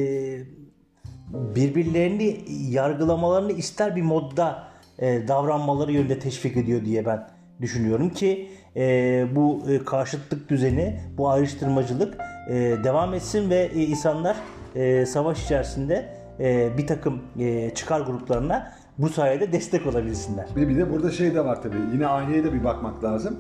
birbirlerini 1.56 2.38
yargılamalarını 2.70 3.52
ister 3.52 3.96
bir 3.96 4.02
modda 4.02 4.64
e, 5.00 5.28
davranmaları 5.28 5.92
yönünde 5.92 6.20
teşvik 6.20 6.58
ediyor 6.58 6.86
diye 6.86 7.06
ben 7.06 7.28
düşünüyorum 7.62 8.10
ki 8.10 8.50
e, 8.76 9.26
bu 9.36 9.64
e, 9.70 9.84
karşıtlık 9.84 10.50
düzeni, 10.50 11.00
bu 11.18 11.30
ayrıştırmacılık 11.30 12.18
e, 12.50 12.54
devam 12.84 13.14
etsin 13.14 13.50
ve 13.50 13.72
e, 13.76 13.84
insanlar 13.84 14.38
e, 14.76 15.06
savaş 15.06 15.44
içerisinde 15.44 16.10
e, 16.40 16.78
bir 16.78 16.88
takım 16.88 17.22
e, 17.40 17.70
çıkar 17.70 18.02
gruplarına 18.02 18.72
bu 18.98 19.10
sayede 19.10 19.52
destek 19.52 19.88
olabilsinler. 19.88 20.48
Bir, 20.56 20.70
bir 20.70 20.78
de 20.78 20.92
burada 20.94 21.12
şey 21.12 21.36
de 21.36 21.46
var 21.46 21.62
tabii. 21.62 21.78
Yine 21.94 22.08
aileye 22.08 22.44
de 22.44 22.54
bir 22.54 22.64
bakmak 22.64 23.04
lazım. 23.04 23.38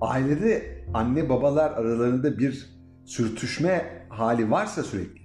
Ailede 0.00 0.62
anne 0.94 1.28
babalar 1.28 1.70
aralarında 1.70 2.38
bir 2.38 2.74
sürtüşme 3.04 3.84
hali 4.08 4.50
varsa 4.50 4.82
sürekli 4.82 5.23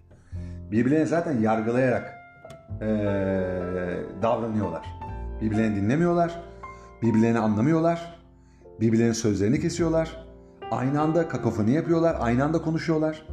birbirlerini 0.72 1.08
zaten 1.08 1.40
yargılayarak 1.40 2.16
eee, 2.82 2.88
davranıyorlar. 4.22 4.86
Birbirlerini 5.42 5.76
dinlemiyorlar. 5.76 6.44
Birbirlerini 7.02 7.40
anlamıyorlar. 7.40 8.20
Birbirlerinin 8.82 9.14
sözlerini 9.14 9.60
kesiyorlar. 9.60 10.26
Aynı 10.72 11.02
anda 11.02 11.28
kakofoni 11.28 11.72
yapıyorlar. 11.72 12.18
Aynı 12.20 12.44
anda 12.44 12.62
konuşuyorlar. 12.62 13.28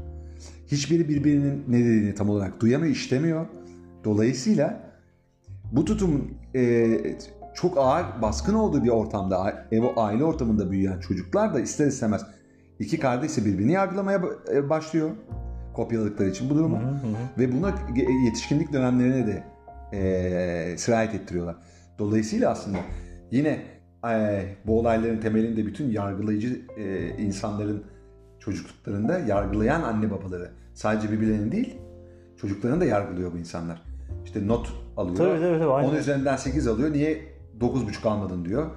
Hiçbiri 0.67 1.09
birbirinin 1.09 1.65
ne 1.69 1.79
dediğini 1.79 2.15
tam 2.15 2.31
olarak 2.31 2.61
duyamıyor, 2.61 2.93
işlemiyor. 2.93 3.47
Dolayısıyla 4.05 4.81
bu 5.73 5.85
tutum 5.85 6.31
e, 6.55 6.87
çok 7.55 7.79
ağır 7.79 8.23
baskın 8.23 8.55
olduğu 8.55 8.85
bir 8.85 8.89
ortamda 8.89 9.67
ev 9.73 9.85
aile 9.97 10.25
ortamında 10.25 10.71
büyüyen 10.71 11.01
çocuklar 11.01 11.55
da 11.55 11.61
ister 11.61 11.87
istemez 11.87 12.27
iki 12.79 13.01
kardeşse 13.01 13.45
birbirini 13.45 13.73
yargılamaya 13.73 14.19
ba- 14.19 14.69
başlıyor 14.69 15.11
kopyaladıkları 15.77 16.29
için 16.29 16.51
bu 16.51 16.55
durumu 16.55 16.79
ve 17.39 17.53
buna 17.53 17.75
yetişkinlik 18.25 18.73
dönemlerine 18.73 19.27
de 19.27 19.45
e, 19.93 20.79
sirayet 20.79 21.15
ettiriyorlar. 21.15 21.57
Dolayısıyla 21.99 22.51
aslında 22.51 22.79
yine 23.31 23.63
e, 24.11 24.45
bu 24.67 24.79
olayların 24.81 25.21
temelinde 25.21 25.67
bütün 25.67 25.91
yargılayıcı 25.91 26.61
e, 26.77 27.09
insanların 27.09 27.85
çocukluklarında 28.39 29.19
yargılayan 29.19 29.83
anne 29.83 30.11
babaları 30.11 30.51
sadece 30.75 31.13
birbirlerini 31.13 31.53
değil 31.53 31.77
çocuklarını 32.37 32.81
da 32.81 32.85
yargılıyor 32.85 33.33
bu 33.33 33.39
insanlar. 33.39 33.83
İşte 34.25 34.49
not 34.49 34.73
alıyor. 34.97 35.17
Tabii, 35.17 35.41
tabii, 35.41 35.59
tabii, 35.59 35.73
aynen. 35.73 35.89
10 35.89 35.95
üzerinden 35.95 36.37
8 36.37 36.67
alıyor. 36.67 36.93
Niye 36.93 37.23
9,5 37.61 38.09
almadın 38.09 38.45
diyor. 38.45 38.71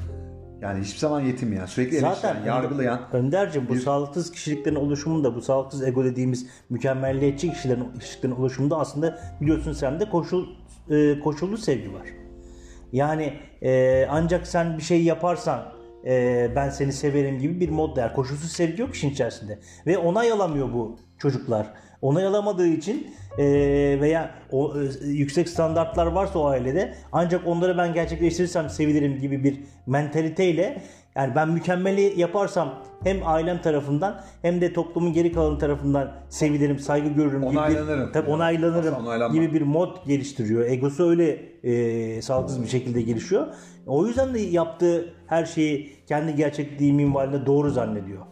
Yani 0.62 0.84
hiçbir 0.84 1.00
zaman 1.00 1.22
yetinmeyen, 1.22 1.66
sürekli 1.66 2.00
Zaten 2.00 2.30
eleştiren, 2.30 2.46
yargılayan. 2.48 3.00
Önder'cim 3.14 3.68
bu 3.70 3.74
bir- 3.74 3.80
sağlıksız 3.80 4.32
kişiliklerin 4.32 4.76
oluşumunda 4.76 5.36
bu 5.36 5.42
sağlıksız 5.42 5.84
ego 5.84 6.04
dediğimiz 6.04 6.48
mükemmelliyetçi 6.70 7.52
kişilerin, 7.54 7.86
kişiliklerin 8.00 8.34
oluşumunda 8.36 8.78
aslında 8.80 9.20
biliyorsun 9.42 9.74
sen 9.74 10.00
de 10.00 10.10
koşul, 10.10 10.48
e, 10.90 11.20
koşullu 11.20 11.58
sevgi 11.58 11.94
var. 11.94 12.08
Yani 12.92 13.34
e, 13.62 14.06
ancak 14.10 14.48
sen 14.48 14.78
bir 14.78 14.84
şey 14.84 15.04
yaparsan 15.04 15.66
e, 16.06 16.48
ben 16.56 16.70
seni 16.70 16.94
severim 16.94 17.40
gibi 17.40 17.60
bir 17.60 17.70
mod 17.70 17.96
der. 17.96 18.14
Koşulsuz 18.16 18.52
sevgi 18.52 18.82
yok 18.82 18.96
işin 18.96 19.10
içerisinde. 19.10 19.60
Ve 19.88 19.98
onay 19.98 20.32
alamıyor 20.32 20.74
bu 20.74 20.98
çocuklar. 21.18 21.74
Onay 22.02 22.26
alamadığı 22.26 22.68
için 22.68 23.08
e, 23.38 23.44
veya 24.02 24.32
o 24.52 24.74
e, 24.78 25.08
yüksek 25.08 25.50
standartlar 25.50 26.08
varsa 26.08 26.40
o 26.40 26.46
ailede 26.46 26.94
ancak 27.12 27.48
onları 27.48 27.78
ben 27.78 27.94
gerçekleştirirsem 27.94 28.70
sevinirim 28.70 29.20
gibi 29.20 29.44
bir 29.44 29.60
mentaliteyle 29.88 30.82
yani 31.16 31.36
ben 31.36 31.50
mükemmeli 31.50 32.14
yaparsam 32.20 32.74
hem 33.04 33.18
ailem 33.26 33.62
tarafından 33.62 34.22
hem 34.42 34.62
de 34.62 34.74
toplumun 34.74 35.14
geri 35.14 35.32
kalanı 35.32 35.58
tarafından 35.58 36.12
sevinirim, 36.30 36.80
saygı 36.80 37.10
görürüm 37.10 37.42
gibi 37.42 37.60
Onaylanırım. 37.60 38.08
bir, 38.08 38.14
tabii 38.14 38.30
onaylanırım 38.30 38.96
Aslında 38.96 39.28
gibi 39.28 39.54
bir 39.54 39.62
mod 39.62 40.08
geliştiriyor. 40.08 40.66
Egosu 40.66 41.10
öyle 41.10 41.40
e, 41.64 42.22
sağlıksız 42.22 42.64
bir 42.64 42.68
şekilde 42.68 43.02
gelişiyor. 43.02 43.48
O 43.88 44.08
yüzden 44.08 44.34
de 44.34 44.40
yaptığı 44.40 45.14
her 45.28 45.46
şeyi 45.46 45.94
kendi 46.08 46.36
gerçekliği 46.36 46.94
minvalinde 46.94 47.46
doğru 47.46 47.70
zannediyor. 47.70 48.26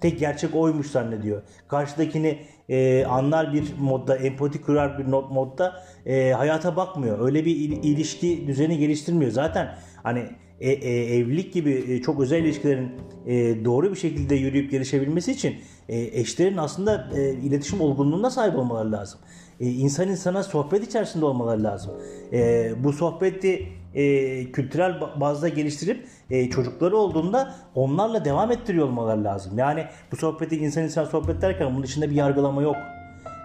Tek 0.00 0.18
gerçek 0.18 0.54
oymuş 0.54 0.86
zannediyor. 0.86 1.42
Karşıdakini 1.68 2.38
e, 2.70 3.04
anlar 3.04 3.52
bir 3.52 3.64
modda, 3.80 4.16
empati 4.16 4.62
kurar 4.62 4.98
bir 4.98 5.04
not- 5.04 5.32
modda 5.32 5.82
e, 6.06 6.30
hayata 6.30 6.76
bakmıyor. 6.76 7.26
Öyle 7.26 7.44
bir 7.44 7.56
il- 7.56 7.84
ilişki 7.84 8.44
düzeni 8.46 8.78
geliştirmiyor. 8.78 9.30
Zaten 9.30 9.74
hani 10.02 10.24
e, 10.60 10.70
e, 10.70 11.16
evlilik 11.16 11.52
gibi 11.54 11.84
e, 11.88 12.02
çok 12.02 12.20
özel 12.20 12.44
ilişkilerin 12.44 12.88
e, 13.26 13.64
doğru 13.64 13.90
bir 13.90 13.96
şekilde 13.96 14.34
yürüyüp 14.34 14.70
gelişebilmesi 14.70 15.32
için 15.32 15.54
e, 15.88 16.20
eşlerin 16.20 16.56
aslında 16.56 17.08
e, 17.16 17.32
iletişim 17.32 17.80
olgunluğuna 17.80 18.30
sahip 18.30 18.58
olmaları 18.58 18.92
lazım. 18.92 19.20
E, 19.60 19.66
insan 19.66 20.08
insana 20.08 20.42
sohbet 20.42 20.84
içerisinde 20.86 21.24
olmaları 21.24 21.62
lazım. 21.62 21.92
E, 22.32 22.70
bu 22.84 22.92
sohbeti 22.92 23.68
e, 23.94 24.52
kültürel 24.52 24.90
ba- 24.90 25.20
bazda 25.20 25.48
geliştirip 25.48 26.06
e, 26.30 26.50
çocukları 26.50 26.96
olduğunda 26.96 27.54
onlarla 27.74 28.24
devam 28.24 28.52
ettiriyor 28.52 28.86
olmaları 28.86 29.24
lazım. 29.24 29.58
Yani 29.58 29.84
bu 30.12 30.16
sohbeti 30.16 30.56
insan 30.56 30.84
insan 30.84 31.04
sohbet 31.04 31.42
derken 31.42 31.74
bunun 31.74 31.82
içinde 31.82 32.10
bir 32.10 32.14
yargılama 32.14 32.62
yok. 32.62 32.76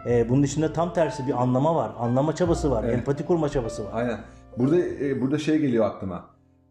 E, 0.10 0.30
bunun 0.30 0.44
içinde 0.44 0.74
tam 0.74 0.94
tersi 0.94 1.28
bir 1.28 1.42
anlama 1.42 1.76
var. 1.76 1.92
Anlama 2.00 2.36
çabası 2.36 2.72
var. 2.72 2.84
Evet. 2.84 2.94
Empati 2.94 3.26
kurma 3.26 3.50
çabası 3.50 3.86
var. 3.86 3.90
Aynen. 3.94 4.20
Burada 4.58 4.78
e, 4.78 5.22
burada 5.22 5.38
şey 5.38 5.58
geliyor 5.58 5.86
aklıma. 5.86 6.26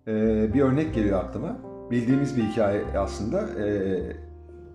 E, 0.09 0.13
bir 0.55 0.61
örnek 0.61 0.95
geliyor 0.95 1.25
aklıma. 1.25 1.57
Bildiğimiz 1.91 2.37
bir 2.37 2.43
hikaye 2.43 2.83
aslında. 2.99 3.65
E, 3.65 3.67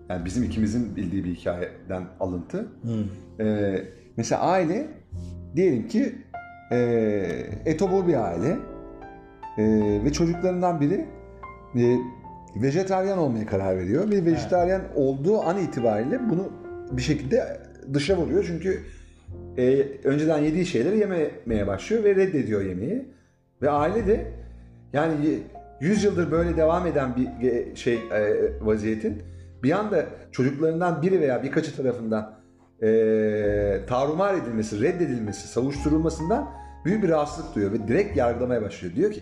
yani 0.08 0.24
bizim 0.24 0.44
ikimizin 0.44 0.96
bildiği 0.96 1.24
bir 1.24 1.34
hikayeden 1.34 2.04
alıntı. 2.20 2.68
Hmm. 2.82 3.46
E, 3.46 3.76
mesela 4.16 4.42
aile 4.42 4.88
diyelim 5.56 5.88
ki 5.88 6.14
e, 6.72 6.78
etobur 7.66 8.06
bir 8.06 8.14
aile 8.14 8.56
E, 9.60 10.04
ve 10.04 10.12
çocuklarından 10.12 10.80
biri 10.80 11.06
e, 11.76 11.96
vejetaryen 12.56 13.18
olmaya 13.18 13.46
karar 13.46 13.76
veriyor. 13.76 14.10
Ve 14.10 14.24
vejetaryen 14.24 14.82
olduğu 14.94 15.40
an 15.40 15.58
itibariyle 15.58 16.20
bunu 16.30 16.48
bir 16.92 17.02
şekilde 17.02 17.60
dışa 17.94 18.16
vuruyor. 18.16 18.44
Çünkü 18.46 18.80
e, 19.58 19.86
önceden 20.04 20.38
yediği 20.38 20.66
şeyleri 20.66 20.98
yememeye 20.98 21.66
başlıyor 21.66 22.04
ve 22.04 22.16
reddediyor 22.16 22.62
yemeği. 22.62 23.08
Ve 23.62 23.70
aile 23.70 24.06
de 24.06 24.26
yani 24.92 25.14
100 25.80 26.04
yıldır 26.04 26.30
böyle 26.30 26.56
devam 26.56 26.86
eden 26.86 27.16
bir 27.16 27.48
e, 27.48 27.76
şey 27.76 27.94
e, 27.94 28.32
vaziyetin 28.60 29.22
bir 29.62 29.70
anda 29.70 30.06
çocuklarından 30.32 31.02
biri 31.02 31.20
veya 31.20 31.42
birkaçı 31.42 31.76
tarafından 31.76 32.40
e, 32.82 32.88
tarumar 33.86 34.34
edilmesi, 34.34 34.80
reddedilmesi, 34.80 35.48
savuşturulmasından 35.48 36.50
büyük 36.84 37.02
bir 37.02 37.08
rahatsızlık 37.08 37.54
duyuyor 37.54 37.72
ve 37.72 37.88
direkt 37.88 38.16
yargılamaya 38.16 38.62
başlıyor. 38.62 38.94
Diyor 38.96 39.12
ki 39.12 39.20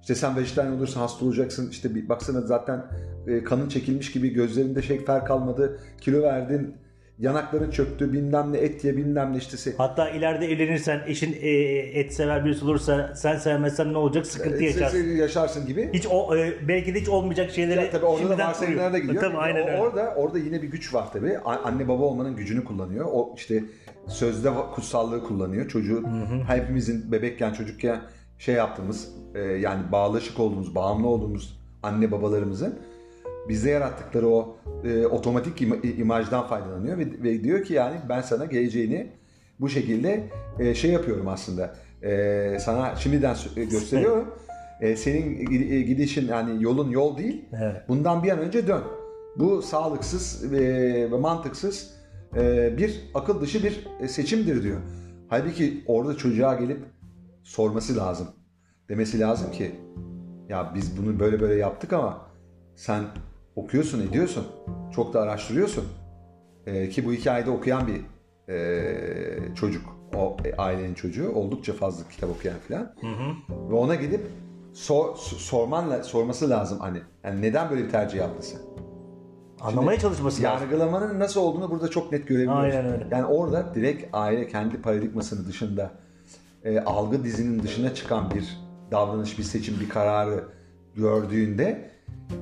işte 0.00 0.14
sen 0.14 0.36
vejetaryen 0.36 0.72
olursan 0.72 1.00
hasta 1.00 1.24
olacaksın. 1.24 1.70
İşte 1.70 1.94
bir 1.94 2.08
baksana 2.08 2.40
zaten 2.40 2.86
e, 3.26 3.44
kanın 3.44 3.68
çekilmiş 3.68 4.12
gibi 4.12 4.28
gözlerinde 4.32 4.82
şeker 4.82 5.24
kalmadı. 5.24 5.80
Kilo 6.00 6.22
verdin. 6.22 6.74
Yanakların 7.18 7.70
çöktü. 7.70 8.12
Bilmem 8.12 8.52
ne 8.52 8.58
et 8.58 8.84
ye 8.84 8.96
bilmem 8.96 9.32
ne 9.32 9.36
işte. 9.38 9.72
Hatta 9.78 10.10
ileride 10.10 10.46
evlenirsen 10.46 11.00
eşin 11.06 11.32
e, 11.40 11.48
et 12.00 12.14
sever 12.14 12.44
birisi 12.44 12.64
olursa 12.64 13.12
sen 13.16 13.36
sevmezsen 13.36 13.92
ne 13.92 13.98
olacak? 13.98 14.26
Sıkıntı 14.26 14.62
e, 14.62 14.66
yaşarsın. 14.66 15.16
yaşarsın 15.16 15.66
gibi. 15.66 15.90
Hiç 15.92 16.06
o 16.10 16.36
e, 16.36 16.68
belki 16.68 16.94
de 16.94 17.00
hiç 17.00 17.08
olmayacak 17.08 17.50
şeyleri 17.50 17.80
Ya 17.80 17.90
tabii 17.90 18.06
orada 18.06 18.38
da 18.38 18.48
varsayımlara 18.48 18.92
da 18.92 18.98
gidiyor. 18.98 19.22
Tabii 19.22 19.36
aynen 19.36 19.68
öyle. 19.68 19.80
Orada 19.80 20.14
orada 20.14 20.38
yine 20.38 20.62
bir 20.62 20.68
güç 20.68 20.94
var 20.94 21.12
tabii. 21.12 21.38
Anne 21.38 21.88
baba 21.88 22.02
olmanın 22.02 22.36
gücünü 22.36 22.64
kullanıyor. 22.64 23.06
O 23.12 23.34
işte 23.36 23.64
sözde 24.08 24.50
kutsallığı 24.74 25.24
kullanıyor. 25.24 25.68
Çocuğu 25.68 26.04
hepimizin 26.46 27.12
bebekken 27.12 27.52
çocukken 27.52 28.00
şey 28.38 28.54
yaptığımız 28.54 29.08
e, 29.34 29.40
yani 29.40 29.92
bağlaşık 29.92 30.40
olduğumuz, 30.40 30.74
bağımlı 30.74 31.06
olduğumuz 31.08 31.60
anne 31.82 32.10
babalarımızın 32.10 32.74
bize 33.48 33.70
yarattıkları 33.70 34.28
o 34.28 34.56
e, 34.84 35.06
otomatik 35.06 35.60
ima- 35.60 36.00
imajdan 36.00 36.46
faydalanıyor 36.46 36.98
ve, 36.98 37.06
ve 37.22 37.44
diyor 37.44 37.64
ki 37.64 37.74
yani 37.74 37.96
ben 38.08 38.20
sana 38.20 38.44
geleceğini 38.44 39.10
bu 39.60 39.68
şekilde 39.68 40.30
e, 40.58 40.74
şey 40.74 40.90
yapıyorum 40.90 41.28
aslında. 41.28 41.74
E, 42.02 42.56
sana 42.60 42.96
şimdiden 42.96 43.36
e, 43.56 43.64
gösteriyorum. 43.64 44.34
E, 44.80 44.96
senin 44.96 45.52
e, 45.72 45.80
gidişin 45.80 46.28
yani 46.28 46.62
yolun 46.62 46.90
yol 46.90 47.18
değil. 47.18 47.44
Evet. 47.52 47.88
Bundan 47.88 48.22
bir 48.22 48.30
an 48.30 48.38
önce 48.38 48.66
dön. 48.66 48.82
Bu 49.36 49.62
sağlıksız 49.62 50.52
ve, 50.52 50.60
ve 51.12 51.16
mantıksız 51.18 51.90
e, 52.36 52.74
bir 52.78 53.10
akıl 53.14 53.40
dışı 53.40 53.62
bir 53.62 53.86
e, 54.00 54.08
seçimdir 54.08 54.62
diyor. 54.62 54.80
Halbuki 55.28 55.84
orada 55.86 56.16
çocuğa 56.16 56.54
gelip 56.54 56.78
sorması 57.42 57.96
lazım. 57.96 58.26
Demesi 58.90 59.20
lazım 59.20 59.52
ki 59.52 59.72
ya 60.48 60.72
biz 60.74 60.98
bunu 60.98 61.20
böyle 61.20 61.40
böyle 61.40 61.54
yaptık 61.54 61.92
ama 61.92 62.26
sen 62.76 63.04
okuyorsun 63.56 64.08
ediyorsun. 64.08 64.46
Çok 64.94 65.14
da 65.14 65.20
araştırıyorsun. 65.20 65.84
E, 66.66 66.88
ki 66.88 67.06
bu 67.06 67.12
hikayede 67.12 67.50
okuyan 67.50 67.82
bir 67.86 68.00
e, 68.54 69.54
çocuk. 69.54 69.82
O 70.16 70.36
e, 70.44 70.56
ailenin 70.56 70.94
çocuğu. 70.94 71.32
Oldukça 71.32 71.72
fazla 71.72 72.08
kitap 72.08 72.30
okuyan 72.30 72.58
falan. 72.68 72.94
Ve 73.70 73.74
ona 73.74 73.94
gidip 73.94 74.20
sor, 74.72 75.16
sormanla 75.16 76.02
sorması 76.02 76.50
lazım 76.50 76.78
hani. 76.80 76.98
Yani 77.24 77.42
neden 77.42 77.70
böyle 77.70 77.84
bir 77.84 77.90
tercih 77.90 78.18
yaptın 78.18 78.40
sen? 78.40 78.60
Anlamaya 79.60 79.98
çalışması 79.98 80.42
lazım. 80.42 80.60
Yargılamanın 80.60 81.18
nasıl 81.18 81.40
olduğunu 81.40 81.70
burada 81.70 81.88
çok 81.88 82.12
net 82.12 82.28
görebiliyoruz. 82.28 82.74
Aynen 82.74 82.92
öyle. 82.92 83.06
Yani 83.10 83.24
orada 83.24 83.74
direkt 83.74 84.08
aile 84.12 84.48
kendi 84.48 84.82
paradigmasının 84.82 85.46
dışında 85.46 85.90
e, 86.64 86.80
algı 86.80 87.24
dizinin 87.24 87.62
dışına 87.62 87.94
çıkan 87.94 88.30
bir 88.30 88.69
davranış, 88.90 89.38
bir 89.38 89.42
seçim, 89.42 89.80
bir 89.80 89.88
kararı 89.88 90.44
gördüğünde 90.96 91.90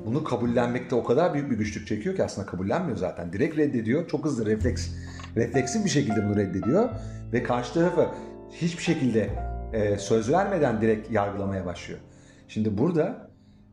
bunu 0.07 0.25
kabullenmekte 0.25 0.95
o 0.95 1.05
kadar 1.05 1.35
büyük 1.35 1.51
bir 1.51 1.57
güçlük 1.57 1.87
çekiyor 1.87 2.17
ki 2.17 2.25
aslında 2.25 2.47
kabullenmiyor 2.47 2.97
zaten. 2.97 3.33
Direkt 3.33 3.57
reddediyor. 3.57 4.09
Çok 4.09 4.25
hızlı 4.25 4.47
refleks 4.47 4.91
refleksif 5.37 5.85
bir 5.85 5.91
şekilde 5.91 6.25
bunu 6.25 6.37
reddediyor 6.37 6.89
ve 7.33 7.43
karşı 7.43 7.75
tarafı 7.75 8.09
hiçbir 8.53 8.83
şekilde 8.83 9.31
e, 9.73 9.99
söz 9.99 10.33
vermeden 10.33 10.81
direkt 10.81 11.11
yargılamaya 11.11 11.67
başlıyor. 11.67 12.01
Şimdi 12.49 12.79
burada 12.79 13.31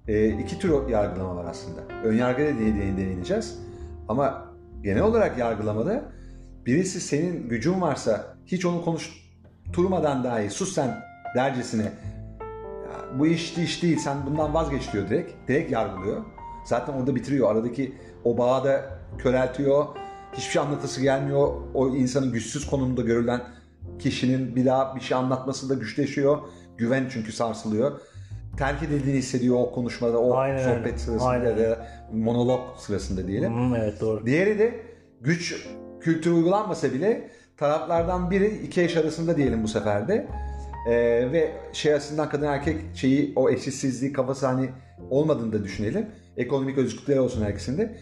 e, 0.08 0.30
iki 0.30 0.60
tür 0.60 0.90
yargılama 0.90 1.36
var 1.36 1.46
aslında. 1.50 1.82
Ön 2.04 2.14
yargıda 2.14 2.60
diye 2.60 2.74
diye 2.74 2.98
değineceğiz. 2.98 3.60
Ama 4.08 4.46
genel 4.84 5.02
olarak 5.02 5.38
yargılamada 5.38 6.04
birisi 6.66 7.02
senin 7.02 7.50
gücün 7.50 7.82
varsa 7.82 8.36
hiç 8.46 8.66
onu 8.66 8.86
konuşturmadan 8.86 10.24
dahi 10.24 10.50
sus 10.50 10.76
sen 10.76 11.04
dercesine 11.36 11.92
"Ya 12.86 13.20
bu 13.20 13.28
iş 13.28 13.58
iş 13.58 13.84
değil 13.84 13.98
sen 13.98 14.18
bundan 14.26 14.54
vazgeç 14.54 14.94
diyor 14.94 15.10
direkt. 15.10 15.48
Direkt 15.48 15.72
yargılıyor. 15.72 16.26
Zaten 16.66 16.94
orada 16.94 17.16
bitiriyor. 17.16 17.52
Aradaki 17.52 17.96
o 18.24 18.38
bağı 18.38 18.64
da 18.64 18.82
köreltiyor. 19.18 19.86
Hiçbir 20.34 20.52
şey 20.52 20.62
anlatısı 20.62 21.02
gelmiyor. 21.02 21.54
O 21.74 21.88
insanın 21.88 22.32
güçsüz 22.32 22.68
konumunda 22.68 23.02
görülen 23.02 23.42
kişinin 24.00 24.56
bir 24.56 24.66
daha 24.66 24.96
bir 24.96 25.02
şey 25.02 25.18
anlatması 25.18 25.70
da 25.70 25.74
güçleşiyor. 25.74 26.38
Güven 26.78 27.08
çünkü 27.10 27.32
sarsılıyor. 27.32 28.00
Terk 28.58 28.84
edildiğini 28.84 29.20
hissediyor 29.20 29.56
o 29.60 29.72
konuşmada, 29.72 30.20
o 30.20 30.36
Aynen 30.36 30.78
sohbet 30.78 31.00
sırasında 31.00 31.30
Aynen 31.30 31.58
ya 31.58 31.58
da 31.58 31.88
monolog 32.14 32.62
sırasında 32.78 33.28
diyelim. 33.28 33.54
Hmm, 33.54 33.76
evet 33.76 34.02
doğru. 34.02 34.26
Diğeri 34.26 34.60
de 34.60 34.80
güç 35.22 35.68
kültürü 36.02 36.34
uygulanmasa 36.34 36.94
bile 36.94 37.32
taraflardan 37.58 38.32
biri 38.32 38.48
iki 38.48 38.82
eş 38.82 38.98
arasında 38.98 39.38
diyelim 39.38 39.64
bu 39.64 39.68
seferde. 39.68 40.28
Ee, 40.86 41.32
ve 41.32 41.52
şey 41.74 41.94
açısından 41.94 42.30
kadın 42.30 42.46
erkek 42.46 42.78
şeyi 42.96 43.34
o 43.36 43.50
eşitsizliği 43.50 44.14
kafası 44.14 44.46
hani 44.48 44.70
olmadığını 45.10 45.54
da 45.54 45.64
düşünelim. 45.64 46.06
Ekonomik 46.38 46.78
özgürlükleri 46.78 47.20
olsun 47.20 47.42
herkesinde. 47.42 47.98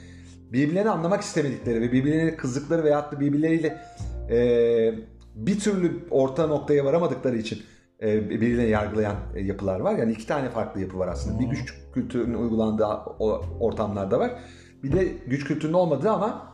Birbirlerini 0.52 0.90
anlamak 0.90 1.22
istemedikleri 1.22 1.82
ve 1.82 1.92
birbirlerine 1.92 2.36
kızdıkları 2.36 2.84
veyahut 2.84 3.12
da 3.12 3.20
birbirleriyle 3.20 3.78
e, 4.30 4.38
bir 5.36 5.60
türlü 5.60 6.00
orta 6.12 6.48
noktaya 6.48 6.86
varamadıkları 6.86 7.38
için 7.38 7.62
e, 8.02 8.30
birbirlerini 8.30 8.70
yargılayan 8.70 9.16
e, 9.36 9.42
yapılar 9.42 9.80
var. 9.80 9.98
Yani 9.98 10.12
iki 10.12 10.28
tane 10.28 10.50
farklı 10.50 10.82
yapı 10.82 11.00
var 11.00 11.08
aslında. 11.08 11.40
Bir 11.40 11.46
güç 11.46 11.74
kültürünün 11.94 12.34
uygulandığı 12.34 12.86
ortamlarda 13.60 14.20
var. 14.20 14.32
Bir 14.84 14.92
de 14.92 15.08
güç 15.28 15.46
kültürünün 15.46 15.78
olmadığı 15.78 16.10
ama 16.10 16.53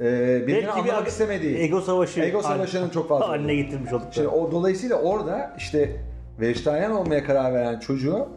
e, 0.00 0.04
birbirini 0.42 0.46
Belki 0.46 0.66
bir 0.66 0.68
anlamak 0.68 1.06
ag- 1.06 1.08
istemediği. 1.08 1.56
Ego 1.56 1.80
savaşı. 1.80 2.20
Ego 2.20 2.42
savaşının 2.42 2.90
çok 2.90 3.08
fazla 3.08 3.28
Haline 3.28 3.44
olduğu. 3.44 3.52
getirmiş 3.52 3.92
olduk. 3.92 4.06
Şimdi 4.10 4.28
o 4.28 4.52
dolayısıyla 4.52 4.96
orada 4.96 5.54
işte 5.58 5.96
vejetaryen 6.40 6.90
olmaya 6.90 7.24
karar 7.24 7.54
veren 7.54 7.78
çocuğu 7.78 8.28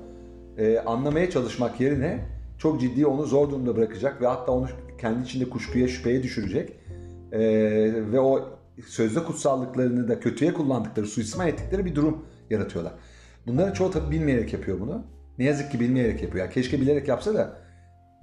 e, 0.57 0.79
anlamaya 0.79 1.29
çalışmak 1.29 1.81
yerine 1.81 2.19
çok 2.57 2.81
ciddi 2.81 3.05
onu 3.07 3.25
zor 3.25 3.49
durumda 3.49 3.75
bırakacak 3.77 4.21
ve 4.21 4.27
hatta 4.27 4.51
onu 4.51 4.67
kendi 5.01 5.23
içinde 5.23 5.49
kuşkuya, 5.49 5.87
şüpheye 5.87 6.23
düşürecek 6.23 6.69
e, 7.31 7.39
ve 8.11 8.19
o 8.19 8.49
sözde 8.87 9.23
kutsallıklarını 9.23 10.07
da 10.07 10.19
kötüye 10.19 10.53
kullandıkları, 10.53 11.07
suistimal 11.07 11.47
ettikleri 11.47 11.85
bir 11.85 11.95
durum 11.95 12.25
yaratıyorlar. 12.49 12.93
Bunları 13.47 13.73
çoğu 13.73 13.91
tabii 13.91 14.11
bilmeyerek 14.11 14.53
yapıyor 14.53 14.79
bunu. 14.79 15.03
Ne 15.37 15.45
yazık 15.45 15.71
ki 15.71 15.79
bilmeyerek 15.79 16.21
yapıyor. 16.23 16.45
Yani 16.45 16.53
keşke 16.53 16.81
bilerek 16.81 17.07
yapsa 17.07 17.33
da 17.33 17.57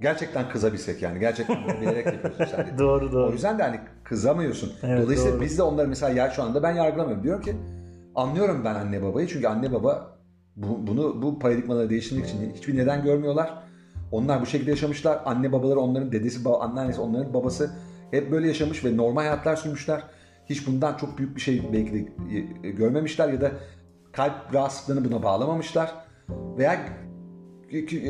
gerçekten 0.01 0.49
kızabilsek 0.49 1.01
yani. 1.01 1.19
Gerçekten 1.19 1.81
bilerek 1.81 2.05
yapıyorsun 2.05 2.45
sen. 2.45 2.77
doğru 2.77 3.11
doğru. 3.11 3.29
O 3.29 3.31
yüzden 3.31 3.59
de 3.59 3.63
hani 3.63 3.79
kızamıyorsun. 4.03 4.73
Evet, 4.83 5.03
Dolayısıyla 5.03 5.33
doğru. 5.33 5.41
biz 5.41 5.57
de 5.57 5.63
onları 5.63 5.87
mesela 5.87 6.11
ya 6.13 6.29
şu 6.29 6.43
anda 6.43 6.63
ben 6.63 6.71
yargılamıyorum. 6.71 7.23
Diyorum 7.23 7.41
ki 7.41 7.55
anlıyorum 8.15 8.61
ben 8.65 8.75
anne 8.75 9.03
babayı. 9.03 9.27
Çünkü 9.27 9.47
anne 9.47 9.73
baba 9.73 10.17
bu, 10.55 10.87
bunu 10.87 11.21
bu 11.21 11.39
paradigmaları 11.39 11.89
değiştirmek 11.89 12.25
için 12.25 12.53
hiçbir 12.55 12.77
neden 12.77 13.03
görmüyorlar. 13.03 13.63
Onlar 14.11 14.41
bu 14.41 14.45
şekilde 14.45 14.69
yaşamışlar. 14.69 15.21
Anne 15.25 15.51
babaları 15.51 15.79
onların 15.79 16.11
dedesi, 16.11 16.45
baba, 16.45 16.59
anneannesi, 16.59 17.01
onların 17.01 17.33
babası 17.33 17.71
hep 18.11 18.31
böyle 18.31 18.47
yaşamış 18.47 18.85
ve 18.85 18.97
normal 18.97 19.21
hayatlar 19.21 19.55
sürmüşler. 19.55 20.03
Hiç 20.45 20.67
bundan 20.67 20.97
çok 20.97 21.17
büyük 21.17 21.35
bir 21.35 21.41
şey 21.41 21.63
belki 21.73 21.93
de 21.93 22.07
e, 22.63 22.71
görmemişler 22.71 23.29
ya 23.29 23.41
da 23.41 23.51
kalp 24.11 24.53
rahatsızlığını 24.53 25.11
buna 25.11 25.23
bağlamamışlar. 25.23 25.91
Veya 26.57 26.79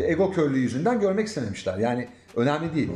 ego 0.08 0.32
körlüğü 0.32 0.60
yüzünden 0.60 1.00
görmek 1.00 1.28
istememişler. 1.28 1.78
Yani 1.78 2.08
önemli 2.36 2.76
değil. 2.76 2.92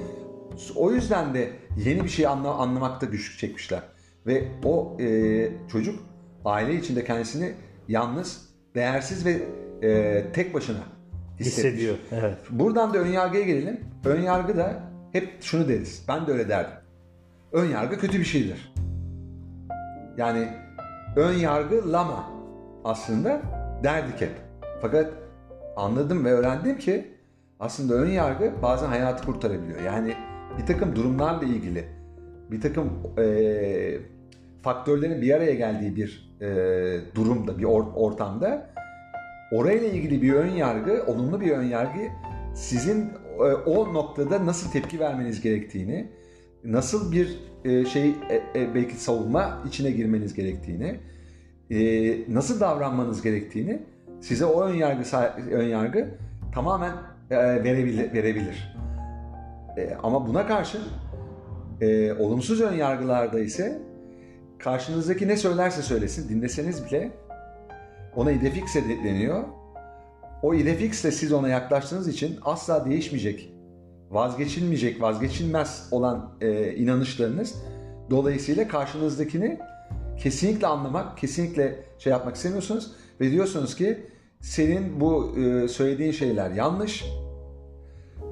O 0.76 0.92
yüzden 0.92 1.34
de 1.34 1.50
yeni 1.86 2.04
bir 2.04 2.10
şey 2.10 2.28
anla, 2.28 2.54
anlamakta 2.54 3.06
güçlük 3.06 3.40
çekmişler. 3.40 3.82
Ve 4.28 4.48
o 4.64 4.98
e, 5.00 5.50
çocuk 5.72 6.00
aile 6.46 6.76
içinde 6.76 7.04
kendisini 7.04 7.54
yalnız, 7.88 8.50
değersiz 8.76 9.26
ve 9.26 9.42
e, 9.88 10.24
tek 10.34 10.54
başına 10.54 10.78
hissetmiş. 11.40 11.74
hissediyor. 11.74 11.98
Evet. 12.12 12.38
Buradan 12.50 12.94
da 12.94 12.98
ön 12.98 13.08
yargıya 13.08 13.44
gelelim. 13.44 13.80
Ön 14.06 14.22
yargı 14.22 14.58
da 14.58 14.84
hep 15.12 15.44
şunu 15.44 15.68
deriz. 15.68 16.06
Ben 16.08 16.28
de 16.28 16.32
öyle 16.32 16.50
derdim. 16.50 16.78
Ön 17.52 17.66
yargı 17.66 18.00
kötü 18.00 18.20
bir 18.20 18.26
şeydir. 18.26 18.74
Yani 20.18 20.48
ön 21.16 21.34
yargılama 21.34 22.32
aslında 22.84 23.42
derdik 23.84 24.22
hep. 24.22 24.32
Fakat 24.82 25.14
anladım 25.76 26.26
ve 26.26 26.32
öğrendim 26.32 26.78
ki 26.78 27.08
aslında 27.60 27.94
ön 27.94 28.10
yargı 28.10 28.54
bazen 28.62 28.88
hayatı 28.88 29.26
kurtarabiliyor. 29.26 29.82
Yani 29.82 30.14
bir 30.58 30.66
takım 30.66 30.96
durumlarla 30.96 31.46
ilgili 31.46 31.86
bir 32.52 32.62
takım 32.62 32.90
e, 33.18 33.98
faktörlerin 34.62 35.22
bir 35.22 35.34
araya 35.34 35.54
geldiği 35.54 35.96
bir 35.96 36.36
e, 36.42 36.46
durumda, 37.16 37.58
bir 37.58 37.64
or- 37.64 37.94
ortamda 37.94 38.70
orayla 39.52 39.88
ilgili 39.88 40.22
bir 40.22 40.34
ön 40.34 40.52
yargı, 40.52 41.04
olumlu 41.08 41.42
bir 41.42 41.52
ön 41.52 41.64
yargı 41.64 42.00
sizin 42.56 43.10
e, 43.40 43.44
o 43.44 43.94
noktada 43.94 44.46
nasıl 44.46 44.72
tepki 44.72 45.00
vermeniz 45.00 45.42
gerektiğini, 45.42 46.12
nasıl 46.64 47.12
bir 47.12 47.40
e, 47.66 47.86
şey 47.86 48.10
e, 48.10 48.62
e, 48.62 48.76
belki 48.76 48.96
savunma 48.96 49.64
içine 49.68 49.92
girmeniz 49.92 50.34
gerektiğini, 50.34 51.00
e, 51.72 52.34
nasıl 52.34 52.60
davranmanız 52.60 53.22
gerektiğini 53.22 53.82
size 54.26 54.46
o 54.46 54.62
ön 54.62 54.74
yargı 54.74 55.18
ön 55.52 55.68
yargı 55.68 56.08
tamamen 56.54 56.94
e, 57.32 57.38
verebilir. 57.38 58.14
verebilir. 58.14 58.76
E, 59.78 59.98
ama 60.04 60.28
buna 60.28 60.48
karşın 60.48 60.82
e, 61.82 62.14
olumsuz 62.14 62.62
ön 62.62 62.74
yargılarda 62.74 63.40
ise 63.40 63.82
karşınızdaki 64.60 65.28
ne 65.28 65.38
söylerse 65.38 65.82
söylesin 65.82 66.30
dinleseniz 66.30 66.86
bile 66.86 67.12
ona 68.16 68.32
idefix 68.32 68.76
deniyor. 68.76 69.44
O 70.44 70.54
idefixle 70.54 71.12
siz 71.12 71.34
ona 71.34 71.50
yaklaştığınız 71.50 72.08
için 72.08 72.40
asla 72.46 72.86
değişmeyecek, 72.86 73.54
vazgeçilmeyecek, 74.10 75.02
vazgeçilmez 75.02 75.88
olan 75.92 76.32
e, 76.42 76.76
inanışlarınız 76.76 77.56
dolayısıyla 78.10 78.68
karşınızdakini 78.68 79.60
kesinlikle 80.18 80.68
anlamak, 80.68 81.18
kesinlikle 81.18 81.84
şey 81.98 82.12
yapmak 82.12 82.36
istemiyorsunuz 82.36 82.92
ve 83.22 83.32
diyorsunuz 83.32 83.76
ki 83.76 84.15
senin 84.46 85.00
bu 85.00 85.36
e, 85.40 85.68
söylediğin 85.68 86.12
şeyler 86.12 86.52
yanlış. 86.52 87.06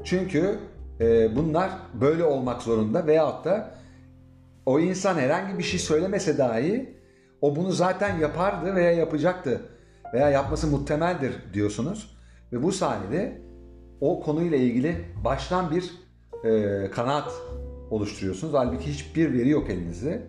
Çünkü 0.04 0.60
e, 1.00 1.36
bunlar 1.36 1.72
böyle 2.02 2.24
olmak 2.24 2.62
zorunda 2.62 3.08
veyahut 3.08 3.46
da 3.46 3.76
o 4.66 4.80
insan 4.80 5.16
herhangi 5.16 5.58
bir 5.58 5.64
şey 5.64 5.80
söylemese 5.80 6.38
dahi 6.38 6.98
o 7.42 7.56
bunu 7.56 7.72
zaten 7.72 8.20
yapardı 8.20 8.76
veya 8.76 8.92
yapacaktı 8.92 9.62
veya 10.14 10.30
yapması 10.30 10.68
muhtemeldir 10.68 11.34
diyorsunuz. 11.54 12.18
Ve 12.54 12.64
bu 12.64 12.72
sayede 12.72 13.42
o 14.02 14.24
konuyla 14.24 14.58
ilgili 14.58 15.06
baştan 15.26 15.72
bir 15.72 15.92
e, 16.50 16.92
kanaat 16.92 17.32
oluşturuyorsunuz. 17.92 18.54
Halbuki 18.54 18.92
hiçbir 18.92 19.34
veri 19.34 19.50
yok 19.50 19.70
elinizde. 19.70 20.22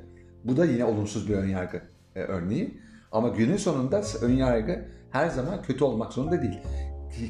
Bu 0.45 0.57
da 0.57 0.65
yine 0.65 0.85
olumsuz 0.85 1.29
bir 1.29 1.35
önyargı 1.35 1.81
e, 2.17 2.21
örneği. 2.21 2.81
Ama 3.13 3.29
günün 3.29 3.57
sonunda 3.57 4.03
önyargı 4.23 4.94
her 5.15 5.29
zaman 5.29 5.63
kötü 5.63 5.85
olmak 5.85 6.13
zorunda 6.13 6.43
değil. 6.43 6.61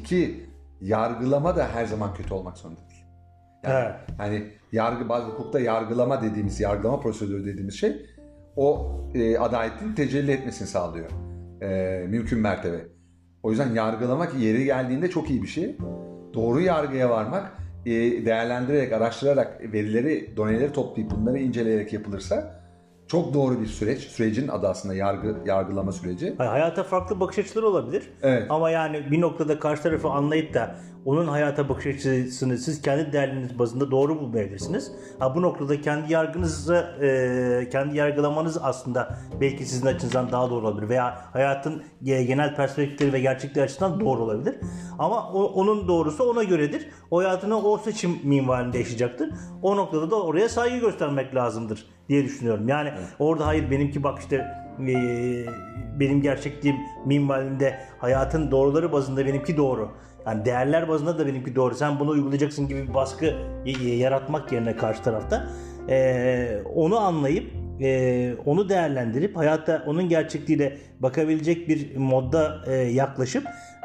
Ki 0.03 0.45
yargılama 0.81 1.55
da 1.55 1.67
her 1.73 1.85
zaman 1.85 2.13
kötü 2.13 2.33
olmak 2.33 2.57
zorunda 2.57 2.79
değil. 2.89 3.05
Yani, 3.63 3.75
Evet. 3.75 3.95
hani 4.17 4.43
yargı, 4.71 5.09
bazı 5.09 5.27
hukukta 5.27 5.59
yargılama 5.59 6.21
dediğimiz, 6.21 6.59
yargılama 6.59 6.99
prosedürü 6.99 7.45
dediğimiz 7.45 7.75
şey 7.75 8.05
o 8.55 8.91
e, 9.15 9.37
adaletin 9.37 9.95
tecelli 9.95 10.31
etmesini 10.31 10.67
sağlıyor. 10.67 11.09
E, 11.61 11.67
mümkün 12.07 12.39
mertebe. 12.39 12.87
O 13.43 13.51
yüzden 13.51 13.73
yargılamak 13.73 14.33
yeri 14.39 14.65
geldiğinde 14.65 15.09
çok 15.09 15.29
iyi 15.29 15.43
bir 15.43 15.47
şey. 15.47 15.77
Doğru 16.33 16.61
yargıya 16.61 17.09
varmak, 17.09 17.51
e, 17.85 17.91
değerlendirerek, 18.25 18.93
araştırarak, 18.93 19.73
verileri, 19.73 20.37
doneleri 20.37 20.71
toplayıp 20.71 21.11
bunları 21.11 21.39
inceleyerek 21.39 21.93
yapılırsa 21.93 22.54
çok 23.07 23.33
doğru 23.33 23.61
bir 23.61 23.65
süreç. 23.65 23.99
Sürecin 23.99 24.47
adı 24.47 24.67
aslında 24.67 24.95
yargı, 24.95 25.35
yargılama 25.45 25.91
süreci. 25.91 26.35
Hayata 26.37 26.83
farklı 26.83 27.19
bakış 27.19 27.39
açıları 27.39 27.67
olabilir. 27.67 28.03
Evet. 28.21 28.45
Ama 28.49 28.69
yani 28.69 29.11
bir 29.11 29.21
noktada 29.21 29.59
karşı 29.59 29.83
tarafı 29.83 30.09
anlayıp 30.09 30.53
da 30.53 30.75
onun 31.05 31.27
hayata 31.27 31.69
bakış 31.69 31.85
açısını 31.85 32.57
siz 32.57 32.81
kendi 32.81 33.13
değerleriniz 33.13 33.59
bazında 33.59 33.91
doğru 33.91 34.19
bulmayabilirsiniz. 34.19 34.91
Ha 35.19 35.35
bu 35.35 35.41
noktada 35.41 35.81
kendi 35.81 36.13
yargınızı, 36.13 36.75
e, 37.01 37.69
kendi 37.71 37.97
yargılamanız 37.97 38.57
aslında 38.61 39.17
belki 39.41 39.65
sizin 39.65 39.87
açınızdan 39.87 40.31
daha 40.31 40.49
doğru 40.49 40.67
olabilir 40.67 40.89
veya 40.89 41.21
hayatın 41.33 41.83
ge- 42.03 42.23
genel 42.23 42.55
perspektifleri 42.55 43.13
ve 43.13 43.19
gerçekleri 43.19 43.65
açısından 43.65 43.99
doğru 43.99 44.23
olabilir. 44.23 44.55
Ama 44.99 45.31
o- 45.33 45.45
onun 45.53 45.87
doğrusu 45.87 46.23
ona 46.23 46.43
göredir. 46.43 46.87
O 47.11 47.19
hayatını 47.19 47.57
o 47.57 47.77
seçim 47.77 48.11
minvalinde 48.23 48.77
yaşayacaktır. 48.77 49.29
O 49.61 49.77
noktada 49.77 50.11
da 50.11 50.23
oraya 50.23 50.49
saygı 50.49 50.77
göstermek 50.77 51.35
lazımdır 51.35 51.85
diye 52.09 52.23
düşünüyorum. 52.23 52.67
Yani 52.67 52.91
orada 53.19 53.47
hayır 53.47 53.71
benimki 53.71 54.03
bak 54.03 54.19
işte 54.19 54.35
e, 54.79 54.95
benim 55.99 56.21
gerçekliğim 56.21 56.77
minvalinde 57.05 57.79
hayatın 57.99 58.51
doğruları 58.51 58.91
bazında 58.91 59.25
benimki 59.25 59.57
doğru. 59.57 59.89
Yani 60.25 60.45
değerler 60.45 60.87
bazında 60.89 61.19
da 61.19 61.27
benimki 61.27 61.55
doğru. 61.55 61.75
Sen 61.75 61.99
bunu 61.99 62.09
uygulayacaksın 62.09 62.67
gibi 62.67 62.87
bir 62.89 62.93
baskı 62.93 63.33
yaratmak 63.83 64.51
yerine 64.51 64.75
karşı 64.75 65.03
tarafta 65.03 65.47
e, 65.89 66.61
onu 66.75 66.99
anlayıp 66.99 67.51
e, 67.81 68.33
onu 68.45 68.69
değerlendirip 68.69 69.37
hayatta 69.37 69.83
onun 69.87 70.09
gerçekliğiyle 70.09 70.77
bakabilecek 70.99 71.69
bir 71.69 71.97
modda 71.97 72.57
e, 72.67 72.73
yaklaşıp 72.75 73.43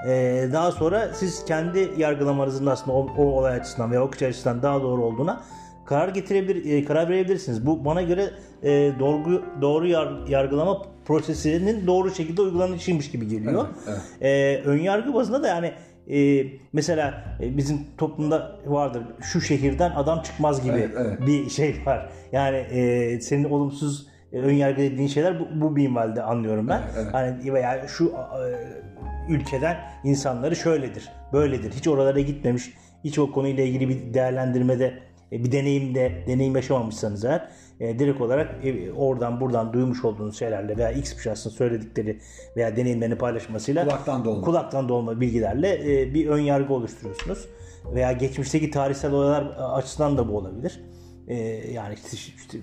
e, 0.09 0.44
daha 0.53 0.72
sonra 0.72 1.09
siz 1.14 1.44
kendi 1.44 1.90
yargılamanızın 1.98 2.66
aslında 2.66 2.92
o, 2.96 3.09
o 3.18 3.22
olay 3.24 3.55
açısından 3.57 3.90
veya 3.90 4.00
bakış 4.03 4.22
açısından 4.22 4.62
daha 4.62 4.83
doğru 4.83 5.05
olduğuna 5.05 5.40
karar 5.87 6.09
getirebilir 6.09 6.72
e, 6.79 6.85
karar 6.85 7.09
verebilirsiniz. 7.09 7.66
Bu 7.66 7.85
bana 7.85 8.03
göre 8.03 8.31
e, 8.62 8.92
doğru 9.00 9.42
doğru 9.61 9.87
yar- 9.87 10.26
yargılama 10.29 10.83
prosesinin 11.05 11.87
doğru 11.87 12.11
şekilde 12.11 12.42
uygulanışıymış 12.42 13.11
gibi 13.11 13.29
geliyor. 13.29 13.66
Evet, 13.88 14.00
E, 14.22 14.62
ön 14.64 14.79
yargı 14.79 15.14
bazında 15.14 15.42
da 15.42 15.48
yani 15.48 15.72
e, 16.09 16.47
mesela 16.73 17.25
e, 17.41 17.57
bizim 17.57 17.79
toplumda 17.99 18.61
vardır 18.67 19.03
şu 19.21 19.41
şehirden 19.41 19.91
adam 19.91 20.23
çıkmaz 20.23 20.63
gibi 20.63 20.77
Evet, 20.77 20.91
evet. 20.99 21.27
bir 21.27 21.51
şey 21.51 21.77
var. 21.87 22.11
Yani 22.33 22.57
e, 22.57 23.21
senin 23.21 23.45
olumsuz 23.45 24.07
e, 24.33 24.39
ön 24.39 24.53
yargı 24.53 24.83
dediğin 24.83 25.09
şeyler 25.09 25.41
bu, 25.41 25.61
bu 25.61 25.71
minvalde 25.71 26.23
anlıyorum 26.23 26.69
ben. 26.69 26.83
Evet, 26.85 26.95
evet. 27.03 27.15
Hani 27.15 27.55
veya 27.55 27.89
şu 27.89 28.07
e, 28.07 29.33
ülkeden 29.33 29.77
insanları 30.05 30.57
şöyledir, 30.57 31.09
böyledir. 31.33 31.73
Hiç 31.73 31.89
oralara 31.89 32.21
gitmemiş, 32.21 32.72
hiç 33.05 33.18
o 33.18 33.33
konuyla 33.33 33.64
ilgili 33.64 33.89
bir 33.89 34.14
değerlendirmede, 34.14 34.95
e, 35.33 35.45
bir 35.45 35.53
deneyimde, 35.53 36.24
deneyim 36.27 36.57
yaşamamışsanız 36.57 37.24
eğer 37.24 37.49
e, 37.81 37.99
direkt 37.99 38.20
olarak 38.20 38.64
e, 38.64 38.93
oradan 38.93 39.41
buradan 39.41 39.72
duymuş 39.72 40.05
olduğunuz 40.05 40.39
şeylerle 40.39 40.76
veya 40.76 40.91
X 40.91 41.22
şahsın 41.22 41.51
söyledikleri 41.51 42.18
veya 42.57 42.76
deneyimlerini 42.76 43.18
paylaşmasıyla 43.18 43.85
Kulaktan 43.85 44.24
dolma. 44.24 44.45
kulaktan 44.45 44.89
dolma 44.89 45.20
bilgilerle 45.20 46.01
e, 46.03 46.14
bir 46.14 46.26
ön 46.26 46.41
yargı 46.41 46.74
oluşturuyorsunuz. 46.74 47.49
Veya 47.95 48.12
geçmişteki 48.12 48.70
tarihsel 48.70 49.12
olaylar 49.12 49.57
açısından 49.59 50.18
da 50.18 50.28
bu 50.28 50.37
olabilir. 50.37 50.81
E, 51.28 51.37
yani 51.72 51.95
işte, 51.95 52.16
işte 52.16 52.59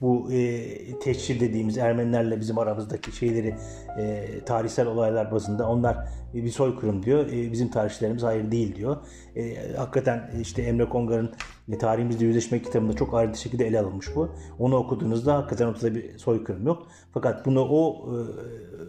bu 0.00 0.32
e, 0.32 0.98
teşhir 0.98 1.40
dediğimiz 1.40 1.78
Ermenilerle 1.78 2.40
bizim 2.40 2.58
aramızdaki 2.58 3.16
şeyleri 3.16 3.54
e, 3.98 4.24
tarihsel 4.46 4.86
olaylar 4.86 5.32
bazında 5.32 5.68
onlar 5.68 6.08
bir 6.34 6.50
soykırım 6.50 7.02
diyor. 7.02 7.26
E, 7.32 7.52
bizim 7.52 7.70
tarihçilerimiz 7.70 8.22
hayır 8.22 8.50
değil 8.50 8.76
diyor. 8.76 8.96
E, 9.36 9.72
hakikaten 9.76 10.30
işte 10.40 10.62
Emre 10.62 10.88
Kongar'ın 10.88 11.32
e, 11.72 11.78
tarihimizde 11.78 12.24
yüzleşme 12.24 12.62
kitabında 12.62 12.92
çok 12.92 13.14
ayrıntılı 13.14 13.42
şekilde 13.42 13.66
ele 13.66 13.80
alınmış 13.80 14.16
bu. 14.16 14.30
Onu 14.58 14.76
okuduğunuzda 14.76 15.36
hakikaten 15.36 15.66
ortada 15.66 15.94
bir 15.94 16.18
soykırım 16.18 16.66
yok. 16.66 16.86
Fakat 17.14 17.46
bunu 17.46 17.68
o 17.70 18.08
e, 18.12 18.16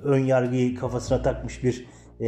ön 0.04 0.26
yargıyı 0.26 0.76
kafasına 0.76 1.22
takmış 1.22 1.64
bir 1.64 1.88
e, 2.20 2.28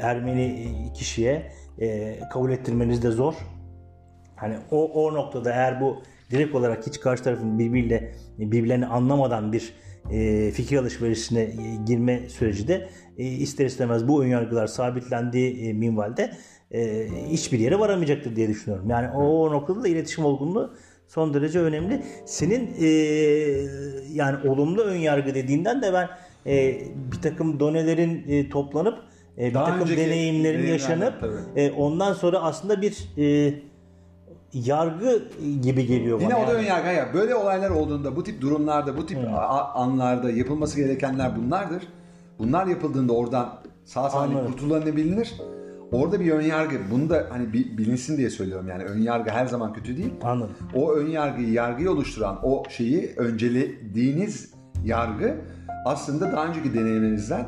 Ermeni 0.00 0.72
kişiye 0.94 1.52
e, 1.80 2.18
kabul 2.32 2.50
ettirmeniz 2.50 3.02
de 3.02 3.10
zor. 3.10 3.34
Hani 4.36 4.56
o, 4.70 5.04
o 5.04 5.14
noktada 5.14 5.52
eğer 5.52 5.80
bu 5.80 6.02
direkt 6.30 6.54
olarak 6.54 6.86
hiç 6.86 7.00
karşı 7.00 7.22
tarafın 7.22 7.58
birbiriyle 7.58 8.14
birbirlerini 8.38 8.86
anlamadan 8.86 9.52
bir 9.52 9.72
e, 10.10 10.50
fikir 10.50 10.76
alışverişine 10.76 11.40
e, 11.40 11.54
girme 11.86 12.28
süreci 12.28 12.68
de 12.68 12.88
e, 13.18 13.24
ister 13.24 13.66
istemez 13.66 14.08
bu 14.08 14.24
önyargılar 14.24 14.66
sabitlendiği 14.66 15.68
e, 15.68 15.72
minvalde 15.72 16.32
e, 16.70 17.08
hiçbir 17.30 17.58
yere 17.58 17.78
varamayacaktır 17.78 18.36
diye 18.36 18.48
düşünüyorum. 18.48 18.90
Yani 18.90 19.08
o, 19.16 19.22
o 19.22 19.52
noktada 19.52 19.82
da 19.82 19.88
iletişim 19.88 20.24
olgunluğu 20.24 20.74
son 21.08 21.34
derece 21.34 21.58
önemli. 21.58 22.02
Senin 22.24 22.70
e, 22.80 22.86
yani 24.12 24.48
olumlu 24.48 24.82
önyargı 24.82 25.34
dediğinden 25.34 25.82
de 25.82 25.92
ben 25.92 26.08
e, 26.46 26.78
bir 27.12 27.22
takım 27.22 27.60
donelerin 27.60 28.24
e, 28.28 28.48
toplanıp 28.48 28.98
e, 29.38 29.48
bir 29.48 29.54
Daha 29.54 29.78
takım 29.78 29.96
deneyimlerin 29.96 30.66
yaşanıp 30.66 31.14
e, 31.56 31.70
ondan 31.70 32.12
sonra 32.12 32.38
aslında 32.38 32.82
bir 32.82 33.08
e, 33.18 33.54
yargı 34.64 35.22
gibi 35.62 35.86
geliyor 35.86 36.20
Yine 36.20 36.34
bana. 36.34 36.44
o 36.44 36.46
da 36.46 36.52
yani. 36.52 36.62
önyargı. 36.62 36.88
Ya, 36.88 37.08
Böyle 37.14 37.34
olaylar 37.34 37.70
olduğunda, 37.70 38.16
bu 38.16 38.22
tip 38.24 38.40
durumlarda, 38.40 38.96
bu 38.96 39.06
tip 39.06 39.18
a- 39.34 39.72
anlarda 39.74 40.30
yapılması 40.30 40.76
gerekenler 40.76 41.36
bunlardır. 41.36 41.82
Bunlar 42.38 42.66
yapıldığında 42.66 43.12
oradan 43.12 43.48
sağ 43.84 44.10
salim 44.10 44.36
Anladım. 44.36 44.52
kurtulanabilir. 44.52 45.34
Orada 45.92 46.20
bir 46.20 46.30
önyargı. 46.32 46.76
Bunu 46.90 47.10
da 47.10 47.26
hani 47.30 47.52
bi- 47.52 47.78
bilinsin 47.78 48.16
diye 48.16 48.30
söylüyorum. 48.30 48.68
Yani 48.68 48.84
önyargı 48.84 49.30
her 49.30 49.46
zaman 49.46 49.72
kötü 49.72 49.96
değil. 49.96 50.12
Anladım. 50.22 50.54
O 50.74 50.92
ön 50.92 51.06
yargıyı, 51.06 51.52
yargıyı 51.52 51.90
oluşturan 51.90 52.38
o 52.42 52.62
şeyi 52.68 53.12
öncelediğiniz 53.16 54.54
yargı 54.84 55.34
aslında 55.84 56.32
daha 56.32 56.46
önceki 56.46 56.74
deneyimlerinizden 56.74 57.46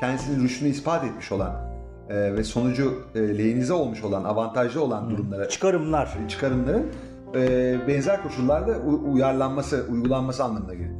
kendisinin 0.00 0.44
rüştünü 0.44 0.68
ispat 0.68 1.04
etmiş 1.04 1.32
olan 1.32 1.71
e, 2.08 2.36
ve 2.36 2.44
sonucu 2.44 2.94
e, 3.14 3.38
lehinize 3.38 3.72
olmuş 3.72 4.04
olan, 4.04 4.24
avantajlı 4.24 4.82
olan 4.82 5.10
durumlara 5.10 5.48
Çıkarımlar. 5.48 6.18
çıkarımların 6.28 6.86
e, 7.34 7.40
benzer 7.88 8.22
koşullarda 8.22 8.78
uyarlanması, 9.12 9.86
uygulanması 9.90 10.44
anlamına 10.44 10.74
geliyor. 10.74 10.94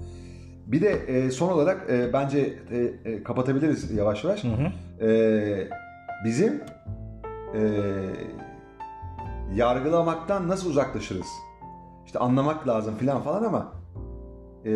Bir 0.66 0.80
de 0.80 0.90
e, 0.90 1.30
son 1.30 1.52
olarak 1.52 1.90
e, 1.90 2.12
bence 2.12 2.58
e, 2.70 3.10
e, 3.10 3.22
kapatabiliriz 3.22 3.90
yavaş 3.90 4.24
yavaş. 4.24 4.44
E, 5.00 5.68
bizim 6.24 6.60
e, 7.54 7.60
yargılamaktan 9.54 10.48
nasıl 10.48 10.70
uzaklaşırız? 10.70 11.26
İşte 12.06 12.18
anlamak 12.18 12.68
lazım 12.68 12.94
filan 12.98 13.22
falan 13.22 13.44
ama 13.44 13.72
e, 14.66 14.72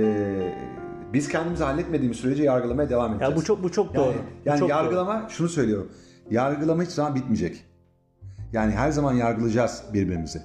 biz 1.12 1.28
kendimizi 1.28 1.64
halletmediğimiz 1.64 2.18
sürece 2.18 2.42
yargılamaya 2.42 2.90
devam 2.90 3.10
edeceğiz. 3.10 3.30
Ya 3.32 3.36
bu 3.36 3.44
çok 3.44 3.62
bu 3.62 3.72
çok 3.72 3.94
Yani, 3.94 3.96
doğru. 4.04 4.14
Bu 4.14 4.48
yani 4.48 4.58
çok 4.58 4.68
yargılama 4.68 5.26
şunu 5.28 5.48
söylüyorum. 5.48 5.88
Yargılama 6.30 6.82
hiç 6.82 6.90
zaman 6.90 7.14
bitmeyecek. 7.14 7.64
Yani 8.52 8.72
her 8.72 8.90
zaman 8.90 9.12
yargılayacağız 9.12 9.84
birbirimizi. 9.94 10.42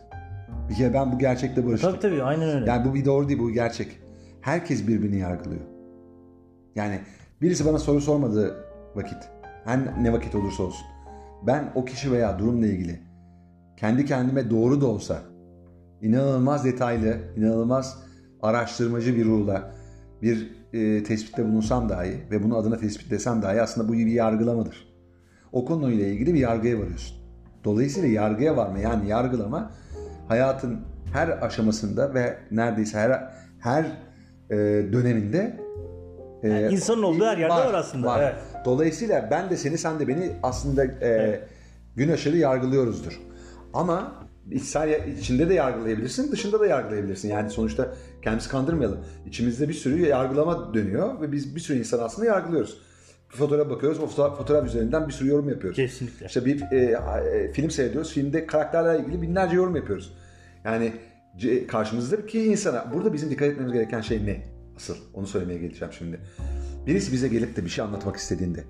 Bir 0.69 0.75
kere 0.75 0.93
ben 0.93 1.11
bu 1.11 1.19
gerçekle 1.19 1.67
barıştım. 1.67 1.91
Tabii 1.91 2.01
tabii 2.01 2.23
aynen 2.23 2.49
öyle. 2.49 2.69
Yani 2.69 2.89
bu 2.89 2.93
bir 2.93 3.05
doğru 3.05 3.27
değil, 3.27 3.39
bu 3.39 3.51
gerçek. 3.51 3.99
Herkes 4.41 4.87
birbirini 4.87 5.17
yargılıyor. 5.17 5.61
Yani 6.75 6.99
birisi 7.41 7.65
bana 7.65 7.79
soru 7.79 8.01
sormadığı 8.01 8.65
vakit, 8.95 9.17
her 9.65 10.03
ne 10.03 10.13
vakit 10.13 10.35
olursa 10.35 10.63
olsun, 10.63 10.87
ben 11.47 11.71
o 11.75 11.85
kişi 11.85 12.11
veya 12.11 12.39
durumla 12.39 12.67
ilgili 12.67 12.99
kendi 13.77 14.05
kendime 14.05 14.49
doğru 14.49 14.81
da 14.81 14.87
olsa, 14.87 15.21
inanılmaz 16.01 16.65
detaylı, 16.65 17.17
inanılmaz 17.37 18.03
araştırmacı 18.41 19.15
bir 19.15 19.25
ruhla 19.25 19.71
bir 20.21 20.51
e, 20.73 21.03
tespitte 21.03 21.45
bulunsam 21.45 21.89
dahi 21.89 22.17
ve 22.31 22.43
bunu 22.43 22.57
adına 22.57 22.77
tespit 22.77 23.11
desem 23.11 23.41
dahi 23.41 23.61
aslında 23.61 23.89
bu 23.89 23.93
bir 23.93 24.05
yargılamadır. 24.07 24.90
O 25.51 25.65
konuyla 25.65 26.05
ilgili 26.05 26.33
bir 26.33 26.39
yargıya 26.39 26.79
varıyorsun. 26.79 27.17
Dolayısıyla 27.63 28.09
yargıya 28.09 28.57
varma 28.57 28.79
yani 28.79 29.09
yargılama 29.09 29.71
hayatın 30.27 30.79
her 31.13 31.45
aşamasında 31.45 32.13
ve 32.13 32.37
neredeyse 32.51 32.97
her 32.97 33.33
her 33.59 33.85
e, 34.49 34.55
döneminde 34.93 35.59
e, 36.43 36.49
Yani 36.49 36.73
insanın 36.73 37.03
olduğu 37.03 37.25
her 37.25 37.37
yerde 37.37 37.53
var 37.53 37.73
aslında, 37.73 38.21
evet. 38.21 38.35
Dolayısıyla 38.65 39.27
ben 39.31 39.49
de 39.49 39.57
seni 39.57 39.77
sen 39.77 39.99
de 39.99 40.07
beni 40.07 40.31
aslında 40.43 40.85
e, 40.85 41.39
gün 41.95 42.11
aşırı 42.11 42.37
yargılıyoruzdur. 42.37 43.21
Ama 43.73 44.11
içsel 44.51 45.07
içinde 45.07 45.49
de 45.49 45.53
yargılayabilirsin, 45.53 46.31
dışında 46.31 46.59
da 46.59 46.67
yargılayabilirsin. 46.67 47.29
Yani 47.29 47.49
sonuçta 47.49 47.93
kendimizi 48.21 48.49
kandırmayalım. 48.49 48.99
İçimizde 49.25 49.69
bir 49.69 49.73
sürü 49.73 50.07
yargılama 50.07 50.73
dönüyor 50.73 51.21
ve 51.21 51.31
biz 51.31 51.55
bir 51.55 51.59
sürü 51.59 51.79
insan 51.79 51.99
aslında 51.99 52.27
yargılıyoruz. 52.27 52.81
Bir 53.33 53.37
fotoğrafa 53.37 53.69
bakıyoruz, 53.69 53.99
o 53.99 54.03
foto- 54.05 54.37
fotoğraf 54.37 54.65
üzerinden 54.67 55.07
bir 55.07 55.13
sürü 55.13 55.29
yorum 55.29 55.49
yapıyoruz. 55.49 55.75
Kesinlikle. 55.75 56.25
İşte 56.25 56.45
bir 56.45 56.61
e, 56.71 56.77
e, 56.77 57.51
film 57.53 57.71
seyrediyoruz, 57.71 58.13
filmde 58.13 58.45
karakterlerle 58.45 59.03
ilgili 59.03 59.21
binlerce 59.21 59.55
yorum 59.55 59.75
yapıyoruz. 59.75 60.13
Yani 60.65 60.93
c- 61.37 61.67
karşımızdaki 61.67 62.43
insana, 62.45 62.91
burada 62.93 63.13
bizim 63.13 63.29
dikkat 63.29 63.47
etmemiz 63.47 63.73
gereken 63.73 64.01
şey 64.01 64.25
ne? 64.25 64.41
Asıl, 64.77 64.95
onu 65.13 65.27
söylemeye 65.27 65.59
geleceğim 65.59 65.93
şimdi. 65.97 66.19
Birisi 66.87 67.11
bize 67.11 67.27
gelip 67.27 67.55
de 67.55 67.65
bir 67.65 67.69
şey 67.69 67.85
anlatmak 67.85 68.15
istediğinde, 68.15 68.63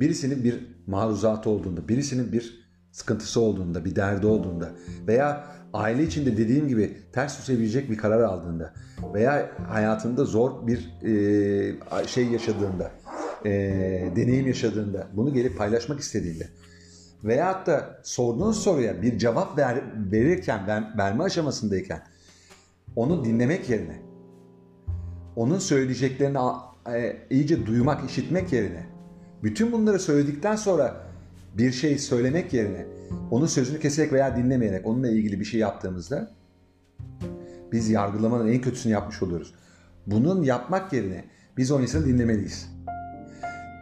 birisinin 0.00 0.44
bir 0.44 0.66
maruzatı 0.86 1.50
olduğunda, 1.50 1.88
birisinin 1.88 2.32
bir 2.32 2.66
sıkıntısı 2.92 3.40
olduğunda, 3.40 3.84
bir 3.84 3.96
derdi 3.96 4.26
olduğunda 4.26 4.70
veya 5.06 5.44
aile 5.72 6.02
içinde 6.02 6.36
dediğim 6.36 6.68
gibi 6.68 6.96
ters 7.12 7.38
düşebilecek 7.40 7.90
bir 7.90 7.96
karar 7.96 8.20
aldığında 8.20 8.74
veya 9.14 9.50
hayatında 9.68 10.24
zor 10.24 10.66
bir 10.66 10.78
e, 11.02 12.06
şey 12.06 12.26
yaşadığında, 12.26 12.90
e, 13.44 13.50
deneyim 14.16 14.46
yaşadığında, 14.46 15.08
bunu 15.12 15.34
gelip 15.34 15.58
paylaşmak 15.58 16.00
istediğinde 16.00 16.48
veyahut 17.24 17.66
da 17.66 18.00
sorduğun 18.02 18.52
soruya 18.52 19.02
bir 19.02 19.18
cevap 19.18 19.58
ver, 19.58 19.82
verirken, 20.12 20.66
ver- 20.66 20.98
verme 20.98 21.24
aşamasındayken 21.24 22.02
onu 22.96 23.24
dinlemek 23.24 23.70
yerine 23.70 24.02
onun 25.36 25.58
söyleyeceklerini 25.58 26.38
e, 26.94 27.16
iyice 27.30 27.66
duymak, 27.66 28.10
işitmek 28.10 28.52
yerine 28.52 28.86
bütün 29.42 29.72
bunları 29.72 29.98
söyledikten 29.98 30.56
sonra 30.56 31.06
bir 31.54 31.72
şey 31.72 31.98
söylemek 31.98 32.52
yerine 32.52 32.86
onun 33.30 33.46
sözünü 33.46 33.80
keserek 33.80 34.12
veya 34.12 34.36
dinlemeyerek 34.36 34.86
onunla 34.86 35.08
ilgili 35.08 35.40
bir 35.40 35.44
şey 35.44 35.60
yaptığımızda 35.60 36.30
biz 37.72 37.90
yargılamanın 37.90 38.48
en 38.48 38.60
kötüsünü 38.60 38.92
yapmış 38.92 39.22
oluyoruz. 39.22 39.54
Bunun 40.06 40.42
yapmak 40.42 40.92
yerine 40.92 41.24
biz 41.56 41.70
o 41.70 41.80
insanı 41.80 42.06
dinlemeliyiz. 42.06 42.75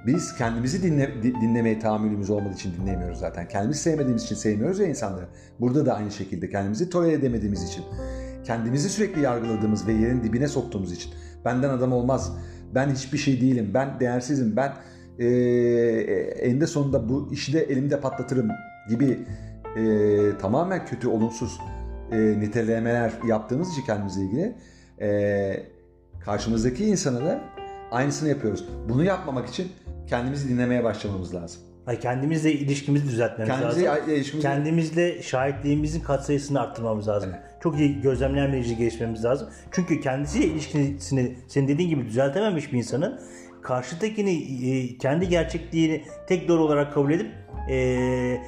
Biz 0.06 0.34
kendimizi 0.36 0.82
dinle, 0.82 1.22
di- 1.22 1.34
dinlemeye 1.34 1.78
tahammülümüz 1.78 2.30
olmadığı 2.30 2.54
için 2.54 2.74
dinlemiyoruz 2.80 3.18
zaten. 3.18 3.48
Kendimizi 3.48 3.80
sevmediğimiz 3.80 4.22
için 4.24 4.34
sevmiyoruz 4.34 4.78
ya 4.78 4.86
insanları. 4.86 5.26
Burada 5.60 5.86
da 5.86 5.94
aynı 5.96 6.10
şekilde 6.10 6.50
kendimizi 6.50 6.90
tolere 6.90 7.12
edemediğimiz 7.12 7.62
için. 7.62 7.84
Kendimizi 8.44 8.88
sürekli 8.88 9.20
yargıladığımız 9.20 9.86
ve 9.86 9.92
yerin 9.92 10.24
dibine 10.24 10.48
soktuğumuz 10.48 10.92
için. 10.92 11.12
Benden 11.44 11.68
adam 11.70 11.92
olmaz. 11.92 12.32
Ben 12.74 12.90
hiçbir 12.90 13.18
şey 13.18 13.40
değilim. 13.40 13.70
Ben 13.74 14.00
değersizim. 14.00 14.56
Ben 14.56 14.72
eee 15.18 16.00
eninde 16.40 16.66
sonunda 16.66 17.08
bu 17.08 17.28
işi 17.32 17.52
de 17.52 17.60
elimde 17.62 18.00
patlatırım 18.00 18.48
gibi 18.88 19.18
eee, 19.76 20.38
tamamen 20.38 20.86
kötü, 20.86 21.08
olumsuz 21.08 21.58
eee, 22.12 22.40
nitelemeler 22.40 23.12
yaptığımız 23.28 23.72
için 23.72 23.82
kendimizle 23.86 24.22
ilgili 24.22 24.54
eee, 25.00 25.66
karşımızdaki 26.24 26.84
insana 26.86 27.20
da 27.24 27.40
aynısını 27.90 28.28
yapıyoruz. 28.28 28.68
Bunu 28.88 29.04
yapmamak 29.04 29.48
için 29.48 29.68
kendimizi 30.06 30.48
dinlemeye 30.48 30.84
başlamamız 30.84 31.34
lazım. 31.34 31.60
Ay, 31.86 32.00
kendimizle 32.00 32.52
ilişkimizi 32.52 33.08
düzeltmemiz 33.08 33.54
Kendimize 33.54 33.84
lazım. 33.84 34.04
ilişkimizi- 34.08 34.42
Kendimizle 34.42 35.22
şahitliğimizin 35.22 36.00
katsayısını 36.00 36.60
arttırmamız 36.60 37.08
lazım. 37.08 37.30
Çok 37.62 37.78
iyi 37.78 38.00
gözlemleyemeyici 38.00 38.76
gelişmemiz 38.76 39.24
lazım. 39.24 39.48
Çünkü 39.70 40.00
kendisiyle 40.00 40.46
ilişkisini 40.46 41.36
senin 41.48 41.68
dediğin 41.68 41.88
gibi 41.88 42.04
düzeltememiş 42.06 42.72
bir 42.72 42.78
insanın 42.78 43.20
karşıdakini 43.62 44.30
e, 44.70 44.98
kendi 44.98 45.28
gerçekliğini 45.28 46.04
tek 46.28 46.48
doğru 46.48 46.62
olarak 46.64 46.94
kabul 46.94 47.12
edip 47.12 47.30
e, 47.70 48.38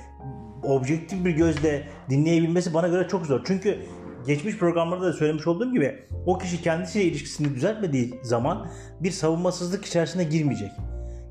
objektif 0.62 1.24
bir 1.24 1.30
gözle 1.30 1.88
dinleyebilmesi 2.10 2.74
bana 2.74 2.88
göre 2.88 3.08
çok 3.08 3.26
zor. 3.26 3.40
Çünkü 3.46 3.78
geçmiş 4.26 4.58
programlarda 4.58 5.04
da 5.04 5.12
söylemiş 5.12 5.46
olduğum 5.46 5.72
gibi 5.72 5.94
o 6.26 6.38
kişi 6.38 6.62
kendisiyle 6.62 7.04
ilişkisini 7.04 7.54
düzeltmediği 7.54 8.14
zaman 8.22 8.68
bir 9.00 9.10
savunmasızlık 9.10 9.84
içerisine 9.84 10.24
girmeyecek. 10.24 10.70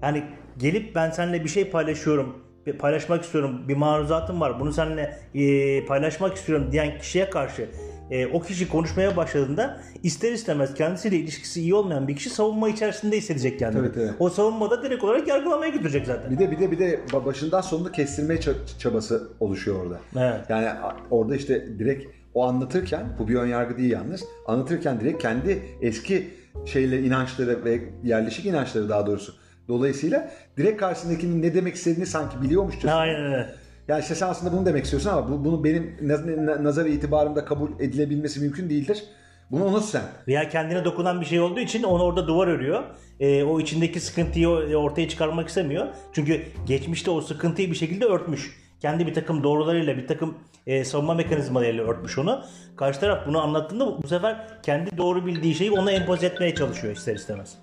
Yani 0.01 0.23
gelip 0.57 0.95
ben 0.95 1.11
seninle 1.11 1.43
bir 1.43 1.49
şey 1.49 1.69
paylaşıyorum, 1.69 2.35
bir 2.65 2.77
paylaşmak 2.77 3.23
istiyorum, 3.23 3.67
bir 3.67 3.75
maruzatım 3.75 4.41
var, 4.41 4.59
bunu 4.59 4.73
seninle 4.73 5.19
e, 5.35 5.85
paylaşmak 5.85 6.35
istiyorum 6.35 6.69
diyen 6.71 6.99
kişiye 6.99 7.29
karşı 7.29 7.69
e, 8.11 8.27
o 8.27 8.41
kişi 8.41 8.69
konuşmaya 8.69 9.17
başladığında 9.17 9.81
ister 10.03 10.31
istemez 10.31 10.73
kendisiyle 10.73 11.17
ilişkisi 11.17 11.61
iyi 11.61 11.75
olmayan 11.75 12.07
bir 12.07 12.15
kişi 12.15 12.29
savunma 12.29 12.69
içerisinde 12.69 13.17
hissedecek 13.17 13.59
kendini. 13.59 13.79
Evet, 13.81 13.97
evet. 13.97 14.13
O 14.19 14.29
savunmada 14.29 14.83
direkt 14.83 15.03
olarak 15.03 15.27
yargılamaya 15.27 15.71
götürecek 15.71 16.05
zaten. 16.05 16.31
Bir 16.31 16.37
de 16.37 16.51
bir 16.51 16.59
de 16.59 16.71
bir 16.71 16.79
de 16.79 16.99
başından 17.25 17.61
sonunu 17.61 17.91
kestirmeye 17.91 18.39
ça- 18.39 18.79
çabası 18.79 19.29
oluşuyor 19.39 19.85
orada. 19.85 19.99
Evet. 20.15 20.49
Yani 20.49 20.67
orada 21.11 21.35
işte 21.35 21.79
direkt 21.79 22.05
o 22.33 22.47
anlatırken 22.47 23.05
bu 23.19 23.27
bir 23.27 23.35
ön 23.35 23.47
yargı 23.47 23.77
değil 23.77 23.91
yalnız. 23.91 24.23
Anlatırken 24.47 24.99
direkt 24.99 25.21
kendi 25.21 25.59
eski 25.81 26.29
şeyle 26.65 27.01
inançları 27.01 27.65
ve 27.65 27.79
yerleşik 28.03 28.45
inançları 28.45 28.89
daha 28.89 29.07
doğrusu. 29.07 29.33
Dolayısıyla 29.67 30.31
direkt 30.57 30.79
karşısındakinin 30.79 31.41
ne 31.41 31.53
demek 31.53 31.75
istediğini 31.75 32.05
sanki 32.05 32.41
biliyormuşçasına. 32.41 32.95
Aynen 32.95 33.25
öyle. 33.25 33.55
Yani 33.87 34.01
işte 34.01 34.15
sen 34.15 34.27
aslında 34.27 34.53
bunu 34.57 34.65
demek 34.65 34.83
istiyorsun 34.83 35.09
ama 35.09 35.29
bu, 35.31 35.45
bunu 35.45 35.63
benim 35.63 35.97
naz- 36.01 36.25
na- 36.45 36.63
nazar 36.63 36.85
itibarımda 36.85 37.45
kabul 37.45 37.69
edilebilmesi 37.79 38.39
mümkün 38.39 38.69
değildir. 38.69 39.03
Bunu 39.51 39.65
unut 39.65 39.85
sen. 39.85 40.01
Veya 40.27 40.49
kendine 40.49 40.85
dokunan 40.85 41.21
bir 41.21 41.25
şey 41.25 41.39
olduğu 41.39 41.59
için 41.59 41.83
onu 41.83 42.03
orada 42.03 42.27
duvar 42.27 42.47
örüyor. 42.47 42.83
E, 43.19 43.43
o 43.43 43.59
içindeki 43.59 43.99
sıkıntıyı 43.99 44.49
o- 44.49 44.75
ortaya 44.83 45.09
çıkarmak 45.09 45.47
istemiyor. 45.49 45.87
Çünkü 46.13 46.41
geçmişte 46.67 47.11
o 47.11 47.21
sıkıntıyı 47.21 47.71
bir 47.71 47.75
şekilde 47.75 48.05
örtmüş. 48.05 48.65
Kendi 48.81 49.07
bir 49.07 49.13
takım 49.13 49.43
doğrularıyla, 49.43 49.97
bir 49.97 50.07
takım 50.07 50.35
e, 50.67 50.85
savunma 50.85 51.13
mekanizmalarıyla 51.13 51.83
örtmüş 51.83 52.17
onu. 52.17 52.43
Karşı 52.77 52.99
taraf 52.99 53.27
bunu 53.27 53.41
anlattığında 53.41 54.03
bu 54.03 54.07
sefer 54.07 54.47
kendi 54.63 54.97
doğru 54.97 55.25
bildiği 55.25 55.55
şeyi 55.55 55.71
ona 55.71 55.91
empoze 55.91 56.25
etmeye 56.27 56.55
çalışıyor 56.55 56.95
ister 56.95 57.15
istemez. 57.15 57.57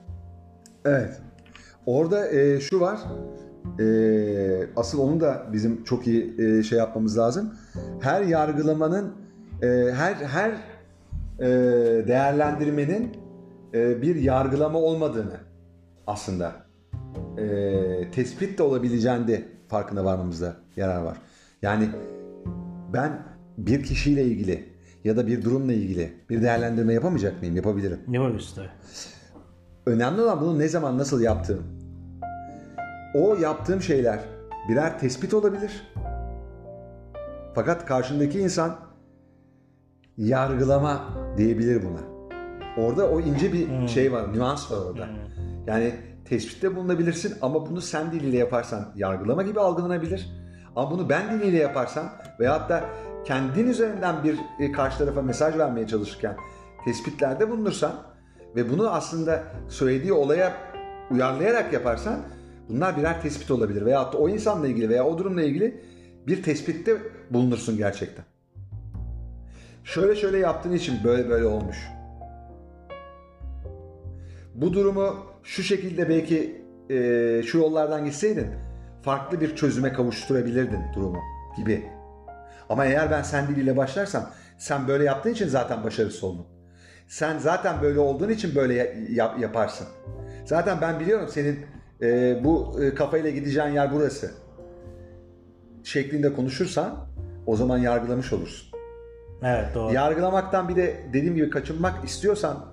Evet. 0.85 1.21
Orada 1.87 2.29
e, 2.29 2.61
şu 2.61 2.81
var. 2.81 3.01
E, 3.81 3.87
asıl 4.77 4.99
onu 4.99 5.21
da 5.21 5.47
bizim 5.53 5.85
çok 5.85 6.07
iyi 6.07 6.41
e, 6.41 6.63
şey 6.63 6.79
yapmamız 6.79 7.19
lazım. 7.19 7.55
Her 8.01 8.23
yargılamanın, 8.23 9.13
e, 9.63 9.67
her 9.95 10.15
her 10.15 10.51
e, 11.39 11.47
değerlendirmenin 12.09 13.17
e, 13.75 14.03
bir 14.03 14.17
yargılama 14.17 14.79
olmadığını 14.79 15.37
aslında 16.07 16.53
e, 17.39 18.11
tespit 18.11 18.59
de 18.59 18.63
olabileceğinde 18.63 19.45
farkına 19.69 20.05
varmamızda 20.05 20.57
yarar 20.77 21.03
var. 21.03 21.19
Yani 21.63 21.89
ben 22.93 23.23
bir 23.59 23.83
kişiyle 23.83 24.25
ilgili 24.25 24.65
ya 25.05 25.17
da 25.17 25.27
bir 25.27 25.45
durumla 25.45 25.73
ilgili 25.73 26.13
bir 26.31 26.43
değerlendirme 26.43 26.95
yapamayacak 26.95 27.41
mıyım? 27.41 27.57
Yapabilirim. 27.57 27.99
Ne 28.09 28.17
yapıyorsun 28.17 28.57
tabii. 28.57 28.71
Önemli 29.87 30.23
olan 30.23 30.41
bunu 30.41 30.59
ne 30.59 30.69
zaman 30.69 30.99
nasıl 30.99 31.21
yaptığım. 31.21 31.65
O 33.15 33.35
yaptığım 33.35 33.83
şeyler 33.83 34.21
birer 34.69 34.99
tespit 34.99 35.35
olabilir. 35.35 35.93
Fakat 37.55 37.87
karşındaki 37.87 38.41
insan 38.41 38.77
yargılama 40.17 41.09
diyebilir 41.37 41.83
buna. 41.85 42.01
Orada 42.87 43.11
o 43.11 43.21
ince 43.21 43.53
bir 43.53 43.89
şey 43.89 44.13
var, 44.13 44.35
nüans 44.35 44.71
var 44.73 44.79
orada. 44.79 45.09
Yani 45.67 45.95
tespitte 46.25 46.77
bulunabilirsin 46.77 47.35
ama 47.43 47.67
bunu 47.71 47.81
sen 47.81 48.13
diliyle 48.13 48.37
yaparsan 48.37 48.93
yargılama 48.95 49.43
gibi 49.43 49.61
algılanabilir. 49.61 50.29
Ama 50.77 50.91
bunu 50.91 51.09
ben 51.09 51.31
diliyle 51.31 51.59
yaparsan 51.59 52.07
veyahut 52.41 52.69
da 52.69 52.85
kendin 53.25 53.67
üzerinden 53.67 54.25
bir 54.25 54.39
e, 54.61 54.73
karşı 54.73 54.99
tarafa 54.99 55.23
mesaj 55.23 55.59
vermeye 55.59 55.87
çalışırken 55.87 56.37
tespitlerde 56.85 57.51
bulunursan 57.51 58.12
ve 58.57 58.71
bunu 58.71 58.91
aslında 58.91 59.43
söylediği 59.69 60.13
olaya 60.13 60.57
uyarlayarak 61.11 61.73
yaparsan 61.73 62.21
bunlar 62.69 62.97
birer 62.97 63.23
tespit 63.23 63.51
olabilir. 63.51 63.87
Veyahut 63.87 64.13
da 64.13 64.19
o 64.19 64.29
insanla 64.29 64.69
ilgili 64.69 64.89
veya 64.89 65.07
o 65.07 65.19
durumla 65.19 65.43
ilgili 65.43 65.81
bir 66.27 66.43
tespitte 66.43 66.97
bulunursun 67.31 67.77
gerçekten. 67.77 68.25
Şöyle 69.85 70.17
şöyle 70.17 70.39
yaptığın 70.39 70.73
için 70.73 71.05
böyle 71.05 71.29
böyle 71.29 71.47
olmuş. 71.47 71.77
Bu 74.55 74.73
durumu 74.73 75.17
şu 75.43 75.63
şekilde 75.63 76.09
belki 76.09 76.63
e, 76.91 77.43
şu 77.43 77.59
yollardan 77.59 78.05
gitseydin 78.05 78.47
farklı 79.03 79.41
bir 79.41 79.57
çözüme 79.57 79.93
kavuşturabilirdin 79.93 80.81
durumu 80.95 81.19
gibi. 81.57 81.85
Ama 82.69 82.85
eğer 82.85 83.11
ben 83.11 83.23
sen 83.23 83.49
diliyle 83.49 83.77
başlarsam 83.77 84.31
sen 84.59 84.89
böyle 84.89 85.05
yaptığın 85.05 85.33
için 85.33 85.49
zaten 85.49 85.85
başarısız 85.85 86.25
oldun. 86.25 86.47
Sen 87.09 87.39
zaten 87.39 87.83
böyle 87.83 87.99
olduğun 87.99 88.29
için 88.29 88.55
böyle 88.55 88.75
ya- 88.75 88.95
yap- 89.11 89.41
yaparsın. 89.41 89.87
Zaten 90.45 90.79
ben 90.81 91.01
biliyorum 91.01 91.29
senin 91.29 91.59
e, 92.03 92.41
bu 92.45 92.83
e, 92.83 92.95
kafayla 92.95 93.31
gideceğin 93.31 93.69
yer 93.69 93.93
burası. 93.93 94.31
Şeklinde 95.85 96.33
konuşursan 96.33 97.07
o 97.47 97.57
zaman 97.57 97.79
yargılamış 97.79 98.33
olursun. 98.33 98.79
Evet 99.43 99.67
doğru. 99.75 99.93
Yargılamaktan 99.95 100.69
bir 100.69 100.77
de 100.77 100.97
dediğim 101.13 101.35
gibi 101.35 101.51
kaçınmak 101.51 102.05
istiyorsan 102.05 102.67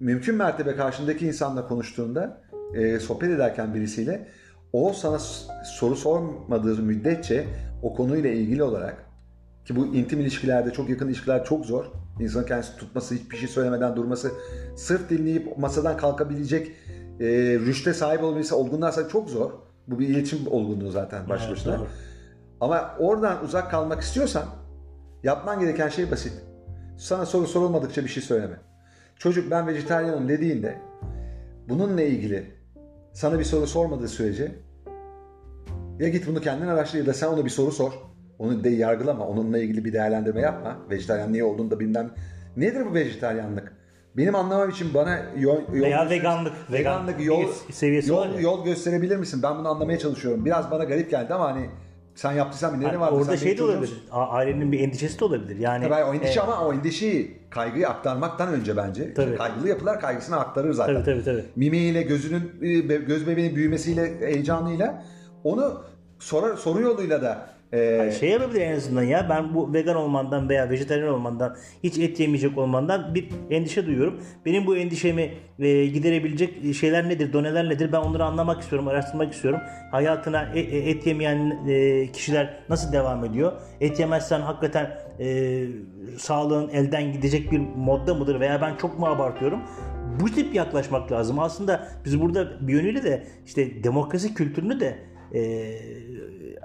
mümkün 0.00 0.34
mertebe 0.34 0.76
karşındaki 0.76 1.26
insanla 1.26 1.68
konuştuğunda 1.68 2.42
e, 2.74 2.98
sohbet 2.98 3.30
ederken 3.30 3.74
birisiyle 3.74 4.28
o 4.72 4.92
sana 4.92 5.18
soru 5.64 5.96
sormadığı 5.96 6.82
müddetçe 6.82 7.46
o 7.82 7.94
konuyla 7.94 8.30
ilgili 8.30 8.62
olarak 8.62 9.04
ki 9.64 9.76
bu 9.76 9.86
intim 9.86 10.20
ilişkilerde 10.20 10.70
çok 10.70 10.88
yakın 10.88 11.06
ilişkiler 11.08 11.44
çok 11.44 11.66
zor. 11.66 11.84
İnsanın 12.20 12.46
kendisi 12.46 12.76
tutması, 12.76 13.14
hiçbir 13.14 13.36
şey 13.36 13.48
söylemeden 13.48 13.96
durması, 13.96 14.32
sırf 14.76 15.10
dinleyip 15.10 15.58
masadan 15.58 15.96
kalkabilecek 15.96 16.72
e, 17.20 17.26
rüşte 17.58 17.94
sahip 17.94 18.22
olabilmesi 18.22 18.54
olgunlarsa 18.54 19.08
çok 19.08 19.30
zor. 19.30 19.50
Bu 19.86 19.98
bir 19.98 20.08
iletişim 20.08 20.46
olgunluğu 20.50 20.90
zaten 20.90 21.28
baş 21.28 21.42
Evet, 21.48 21.64
doğru. 21.64 21.86
Ama 22.60 22.94
oradan 22.98 23.44
uzak 23.44 23.70
kalmak 23.70 24.00
istiyorsan 24.00 24.44
yapman 25.22 25.60
gereken 25.60 25.88
şey 25.88 26.10
basit. 26.10 26.32
Sana 26.98 27.26
soru 27.26 27.46
sorulmadıkça 27.46 28.04
bir 28.04 28.08
şey 28.08 28.22
söyleme. 28.22 28.60
Çocuk 29.16 29.50
ben 29.50 29.66
vejetaryenim 29.66 30.28
dediğinde 30.28 30.78
bununla 31.68 32.02
ilgili 32.02 32.54
sana 33.12 33.38
bir 33.38 33.44
soru 33.44 33.66
sormadığı 33.66 34.08
sürece 34.08 34.54
ya 35.98 36.08
git 36.08 36.26
bunu 36.26 36.40
kendin 36.40 36.66
araştır 36.66 36.98
ya 36.98 37.06
da 37.06 37.14
sen 37.14 37.26
ona 37.26 37.44
bir 37.44 37.50
soru 37.50 37.72
sor. 37.72 37.92
Onu 38.38 38.64
de 38.64 38.68
yargılama. 38.68 39.26
Onunla 39.26 39.58
ilgili 39.58 39.84
bir 39.84 39.92
değerlendirme 39.92 40.40
yapma. 40.40 40.76
Vejetaryen 40.90 41.32
niye 41.32 41.44
olduğunu 41.44 41.70
da 41.70 41.80
bilmem. 41.80 42.10
Nedir 42.56 42.86
bu 42.90 42.94
vejetaryenlik? 42.94 43.64
Benim 44.16 44.34
anlamam 44.34 44.70
için 44.70 44.94
bana 44.94 45.18
yol, 45.38 45.60
yol 45.72 45.84
Veya 45.86 46.10
veganlık. 46.10 46.52
veganlık 46.72 47.18
Vegan 47.18 47.24
yol, 47.24 47.44
seviyesi 47.70 48.10
yol, 48.10 48.34
ya. 48.34 48.40
yol 48.40 48.64
gösterebilir 48.64 49.16
misin? 49.16 49.40
Ben 49.42 49.58
bunu 49.58 49.68
anlamaya 49.68 49.98
çalışıyorum. 49.98 50.44
Biraz 50.44 50.70
bana 50.70 50.84
garip 50.84 51.10
geldi 51.10 51.34
ama 51.34 51.44
hani 51.54 51.66
sen 52.14 52.32
yaptıysan 52.32 52.72
bir 52.74 52.78
nedeni 52.78 52.92
Yani 52.92 53.00
var. 53.00 53.12
orada 53.12 53.24
Sen 53.24 53.36
şey 53.36 53.58
de 53.58 53.62
olabilir. 53.64 54.02
A- 54.10 54.28
Ailenin 54.28 54.72
bir 54.72 54.80
endişesi 54.80 55.20
de 55.20 55.24
olabilir. 55.24 55.56
Yani 55.56 55.88
Tabii 55.88 56.04
o 56.04 56.14
endişe 56.14 56.40
e, 56.40 56.42
ama 56.42 56.66
o 56.66 56.72
endişeyi 56.72 57.38
kaygıyı 57.50 57.88
aktarmaktan 57.88 58.48
önce 58.52 58.76
bence. 58.76 59.14
Tabii. 59.14 59.36
Kaygılı 59.36 59.68
yapılar 59.68 60.00
kaygısını 60.00 60.36
aktarır 60.40 60.72
zaten. 60.72 60.94
Tabii 60.94 61.04
tabii 61.04 61.24
tabii. 61.24 61.44
Mimiğiyle, 61.56 62.02
gözünün, 62.02 62.52
e, 62.62 62.78
göz 62.96 63.26
bebeğinin 63.26 63.56
büyümesiyle, 63.56 64.20
heyecanıyla 64.20 65.04
onu 65.44 65.82
sorar, 66.18 66.56
soru 66.56 66.80
yoluyla 66.80 67.22
da 67.22 67.46
e, 67.72 68.12
Şey 68.20 68.30
yapabilir 68.30 68.60
en 68.60 68.76
azından 68.76 69.02
ya 69.02 69.26
ben 69.30 69.54
bu 69.54 69.72
vegan 69.72 69.96
olmandan 69.96 70.48
veya 70.48 70.70
vejetaryen 70.70 71.06
olmandan 71.06 71.56
hiç 71.84 71.98
et 71.98 72.20
yemeyecek 72.20 72.58
olmandan 72.58 73.14
bir 73.14 73.28
endişe 73.50 73.86
duyuyorum. 73.86 74.20
Benim 74.46 74.66
bu 74.66 74.76
endişemi 74.76 75.30
e, 75.58 75.86
giderebilecek 75.86 76.74
şeyler 76.74 77.08
nedir, 77.08 77.32
doneler 77.32 77.68
nedir 77.68 77.92
ben 77.92 77.98
onları 77.98 78.24
anlamak 78.24 78.62
istiyorum, 78.62 78.88
araştırmak 78.88 79.32
istiyorum. 79.32 79.60
Hayatına 79.90 80.52
e- 80.54 80.60
e- 80.60 80.90
et 80.90 81.06
yemeyen 81.06 81.58
e, 81.68 82.06
kişiler 82.12 82.54
nasıl 82.68 82.92
devam 82.92 83.24
ediyor? 83.24 83.52
Et 83.80 84.00
yemezsen 84.00 84.40
hakikaten 84.40 84.98
e, 85.20 85.64
sağlığın 86.18 86.68
elden 86.68 87.12
gidecek 87.12 87.52
bir 87.52 87.58
modda 87.58 88.14
mıdır 88.14 88.40
veya 88.40 88.60
ben 88.60 88.76
çok 88.76 88.98
mu 88.98 89.06
abartıyorum? 89.06 89.60
Bu 90.20 90.26
tip 90.30 90.54
yaklaşmak 90.54 91.12
lazım. 91.12 91.38
Aslında 91.38 91.88
biz 92.04 92.20
burada 92.20 92.68
bir 92.68 92.72
yönüyle 92.72 93.02
de 93.02 93.26
işte 93.46 93.84
demokrasi 93.84 94.34
kültürünü 94.34 94.80
de 94.80 94.98
e, 95.34 95.40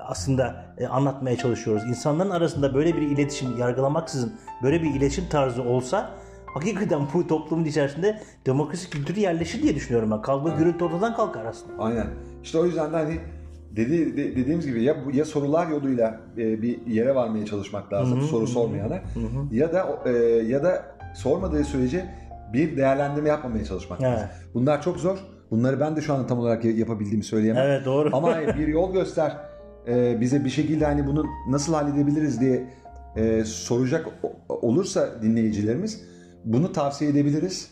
aslında 0.07 0.65
e, 0.77 0.87
anlatmaya 0.87 1.37
çalışıyoruz. 1.37 1.83
İnsanların 1.89 2.29
arasında 2.29 2.73
böyle 2.75 2.95
bir 2.95 3.01
iletişim 3.01 3.57
yargılamaksızın 3.57 4.33
böyle 4.63 4.81
bir 4.83 4.93
iletişim 4.95 5.25
tarzı 5.29 5.63
olsa 5.63 6.09
hakikaten 6.53 7.01
bu 7.13 7.27
toplumun 7.27 7.65
içerisinde 7.65 8.19
demokrasi 8.45 8.89
kültürü 8.89 9.19
yerleşir 9.19 9.61
diye 9.63 9.75
düşünüyorum 9.75 10.11
ben. 10.11 10.21
Kavga 10.21 10.49
gürültü 10.55 10.83
ortadan 10.85 11.15
kalkar 11.15 11.45
aslında. 11.45 11.83
aynen. 11.83 12.07
İşte 12.43 12.57
o 12.57 12.65
yüzden 12.65 12.93
de 12.93 12.95
hani 12.97 13.19
dedi, 13.75 14.17
de- 14.17 14.35
dediğimiz 14.35 14.65
gibi 14.67 14.83
ya, 14.83 14.95
ya 15.13 15.25
sorular 15.25 15.67
yoluyla 15.67 16.19
e, 16.37 16.61
bir 16.61 16.85
yere 16.87 17.15
varmaya 17.15 17.45
çalışmak 17.45 17.93
lazım 17.93 18.21
soru 18.21 18.47
sormayana 18.47 18.99
ya 19.51 19.73
da 19.73 19.99
e, 20.05 20.11
ya 20.47 20.63
da 20.63 20.83
sormadığı 21.15 21.63
sürece 21.63 22.05
bir 22.53 22.77
değerlendirme 22.77 23.29
yapmamaya 23.29 23.65
çalışmak 23.65 24.01
Evet. 24.01 24.11
lazım. 24.13 24.27
Bunlar 24.53 24.81
çok 24.81 24.97
zor. 24.97 25.17
Bunları 25.51 25.79
ben 25.79 25.95
de 25.95 26.01
şu 26.01 26.13
an 26.13 26.27
tam 26.27 26.39
olarak 26.39 26.65
yapabildiğimi 26.65 27.23
söyleyemem. 27.23 27.63
Evet 27.67 27.85
doğru. 27.85 28.09
Ama 28.13 28.37
bir 28.57 28.67
yol 28.67 28.93
göster 28.93 29.37
e, 29.87 30.21
bize 30.21 30.45
bir 30.45 30.49
şekilde 30.49 30.85
hani 30.85 31.07
bunu 31.07 31.25
nasıl 31.49 31.73
halledebiliriz 31.73 32.41
diye 32.41 32.69
e, 33.15 33.43
soracak 33.45 34.07
olursa 34.49 35.21
dinleyicilerimiz 35.21 36.01
bunu 36.45 36.71
tavsiye 36.71 37.11
edebiliriz. 37.11 37.71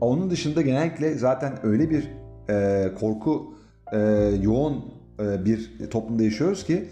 Onun 0.00 0.30
dışında 0.30 0.62
genellikle 0.62 1.14
zaten 1.14 1.66
öyle 1.66 1.90
bir 1.90 2.10
e, 2.50 2.88
korku 3.00 3.54
e, 3.92 3.98
yoğun 4.42 4.84
e, 5.20 5.44
bir 5.44 5.90
toplumda 5.90 6.22
yaşıyoruz 6.22 6.64
ki 6.64 6.88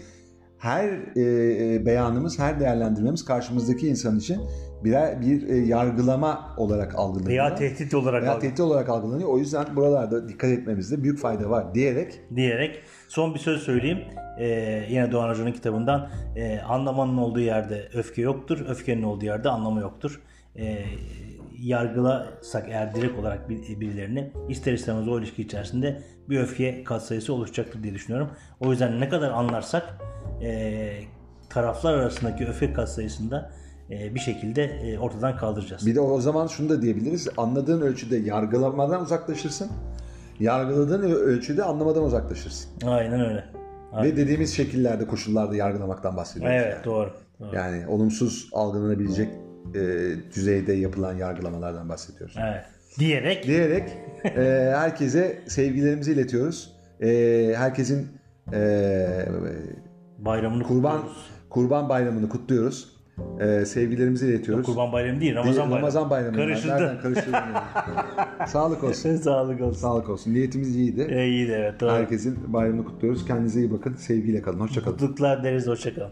her 0.57 0.89
e, 1.17 1.85
beyanımız, 1.85 2.39
her 2.39 2.59
değerlendirmemiz 2.59 3.25
karşımızdaki 3.25 3.87
insan 3.87 4.17
için 4.17 4.41
birer 4.83 5.21
bir 5.21 5.49
e, 5.49 5.55
yargılama 5.57 6.53
olarak 6.57 6.95
algılanıyor. 6.95 7.29
Veya 7.29 7.55
tehdit 7.55 7.93
olarak 7.93 8.23
Veya 8.23 8.39
tehdit 8.39 8.59
olarak 8.59 8.89
algılanıyor. 8.89 9.29
O 9.29 9.37
yüzden 9.37 9.65
buralarda 9.75 10.29
dikkat 10.29 10.49
etmemizde 10.49 11.03
büyük 11.03 11.19
fayda 11.19 11.49
var 11.49 11.75
diyerek 11.75 12.21
diyerek 12.35 12.79
son 13.07 13.33
bir 13.33 13.39
söz 13.39 13.61
söyleyeyim. 13.61 13.99
Ee, 14.39 14.83
yine 14.89 15.11
Doğan 15.11 15.29
Hoca'nın 15.29 15.51
kitabından 15.51 16.09
Ee, 16.35 16.59
anlamanın 16.59 17.17
olduğu 17.17 17.39
yerde 17.39 17.87
öfke 17.93 18.21
yoktur, 18.21 18.65
öfkenin 18.69 19.03
olduğu 19.03 19.25
yerde 19.25 19.49
anlamı 19.49 19.81
yoktur. 19.81 20.21
Ee, 20.55 20.77
yargılasak 21.61 22.69
eğer 22.69 22.95
direkt 22.95 23.19
olarak 23.19 23.49
bir- 23.49 23.79
birilerini 23.79 24.31
ister 24.49 24.73
istemez 24.73 25.07
o 25.07 25.19
ilişki 25.19 25.41
içerisinde 25.41 26.01
bir 26.29 26.39
öfke 26.39 26.83
katsayısı 26.83 27.33
oluşacaktır 27.33 27.83
diye 27.83 27.93
düşünüyorum. 27.93 28.29
O 28.59 28.71
yüzden 28.71 28.99
ne 29.01 29.09
kadar 29.09 29.31
anlarsak 29.31 29.97
e, 30.43 30.89
taraflar 31.49 31.93
arasındaki 31.93 32.45
öfke 32.47 32.73
katsayısını 32.73 33.49
e, 33.63 33.66
bir 33.89 34.19
şekilde 34.19 34.63
e, 34.63 34.99
ortadan 34.99 35.37
kaldıracağız. 35.37 35.85
bir 35.85 35.95
de 35.95 35.99
o 35.99 36.21
zaman 36.21 36.47
şunu 36.47 36.69
da 36.69 36.81
diyebiliriz. 36.81 37.27
Anladığın 37.37 37.81
ölçüde 37.81 38.17
yargılamadan 38.17 39.01
uzaklaşırsın. 39.01 39.71
Yargıladığın 40.39 41.01
ölçüde 41.01 41.63
anlamadan 41.63 42.03
uzaklaşırsın. 42.03 42.71
Aynen 42.85 43.19
öyle. 43.29 43.43
Aynen. 43.93 44.11
Ve 44.11 44.17
dediğimiz 44.17 44.55
şekillerde, 44.55 45.07
koşullarda 45.07 45.55
yargılamaktan 45.55 46.17
bahsediyoruz. 46.17 46.57
Evet 46.61 46.73
yani. 46.73 46.83
doğru. 46.85 47.11
doğru. 47.39 47.55
Yani 47.55 47.87
olumsuz 47.87 48.49
algılanabilecek 48.53 49.29
e, 49.75 49.79
düzeyde 50.35 50.73
yapılan 50.73 51.13
yargılamalardan 51.13 51.89
bahsediyoruz. 51.89 52.35
Evet. 52.39 52.65
Diyerek 52.99 53.43
Diyerek 53.43 53.89
e, 54.25 54.73
herkese 54.75 55.39
sevgilerimizi 55.47 56.11
iletiyoruz. 56.11 56.73
E, 57.01 57.53
herkesin 57.57 58.07
e, 58.53 59.07
bayramını 60.17 60.63
kurban 60.63 60.97
kutluyoruz. 60.97 61.29
kurban 61.49 61.89
bayramını 61.89 62.29
kutluyoruz. 62.29 62.96
E, 63.39 63.65
sevgilerimizi 63.65 64.27
iletiyoruz. 64.27 64.65
Kurban 64.65 64.91
bayramı 64.91 65.21
değil 65.21 65.35
Ramazan 65.35 65.57
bayramı. 65.57 65.75
Ramazan 65.77 66.09
bayramı. 66.09 66.37
Karıştırdı. 66.37 66.73
Nereden 66.73 67.01
karıştırdım 67.01 67.33
yani. 67.33 68.49
Sağlık 68.49 68.83
olsun. 68.83 69.15
Sağlık 69.15 69.61
olsun. 69.61 69.79
Sağlık 69.81 70.09
olsun. 70.09 70.33
Niyetimiz 70.33 70.75
iyiydi. 70.75 71.07
E, 71.09 71.27
iyi 71.27 71.47
de 71.47 71.53
evet 71.55 71.79
doğru. 71.79 71.91
Herkesin 71.91 72.53
bayramını 72.53 72.85
kutluyoruz. 72.85 73.25
Kendinize 73.25 73.59
iyi 73.59 73.71
bakın. 73.71 73.93
Sevgiyle 73.93 74.41
kalın. 74.41 74.59
Hoşçakalın. 74.59 74.93
Mutluluklar 74.93 75.43
deriz 75.43 75.67
hoşçakalın. 75.67 76.11